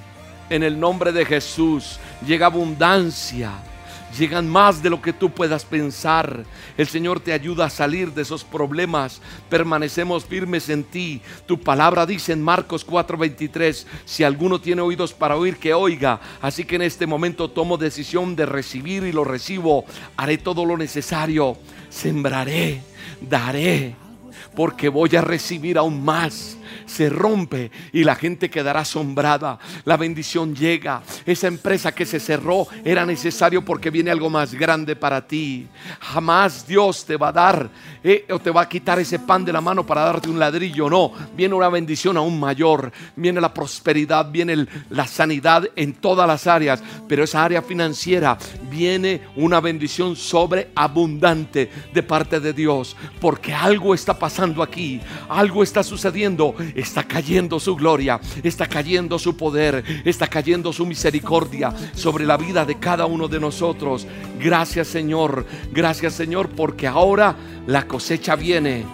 En 0.49 0.63
el 0.63 0.79
nombre 0.79 1.11
de 1.11 1.25
Jesús 1.25 1.99
llega 2.25 2.45
abundancia, 2.45 3.51
llegan 4.17 4.47
más 4.49 4.81
de 4.81 4.89
lo 4.89 5.01
que 5.01 5.13
tú 5.13 5.29
puedas 5.29 5.65
pensar. 5.65 6.45
El 6.77 6.87
Señor 6.87 7.19
te 7.19 7.33
ayuda 7.33 7.65
a 7.65 7.69
salir 7.69 8.13
de 8.13 8.21
esos 8.21 8.43
problemas. 8.43 9.21
Permanecemos 9.49 10.25
firmes 10.25 10.69
en 10.69 10.83
ti. 10.83 11.21
Tu 11.45 11.59
palabra 11.59 12.05
dice 12.05 12.33
en 12.33 12.41
Marcos 12.41 12.85
4:23, 12.85 13.85
si 14.05 14.23
alguno 14.23 14.59
tiene 14.59 14.81
oídos 14.81 15.13
para 15.13 15.35
oír, 15.35 15.57
que 15.57 15.73
oiga. 15.73 16.19
Así 16.41 16.65
que 16.65 16.75
en 16.75 16.83
este 16.83 17.07
momento 17.07 17.49
tomo 17.49 17.77
decisión 17.77 18.35
de 18.35 18.45
recibir 18.45 19.03
y 19.03 19.11
lo 19.11 19.23
recibo. 19.23 19.85
Haré 20.15 20.37
todo 20.37 20.65
lo 20.65 20.77
necesario. 20.77 21.57
Sembraré, 21.89 22.81
daré, 23.21 23.95
porque 24.55 24.89
voy 24.89 25.15
a 25.15 25.21
recibir 25.21 25.77
aún 25.77 26.03
más 26.03 26.56
se 26.85 27.09
rompe 27.09 27.71
y 27.93 28.03
la 28.03 28.15
gente 28.15 28.49
quedará 28.49 28.81
asombrada. 28.81 29.59
La 29.85 29.97
bendición 29.97 30.55
llega. 30.55 31.01
Esa 31.25 31.47
empresa 31.47 31.91
que 31.91 32.05
se 32.05 32.19
cerró 32.19 32.67
era 32.83 33.05
necesario 33.05 33.63
porque 33.63 33.89
viene 33.89 34.11
algo 34.11 34.29
más 34.29 34.53
grande 34.53 34.95
para 34.95 35.25
ti. 35.25 35.67
Jamás 35.99 36.67
Dios 36.67 37.05
te 37.05 37.17
va 37.17 37.29
a 37.29 37.33
dar 37.33 37.69
eh, 38.03 38.25
o 38.29 38.39
te 38.39 38.51
va 38.51 38.61
a 38.61 38.69
quitar 38.69 38.99
ese 38.99 39.19
pan 39.19 39.43
de 39.45 39.53
la 39.53 39.61
mano 39.61 39.85
para 39.85 40.01
darte 40.01 40.29
un 40.29 40.39
ladrillo. 40.39 40.89
No, 40.89 41.11
viene 41.35 41.55
una 41.55 41.69
bendición 41.69 42.17
aún 42.17 42.39
mayor. 42.39 42.91
Viene 43.15 43.41
la 43.41 43.53
prosperidad, 43.53 44.29
viene 44.29 44.67
la 44.89 45.07
sanidad 45.07 45.67
en 45.75 45.93
todas 45.93 46.27
las 46.27 46.47
áreas. 46.47 46.83
Pero 47.07 47.23
esa 47.23 47.43
área 47.43 47.61
financiera 47.61 48.37
viene 48.69 49.21
una 49.35 49.59
bendición 49.59 50.15
sobreabundante 50.15 51.71
de 51.93 52.03
parte 52.03 52.39
de 52.39 52.53
Dios. 52.53 52.95
Porque 53.19 53.53
algo 53.53 53.93
está 53.93 54.17
pasando 54.17 54.63
aquí. 54.63 55.01
Algo 55.29 55.63
está 55.63 55.83
sucediendo 55.83 56.55
está 56.75 57.03
cayendo 57.03 57.59
su 57.59 57.75
gloria, 57.75 58.19
está 58.43 58.67
cayendo 58.67 59.17
su 59.19 59.35
poder, 59.35 59.83
está 60.05 60.27
cayendo 60.27 60.71
su 60.73 60.85
misericordia 60.85 61.73
sobre 61.93 62.25
la 62.25 62.37
vida 62.37 62.65
de 62.65 62.79
cada 62.79 63.05
uno 63.05 63.27
de 63.27 63.39
nosotros. 63.39 64.07
Gracias 64.39 64.87
Señor, 64.87 65.45
gracias 65.71 66.13
Señor, 66.13 66.49
porque 66.49 66.87
ahora 66.87 67.35
la 67.65 67.87
cosecha 67.87 68.35
viene. 68.35 68.85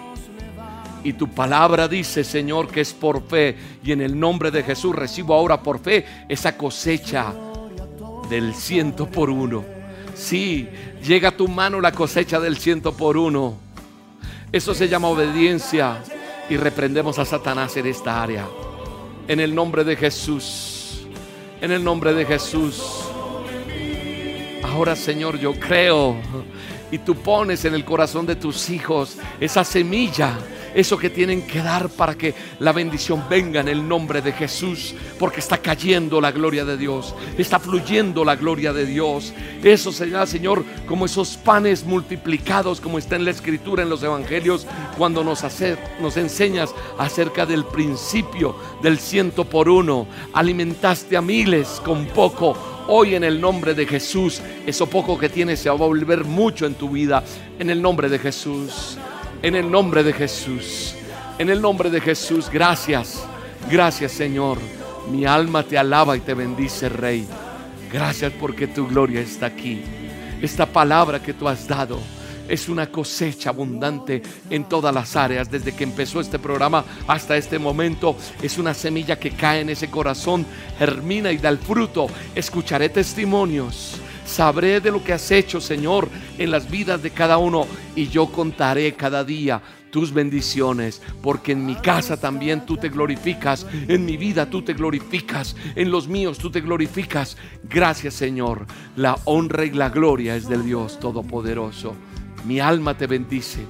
Y 1.04 1.12
tu 1.12 1.28
palabra 1.28 1.86
dice, 1.86 2.24
Señor, 2.24 2.68
que 2.68 2.80
es 2.80 2.94
por 2.94 3.22
fe. 3.28 3.56
Y 3.84 3.92
en 3.92 4.00
el 4.00 4.18
nombre 4.18 4.50
de 4.50 4.62
Jesús 4.62 4.96
recibo 4.96 5.34
ahora 5.34 5.62
por 5.62 5.78
fe 5.78 6.06
esa 6.30 6.56
cosecha 6.56 7.34
del 8.30 8.54
ciento 8.54 9.06
por 9.06 9.28
uno. 9.28 9.62
Sí, 10.14 10.66
llega 11.06 11.28
a 11.28 11.36
tu 11.36 11.46
mano 11.46 11.80
la 11.80 11.92
cosecha 11.92 12.40
del 12.40 12.56
ciento 12.56 12.96
por 12.96 13.18
uno. 13.18 13.58
Eso 14.50 14.72
se 14.72 14.88
llama 14.88 15.08
obediencia 15.08 16.00
y 16.48 16.56
reprendemos 16.56 17.18
a 17.18 17.24
Satanás 17.24 17.76
en 17.76 17.86
esta 17.86 18.22
área. 18.22 18.46
En 19.28 19.40
el 19.40 19.54
nombre 19.54 19.84
de 19.84 19.96
Jesús. 19.96 21.06
En 21.60 21.72
el 21.72 21.82
nombre 21.82 22.12
de 22.14 22.24
Jesús. 22.26 22.82
Ahora 24.62 24.96
Señor, 24.96 25.38
yo 25.38 25.54
creo 25.54 26.16
y 26.90 26.98
tú 26.98 27.16
pones 27.16 27.64
en 27.64 27.74
el 27.74 27.84
corazón 27.84 28.26
de 28.26 28.36
tus 28.36 28.70
hijos 28.70 29.16
esa 29.40 29.64
semilla 29.64 30.38
eso 30.74 30.98
que 30.98 31.10
tienen 31.10 31.46
que 31.46 31.60
dar 31.60 31.88
para 31.88 32.16
que 32.16 32.34
la 32.58 32.72
bendición 32.72 33.24
venga 33.30 33.60
en 33.60 33.68
el 33.68 33.86
nombre 33.86 34.20
de 34.20 34.32
Jesús, 34.32 34.94
porque 35.18 35.40
está 35.40 35.58
cayendo 35.58 36.20
la 36.20 36.32
gloria 36.32 36.64
de 36.64 36.76
Dios, 36.76 37.14
está 37.38 37.58
fluyendo 37.58 38.24
la 38.24 38.36
gloria 38.36 38.72
de 38.72 38.84
Dios. 38.84 39.32
Eso 39.62 39.92
será, 39.92 40.26
Señor, 40.26 40.64
como 40.86 41.06
esos 41.06 41.36
panes 41.36 41.84
multiplicados, 41.84 42.80
como 42.80 42.98
está 42.98 43.16
en 43.16 43.24
la 43.24 43.30
Escritura, 43.30 43.82
en 43.82 43.88
los 43.88 44.02
Evangelios, 44.02 44.66
cuando 44.98 45.22
nos, 45.22 45.44
hace, 45.44 45.76
nos 46.00 46.16
enseñas 46.16 46.74
acerca 46.98 47.46
del 47.46 47.64
principio 47.64 48.56
del 48.82 48.98
ciento 48.98 49.44
por 49.44 49.68
uno. 49.68 50.06
Alimentaste 50.32 51.16
a 51.16 51.22
miles 51.22 51.80
con 51.84 52.06
poco. 52.06 52.56
Hoy 52.86 53.14
en 53.14 53.24
el 53.24 53.40
nombre 53.40 53.72
de 53.74 53.86
Jesús, 53.86 54.42
eso 54.66 54.86
poco 54.86 55.18
que 55.18 55.30
tienes 55.30 55.60
se 55.60 55.70
va 55.70 55.74
a 55.74 55.78
volver 55.78 56.24
mucho 56.24 56.66
en 56.66 56.74
tu 56.74 56.90
vida. 56.90 57.24
En 57.58 57.70
el 57.70 57.80
nombre 57.80 58.08
de 58.08 58.18
Jesús. 58.18 58.98
En 59.44 59.56
el 59.56 59.70
nombre 59.70 60.02
de 60.02 60.14
Jesús. 60.14 60.94
En 61.36 61.50
el 61.50 61.60
nombre 61.60 61.90
de 61.90 62.00
Jesús. 62.00 62.48
Gracias. 62.50 63.22
Gracias 63.70 64.12
Señor. 64.12 64.56
Mi 65.10 65.26
alma 65.26 65.62
te 65.62 65.76
alaba 65.76 66.16
y 66.16 66.20
te 66.20 66.32
bendice 66.32 66.88
Rey. 66.88 67.28
Gracias 67.92 68.32
porque 68.40 68.68
tu 68.68 68.86
gloria 68.86 69.20
está 69.20 69.44
aquí. 69.44 69.82
Esta 70.40 70.64
palabra 70.64 71.22
que 71.22 71.34
tú 71.34 71.46
has 71.46 71.68
dado 71.68 72.00
es 72.48 72.70
una 72.70 72.86
cosecha 72.86 73.50
abundante 73.50 74.22
en 74.48 74.64
todas 74.64 74.94
las 74.94 75.14
áreas. 75.14 75.50
Desde 75.50 75.74
que 75.74 75.84
empezó 75.84 76.22
este 76.22 76.38
programa 76.38 76.82
hasta 77.06 77.36
este 77.36 77.58
momento, 77.58 78.16
es 78.40 78.56
una 78.56 78.72
semilla 78.72 79.18
que 79.18 79.32
cae 79.32 79.60
en 79.60 79.68
ese 79.68 79.90
corazón, 79.90 80.46
germina 80.78 81.30
y 81.30 81.36
da 81.36 81.50
el 81.50 81.58
fruto. 81.58 82.06
Escucharé 82.34 82.88
testimonios 82.88 84.00
Sabré 84.24 84.80
de 84.80 84.90
lo 84.90 85.04
que 85.04 85.12
has 85.12 85.30
hecho, 85.30 85.60
Señor, 85.60 86.08
en 86.38 86.50
las 86.50 86.70
vidas 86.70 87.02
de 87.02 87.10
cada 87.10 87.38
uno 87.38 87.66
y 87.94 88.08
yo 88.08 88.26
contaré 88.26 88.94
cada 88.94 89.22
día 89.22 89.60
tus 89.94 90.12
bendiciones, 90.12 91.00
porque 91.22 91.52
en 91.52 91.64
mi 91.64 91.76
casa 91.76 92.16
también 92.16 92.66
tú 92.66 92.76
te 92.76 92.88
glorificas, 92.88 93.64
en 93.86 94.04
mi 94.04 94.16
vida 94.16 94.50
tú 94.50 94.62
te 94.62 94.74
glorificas, 94.74 95.54
en 95.76 95.92
los 95.92 96.08
míos 96.08 96.38
tú 96.38 96.50
te 96.50 96.60
glorificas. 96.60 97.36
Gracias 97.62 98.14
Señor, 98.14 98.66
la 98.96 99.16
honra 99.24 99.64
y 99.64 99.70
la 99.70 99.90
gloria 99.90 100.34
es 100.34 100.48
del 100.48 100.64
Dios 100.64 100.98
Todopoderoso. 100.98 101.94
Mi 102.44 102.58
alma 102.58 102.96
te 102.96 103.06
bendice, 103.06 103.60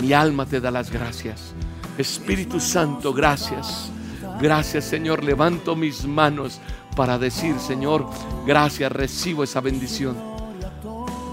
mi 0.00 0.12
alma 0.12 0.44
te 0.44 0.60
da 0.60 0.72
las 0.72 0.90
gracias. 0.90 1.54
Espíritu 1.98 2.58
Santo, 2.58 3.12
gracias. 3.12 3.92
Gracias 4.40 4.86
Señor, 4.86 5.22
levanto 5.22 5.76
mis 5.76 6.04
manos 6.04 6.60
para 6.96 7.18
decir, 7.18 7.58
Señor, 7.58 8.06
gracias, 8.46 8.90
recibo 8.92 9.44
esa 9.44 9.60
bendición. 9.60 10.16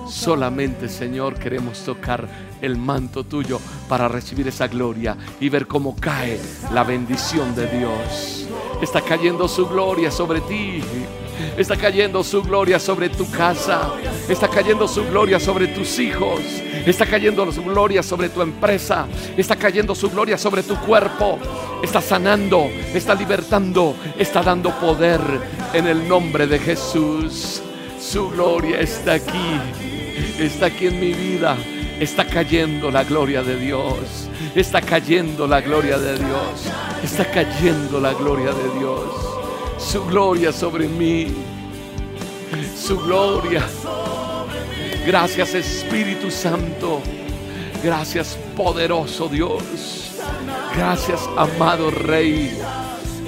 Solamente, 0.07 0.87
Señor, 0.87 1.35
queremos 1.35 1.79
tocar 1.79 2.27
el 2.61 2.77
manto 2.77 3.23
tuyo 3.23 3.59
para 3.89 4.07
recibir 4.07 4.47
esa 4.47 4.67
gloria 4.67 5.17
y 5.39 5.49
ver 5.49 5.67
cómo 5.67 5.95
cae 5.95 6.39
la 6.73 6.83
bendición 6.83 7.53
de 7.55 7.67
Dios. 7.67 8.47
Está 8.81 9.01
cayendo 9.01 9.47
su 9.47 9.67
gloria 9.67 10.09
sobre 10.11 10.41
ti. 10.41 10.81
Está 11.57 11.75
cayendo 11.75 12.23
su 12.23 12.41
gloria 12.41 12.79
sobre 12.79 13.09
tu 13.09 13.29
casa. 13.29 13.91
Está 14.29 14.47
cayendo 14.47 14.87
su 14.87 15.05
gloria 15.05 15.39
sobre 15.39 15.67
tus 15.67 15.99
hijos. 15.99 16.41
Está 16.85 17.05
cayendo 17.05 17.51
su 17.51 17.63
gloria 17.63 18.03
sobre 18.03 18.29
tu 18.29 18.41
empresa. 18.41 19.07
Está 19.35 19.55
cayendo 19.55 19.95
su 19.95 20.09
gloria 20.09 20.37
sobre 20.37 20.63
tu 20.63 20.75
cuerpo. 20.77 21.39
Está 21.81 22.01
sanando, 22.01 22.69
está 22.93 23.13
libertando, 23.15 23.95
está 24.17 24.41
dando 24.41 24.71
poder 24.79 25.21
en 25.73 25.87
el 25.87 26.07
nombre 26.07 26.47
de 26.47 26.59
Jesús. 26.59 27.61
Su 27.99 28.29
gloria 28.29 28.79
está 28.79 29.13
aquí. 29.13 29.59
Está 30.39 30.67
aquí 30.67 30.87
en 30.87 30.99
mi 30.99 31.13
vida. 31.13 31.57
Está 31.99 32.25
cayendo 32.25 32.91
la 32.91 33.03
gloria 33.03 33.43
de 33.43 33.55
Dios. 33.57 34.29
Está 34.55 34.81
cayendo 34.81 35.47
la 35.47 35.61
gloria 35.61 35.97
de 35.97 36.17
Dios. 36.17 36.69
Está 37.03 37.25
cayendo 37.25 37.99
la 37.99 38.13
gloria 38.13 38.51
de 38.51 38.79
Dios 38.79 39.27
su 39.77 40.05
gloria 40.05 40.51
sobre 40.51 40.87
mí. 40.87 41.27
Su 42.75 42.99
gloria. 42.99 43.63
Gracias 45.07 45.53
Espíritu 45.53 46.29
Santo. 46.29 47.01
Gracias 47.81 48.37
poderoso 48.57 49.29
Dios. 49.29 50.11
Gracias 50.75 51.21
amado 51.37 51.89
Rey. 51.91 52.51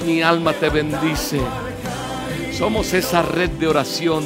Mi 0.05 0.21
alma 0.21 0.51
te 0.51 0.69
bendice. 0.69 1.39
Somos 2.51 2.93
esa 2.93 3.21
red 3.21 3.51
de 3.51 3.67
oración, 3.67 4.25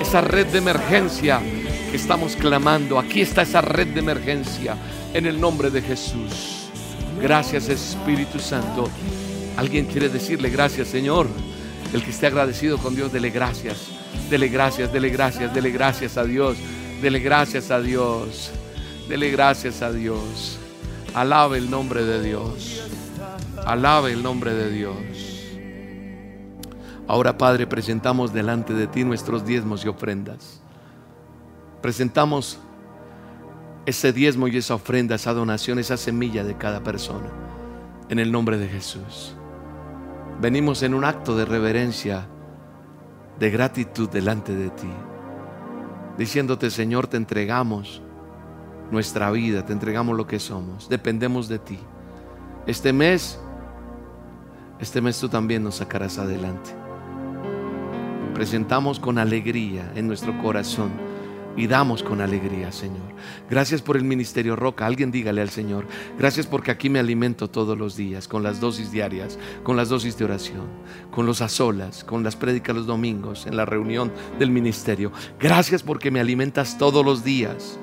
esa 0.00 0.20
red 0.20 0.46
de 0.46 0.58
emergencia 0.58 1.40
que 1.90 1.96
estamos 1.96 2.36
clamando. 2.36 3.00
Aquí 3.00 3.20
está 3.20 3.42
esa 3.42 3.62
red 3.62 3.88
de 3.88 3.98
emergencia 3.98 4.76
en 5.12 5.26
el 5.26 5.40
nombre 5.40 5.70
de 5.70 5.82
Jesús. 5.82 6.68
Gracias 7.20 7.68
Espíritu 7.68 8.38
Santo. 8.38 8.88
¿Alguien 9.56 9.86
quiere 9.86 10.08
decirle 10.08 10.50
gracias 10.50 10.86
Señor? 10.86 11.26
El 11.92 12.04
que 12.04 12.10
esté 12.10 12.28
agradecido 12.28 12.78
con 12.78 12.94
Dios, 12.94 13.12
dele 13.12 13.30
gracias. 13.30 13.88
Dele 14.30 14.46
gracias, 14.46 14.92
dele 14.92 15.10
gracias, 15.10 15.52
dele 15.52 15.72
gracias 15.72 16.16
a 16.16 16.22
Dios. 16.22 16.56
Dele 17.02 17.18
gracias 17.18 17.72
a 17.72 17.80
Dios. 17.80 18.52
Dele 19.08 19.32
gracias 19.32 19.82
a 19.82 19.90
Dios. 19.90 20.56
Alabe 21.14 21.58
el 21.58 21.68
nombre 21.68 22.04
de 22.04 22.22
Dios. 22.22 22.80
Alabe 23.66 24.12
el 24.12 24.22
nombre 24.22 24.54
de 24.54 24.70
Dios. 24.70 24.94
Ahora, 27.08 27.36
Padre, 27.36 27.66
presentamos 27.66 28.32
delante 28.32 28.72
de 28.72 28.86
ti 28.86 29.02
nuestros 29.02 29.44
diezmos 29.44 29.84
y 29.84 29.88
ofrendas. 29.88 30.62
presentamos 31.82 32.60
ese 33.84 34.12
diezmo 34.12 34.46
y 34.46 34.58
esa 34.58 34.76
ofrenda, 34.76 35.16
esa 35.16 35.32
donación, 35.32 35.80
esa 35.80 35.96
semilla 35.96 36.44
de 36.44 36.56
cada 36.56 36.84
persona. 36.84 37.30
En 38.10 38.20
el 38.20 38.30
nombre 38.30 38.58
de 38.58 38.68
Jesús. 38.68 39.34
Venimos 40.40 40.84
en 40.84 40.94
un 40.94 41.04
acto 41.04 41.36
de 41.36 41.46
reverencia, 41.46 42.28
de 43.40 43.50
gratitud 43.50 44.08
delante 44.08 44.54
de 44.54 44.70
ti. 44.70 44.90
Diciéndote, 46.18 46.70
Señor, 46.70 47.06
te 47.06 47.16
entregamos 47.16 48.02
nuestra 48.90 49.30
vida, 49.30 49.64
te 49.64 49.72
entregamos 49.72 50.16
lo 50.16 50.26
que 50.26 50.38
somos. 50.38 50.88
Dependemos 50.88 51.48
de 51.48 51.58
ti. 51.58 51.78
Este 52.66 52.92
mes, 52.92 53.40
este 54.78 55.00
mes 55.00 55.18
tú 55.18 55.28
también 55.28 55.64
nos 55.64 55.76
sacarás 55.76 56.18
adelante. 56.18 56.70
Presentamos 58.34 59.00
con 59.00 59.18
alegría 59.18 59.92
en 59.94 60.06
nuestro 60.06 60.36
corazón 60.42 61.11
y 61.56 61.66
damos 61.66 62.02
con 62.02 62.20
alegría, 62.20 62.72
Señor. 62.72 63.12
Gracias 63.50 63.82
por 63.82 63.96
el 63.96 64.04
ministerio 64.04 64.56
Roca. 64.56 64.86
Alguien 64.86 65.10
dígale 65.10 65.40
al 65.40 65.50
Señor, 65.50 65.86
gracias 66.18 66.46
porque 66.46 66.70
aquí 66.70 66.88
me 66.88 66.98
alimento 66.98 67.48
todos 67.48 67.76
los 67.76 67.96
días 67.96 68.28
con 68.28 68.42
las 68.42 68.60
dosis 68.60 68.90
diarias, 68.90 69.38
con 69.62 69.76
las 69.76 69.88
dosis 69.88 70.16
de 70.16 70.24
oración, 70.24 70.66
con 71.10 71.26
los 71.26 71.40
azolas, 71.40 72.04
con 72.04 72.22
las 72.22 72.36
prédicas 72.36 72.74
los 72.74 72.86
domingos, 72.86 73.46
en 73.46 73.56
la 73.56 73.64
reunión 73.64 74.12
del 74.38 74.50
ministerio. 74.50 75.12
Gracias 75.38 75.82
porque 75.82 76.10
me 76.10 76.20
alimentas 76.20 76.78
todos 76.78 77.04
los 77.04 77.24
días 77.24 77.78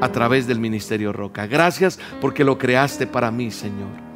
a 0.00 0.10
través 0.10 0.46
del 0.46 0.60
ministerio 0.60 1.12
Roca. 1.12 1.46
Gracias 1.46 1.98
porque 2.20 2.44
lo 2.44 2.58
creaste 2.58 3.06
para 3.06 3.30
mí, 3.30 3.50
Señor. 3.50 4.08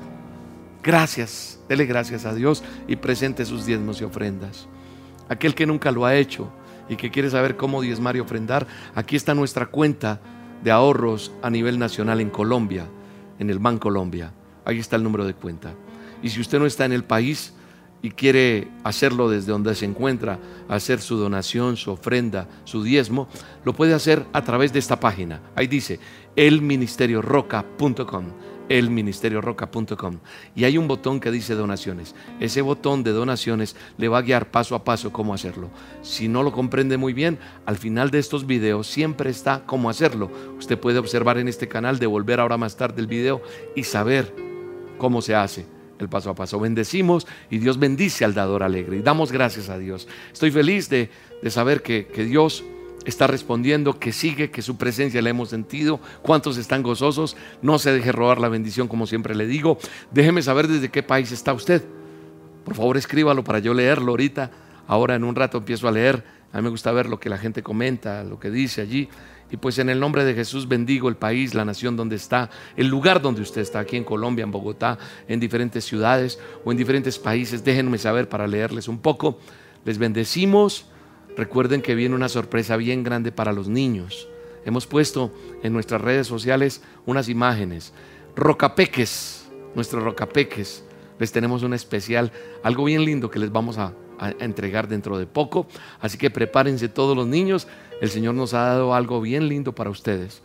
Gracias, 0.83 1.61
dele 1.69 1.87
gracias 1.87 2.25
a 2.25 2.35
Dios 2.35 2.65
y 2.89 2.97
presente 2.97 3.45
sus 3.45 3.67
diezmos 3.67 4.01
y 4.01 4.05
ofrendas. 4.05 4.67
Aquel 5.29 5.55
que 5.55 5.67
nunca 5.67 5.93
lo 5.93 6.05
ha 6.05 6.17
hecho, 6.17 6.53
y 6.89 6.97
que 6.97 7.11
quiere 7.11 7.31
saber 7.31 7.57
cómo 7.57 7.81
diezmar 7.81 8.17
y 8.17 8.21
ofrendar, 8.21 8.67
aquí 8.95 9.17
está 9.17 9.35
nuestra 9.35 9.67
cuenta 9.67 10.21
de 10.63 10.71
ahorros 10.71 11.33
a 11.43 11.51
nivel 11.51 11.79
nacional 11.79 12.21
en 12.21 12.31
Colombia, 12.31 12.87
en 13.39 13.51
el 13.51 13.59
Banco 13.59 13.85
Colombia. 13.85 14.33
Ahí 14.65 14.79
está 14.79 14.97
el 14.97 15.03
número 15.03 15.25
de 15.25 15.35
cuenta. 15.35 15.75
Y 16.23 16.31
si 16.31 16.41
usted 16.41 16.59
no 16.59 16.67
está 16.67 16.85
en 16.85 16.93
el 16.93 17.05
país 17.05 17.53
y 18.01 18.11
quiere 18.11 18.69
hacerlo 18.85 19.29
desde 19.29 19.53
donde 19.53 19.75
se 19.75 19.85
encuentra, 19.87 20.39
hacer 20.69 21.01
su 21.01 21.17
donación, 21.17 21.77
su 21.77 21.91
ofrenda, 21.91 22.49
su 22.65 22.83
diezmo, 22.83 23.29
lo 23.65 23.73
puede 23.73 23.95
hacer 23.95 24.25
a 24.33 24.43
través 24.43 24.73
de 24.73 24.79
esta 24.79 25.01
página. 25.01 25.41
Ahí 25.55 25.67
dice 25.67 25.99
elministerioroca.com 26.37 28.25
elministerioroca.com 28.79 30.19
y 30.55 30.65
hay 30.65 30.79
un 30.79 30.89
botón 30.89 31.21
que 31.21 31.31
dice 31.31 31.55
donaciones. 31.55 32.15
Ese 32.41 32.63
botón 32.63 33.03
de 33.03 33.13
donaciones 33.13 33.77
le 33.99 34.09
va 34.09 34.19
a 34.19 34.23
guiar 34.23 34.51
paso 34.51 34.75
a 34.75 34.83
paso 34.83 35.13
cómo 35.13 35.35
hacerlo. 35.35 35.69
Si 36.01 36.27
no 36.27 36.43
lo 36.43 36.53
comprende 36.53 36.97
muy 36.97 37.13
bien, 37.13 37.39
al 37.67 37.77
final 37.77 38.11
de 38.11 38.19
estos 38.19 38.47
videos 38.47 38.87
siempre 38.87 39.31
está 39.31 39.65
cómo 39.67 39.91
hacerlo. 39.91 40.31
Usted 40.59 40.79
puede 40.79 40.99
observar 40.99 41.37
en 41.37 41.49
este 41.49 41.69
canal, 41.69 41.99
devolver 41.99 42.41
ahora 42.41 42.57
más 42.57 42.77
tarde 42.77 43.03
el 43.03 43.07
video 43.07 43.43
y 43.77 43.85
saber 43.85 44.35
cómo 44.97 45.21
se 45.21 45.35
hace 45.35 45.67
el 45.99 46.09
paso 46.09 46.31
a 46.31 46.35
paso. 46.35 46.59
Bendecimos 46.59 47.27
y 47.51 47.59
Dios 47.59 47.79
bendice 47.79 48.25
al 48.25 48.33
dador 48.33 48.63
alegre 48.63 48.97
y 48.97 49.03
damos 49.03 49.33
gracias 49.33 49.69
a 49.69 49.79
Dios. 49.79 50.09
Estoy 50.33 50.51
feliz 50.51 50.89
de, 50.89 51.11
de 51.43 51.51
saber 51.51 51.83
que, 51.83 52.07
que 52.07 52.25
Dios 52.25 52.65
está 53.05 53.27
respondiendo, 53.27 53.99
que 53.99 54.13
sigue, 54.13 54.51
que 54.51 54.63
su 54.63 54.77
presencia 54.77 55.23
la 55.23 55.31
hemos 55.31 55.49
sentido. 55.51 56.01
¿Cuántos 56.23 56.57
están 56.57 56.83
gozosos? 56.83 57.37
No 57.61 57.79
se 57.79 57.93
deje 57.93 58.13
robar 58.13 58.41
la 58.41 58.49
bendición, 58.49 58.89
como 58.89 59.07
siempre 59.07 59.35
le 59.35 59.47
digo. 59.47 59.79
Déjeme 60.11 60.43
saber 60.43 60.69
desde 60.69 60.91
qué 60.91 61.03
país 61.03 61.33
está 61.33 61.53
usted. 61.53 61.83
Por 62.65 62.75
favor, 62.75 62.97
escríbalo 62.97 63.43
para 63.45 63.59
yo 63.59 63.75
leerlo 63.75 64.13
ahorita. 64.13 64.51
Ahora 64.87 65.15
en 65.15 65.25
un 65.25 65.35
rato 65.35 65.59
empiezo 65.59 65.89
a 65.89 65.93
leer. 65.93 66.25
A 66.53 66.59
mí 66.59 66.65
me 66.65 66.71
gusta 66.71 66.93
ver 66.93 67.09
lo 67.09 67.19
que 67.19 67.29
la 67.29 67.39
gente 67.39 67.63
comenta, 67.63 68.25
lo 68.25 68.39
que 68.39 68.51
dice 68.51 68.83
allí. 68.83 69.09
Y 69.51 69.59
pues 69.59 69.79
en 69.79 69.91
el 69.91 70.01
nombre 70.01 70.25
de 70.25 70.35
Jesús 70.35 70.67
bendigo 70.67 71.09
el 71.11 71.17
país, 71.17 71.55
la 71.55 71.65
nación 71.65 71.95
donde 71.95 72.17
está, 72.17 72.49
el 72.75 72.89
lugar 72.89 73.21
donde 73.21 73.43
usted 73.43 73.61
está, 73.61 73.81
aquí 73.81 73.99
en 73.99 74.05
Colombia, 74.05 74.45
en 74.45 74.51
Bogotá, 74.51 74.99
en 75.29 75.41
diferentes 75.41 75.85
ciudades 75.85 76.39
o 76.65 76.73
en 76.73 76.79
diferentes 76.79 77.19
países. 77.19 77.63
Déjenme 77.63 77.99
saber 77.99 78.29
para 78.31 78.47
leerles 78.47 78.89
un 78.89 78.99
poco. 78.99 79.39
Les 79.85 79.99
bendecimos 79.99 80.87
Recuerden 81.37 81.81
que 81.81 81.95
viene 81.95 82.15
una 82.15 82.29
sorpresa 82.29 82.77
bien 82.77 83.03
grande 83.05 83.33
para 83.33 83.53
los 83.53 83.69
niños. 83.69 84.29
Hemos 84.65 84.87
puesto 84.87 85.33
en 85.63 85.73
nuestras 85.73 86.01
redes 86.01 86.27
sociales 86.27 86.83
unas 87.07 87.29
imágenes. 87.29 87.93
Rocapeques, 88.37 89.49
nuestros 89.75 90.03
rocapeques. 90.03 90.85
Les 91.19 91.33
tenemos 91.33 91.63
un 91.63 91.73
especial, 91.75 92.33
algo 92.63 92.85
bien 92.85 93.05
lindo 93.05 93.31
que 93.31 93.39
les 93.39 93.51
vamos 93.51 93.79
a, 93.79 93.95
entregar 94.39 94.87
dentro 94.87 95.19
de 95.19 95.27
poco. 95.27 95.67
Así 96.01 96.17
que 96.17 96.31
prepárense 96.31 96.89
todos 96.89 97.17
los 97.17 97.27
niños. 97.27 97.67
El 98.01 98.09
Señor 98.09 98.35
nos 98.35 98.55
ha 98.55 98.61
dado 98.67 98.95
algo 98.95 99.21
bien 99.21 99.49
lindo 99.49 99.75
para 99.75 99.91
ustedes. 99.91 100.43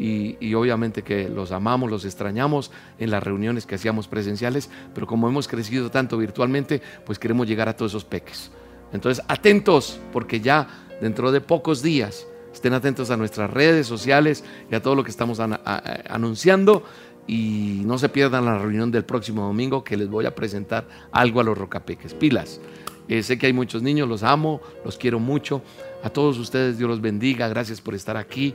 Y, 0.00 0.36
y, 0.40 0.54
obviamente 0.54 1.02
que 1.02 1.28
los 1.28 1.52
amamos, 1.52 1.90
los 1.90 2.04
extrañamos 2.04 2.72
en 2.98 3.10
las 3.10 3.22
reuniones 3.22 3.66
que 3.66 3.76
hacíamos 3.76 4.08
presenciales, 4.08 4.68
pero 4.94 5.06
como 5.06 5.28
hemos 5.28 5.46
crecido 5.46 5.90
tanto 5.90 6.16
virtualmente, 6.16 6.82
pues 7.04 7.18
queremos 7.20 7.46
llegar 7.46 7.68
a 7.68 7.76
todos 7.76 7.92
esos 7.92 8.04
peques. 8.04 8.50
Entonces, 8.92 9.24
atentos, 9.28 10.00
porque 10.12 10.40
ya 10.40 10.68
dentro 11.00 11.32
de 11.32 11.40
pocos 11.40 11.82
días, 11.82 12.26
estén 12.52 12.72
atentos 12.72 13.10
a 13.10 13.16
nuestras 13.16 13.50
redes 13.50 13.86
sociales 13.86 14.44
y 14.70 14.74
a 14.74 14.82
todo 14.82 14.94
lo 14.94 15.04
que 15.04 15.10
estamos 15.10 15.40
anunciando. 15.40 16.82
Y 17.26 17.82
no 17.84 17.96
se 17.98 18.08
pierdan 18.08 18.44
la 18.44 18.58
reunión 18.58 18.90
del 18.90 19.04
próximo 19.04 19.42
domingo 19.42 19.84
que 19.84 19.96
les 19.96 20.08
voy 20.08 20.26
a 20.26 20.34
presentar 20.34 20.88
algo 21.12 21.40
a 21.40 21.44
los 21.44 21.56
rocapeques. 21.56 22.14
Pilas. 22.14 22.60
Eh, 23.08 23.22
sé 23.22 23.38
que 23.38 23.46
hay 23.46 23.52
muchos 23.52 23.82
niños, 23.82 24.08
los 24.08 24.22
amo, 24.22 24.60
los 24.84 24.96
quiero 24.96 25.20
mucho. 25.20 25.62
A 26.02 26.10
todos 26.10 26.38
ustedes 26.38 26.78
Dios 26.78 26.90
los 26.90 27.00
bendiga. 27.00 27.48
Gracias 27.48 27.80
por 27.80 27.94
estar 27.94 28.16
aquí. 28.16 28.54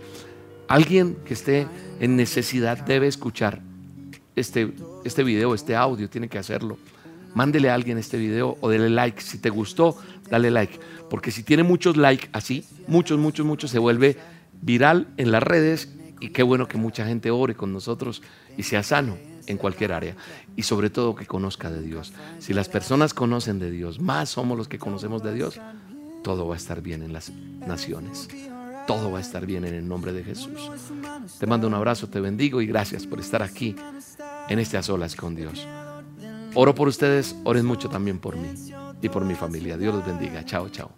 Alguien 0.67 1.17
que 1.25 1.36
esté 1.36 1.67
en 1.99 2.15
necesidad 2.15 2.79
debe 2.79 3.07
escuchar 3.07 3.61
este, 4.36 4.73
este 5.05 5.23
video, 5.23 5.53
este 5.53 5.75
audio, 5.75 6.09
tiene 6.09 6.27
que 6.27 6.38
hacerlo 6.38 6.77
mándele 7.36 7.69
a 7.69 7.75
alguien 7.75 7.99
este 7.99 8.17
video 8.17 8.57
o 8.61 8.69
dele 8.69 8.89
like. 8.89 9.21
Si 9.21 9.38
te 9.38 9.51
gustó, 9.51 9.97
dale 10.30 10.51
like. 10.51 10.80
Porque 11.09 11.32
si 11.32 11.43
tiene 11.43 11.63
muchos 11.63 11.97
likes 11.97 12.30
así, 12.34 12.65
muchos, 12.88 13.19
muchos, 13.19 13.45
muchos, 13.45 13.71
se 13.71 13.80
vuelve 13.80 14.17
viral 14.61 15.07
en 15.17 15.32
las 15.32 15.43
redes 15.43 15.89
y 16.19 16.30
qué 16.30 16.43
bueno 16.43 16.67
que 16.67 16.78
mucha 16.78 17.05
gente 17.05 17.32
ore 17.32 17.55
con 17.55 17.73
nosotros 17.73 18.21
y 18.57 18.63
sea 18.63 18.84
sano 18.84 19.17
en 19.47 19.57
cualquier 19.57 19.93
área 19.93 20.15
y 20.55 20.63
sobre 20.63 20.89
todo 20.89 21.15
que 21.15 21.26
conozca 21.26 21.69
de 21.69 21.82
Dios. 21.82 22.13
Si 22.39 22.53
las 22.53 22.69
personas 22.69 23.13
conocen 23.13 23.59
de 23.59 23.69
Dios, 23.71 23.99
más 23.99 24.30
somos 24.30 24.57
los 24.57 24.67
que 24.67 24.80
conocemos 24.80 25.23
de 25.23 25.34
Dios, 25.34 25.59
todo 26.23 26.47
va 26.47 26.55
a 26.55 26.57
estar 26.57 26.82
bien 26.82 27.03
en 27.03 27.13
las 27.13 27.32
naciones. 27.32 28.28
Todo 28.88 29.11
va 29.11 29.17
a 29.17 29.21
estar 29.21 29.45
bien 29.47 29.65
en 29.65 29.73
el 29.73 29.88
nombre 29.88 30.13
de 30.13 30.23
Jesús. 30.23 30.71
Te 31.39 31.47
mando 31.47 31.67
un 31.67 31.73
abrazo, 31.73 32.07
te 32.07 32.19
bendigo 32.19 32.61
y 32.61 32.67
gracias 32.67 33.07
por 33.07 33.19
estar 33.19 33.41
aquí 33.41 33.76
en 34.47 34.59
este 34.59 34.78
a 34.78 34.84
solas 34.84 35.15
con 35.15 35.36
Dios. 35.36 35.67
Oro 36.53 36.76
por 36.76 36.88
ustedes, 36.88 37.36
oren 37.43 37.65
mucho 37.65 37.89
también 37.89 38.19
por 38.19 38.36
mí 38.36 38.74
y 39.06 39.10
por 39.10 39.24
mi 39.24 39.36
familia. 39.36 39.78
Dios 39.78 39.93
los 39.93 40.06
bendiga. 40.06 40.43
Chao, 40.43 40.70
chao. 40.70 40.91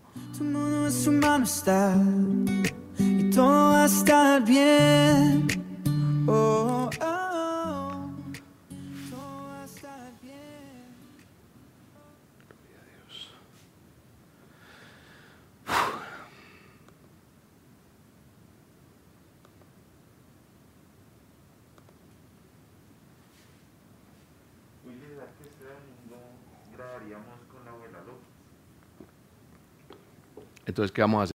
Entonces, 30.77 30.91
¿qué 30.91 31.01
vamos 31.01 31.21
a 31.21 31.23
hacer? 31.23 31.25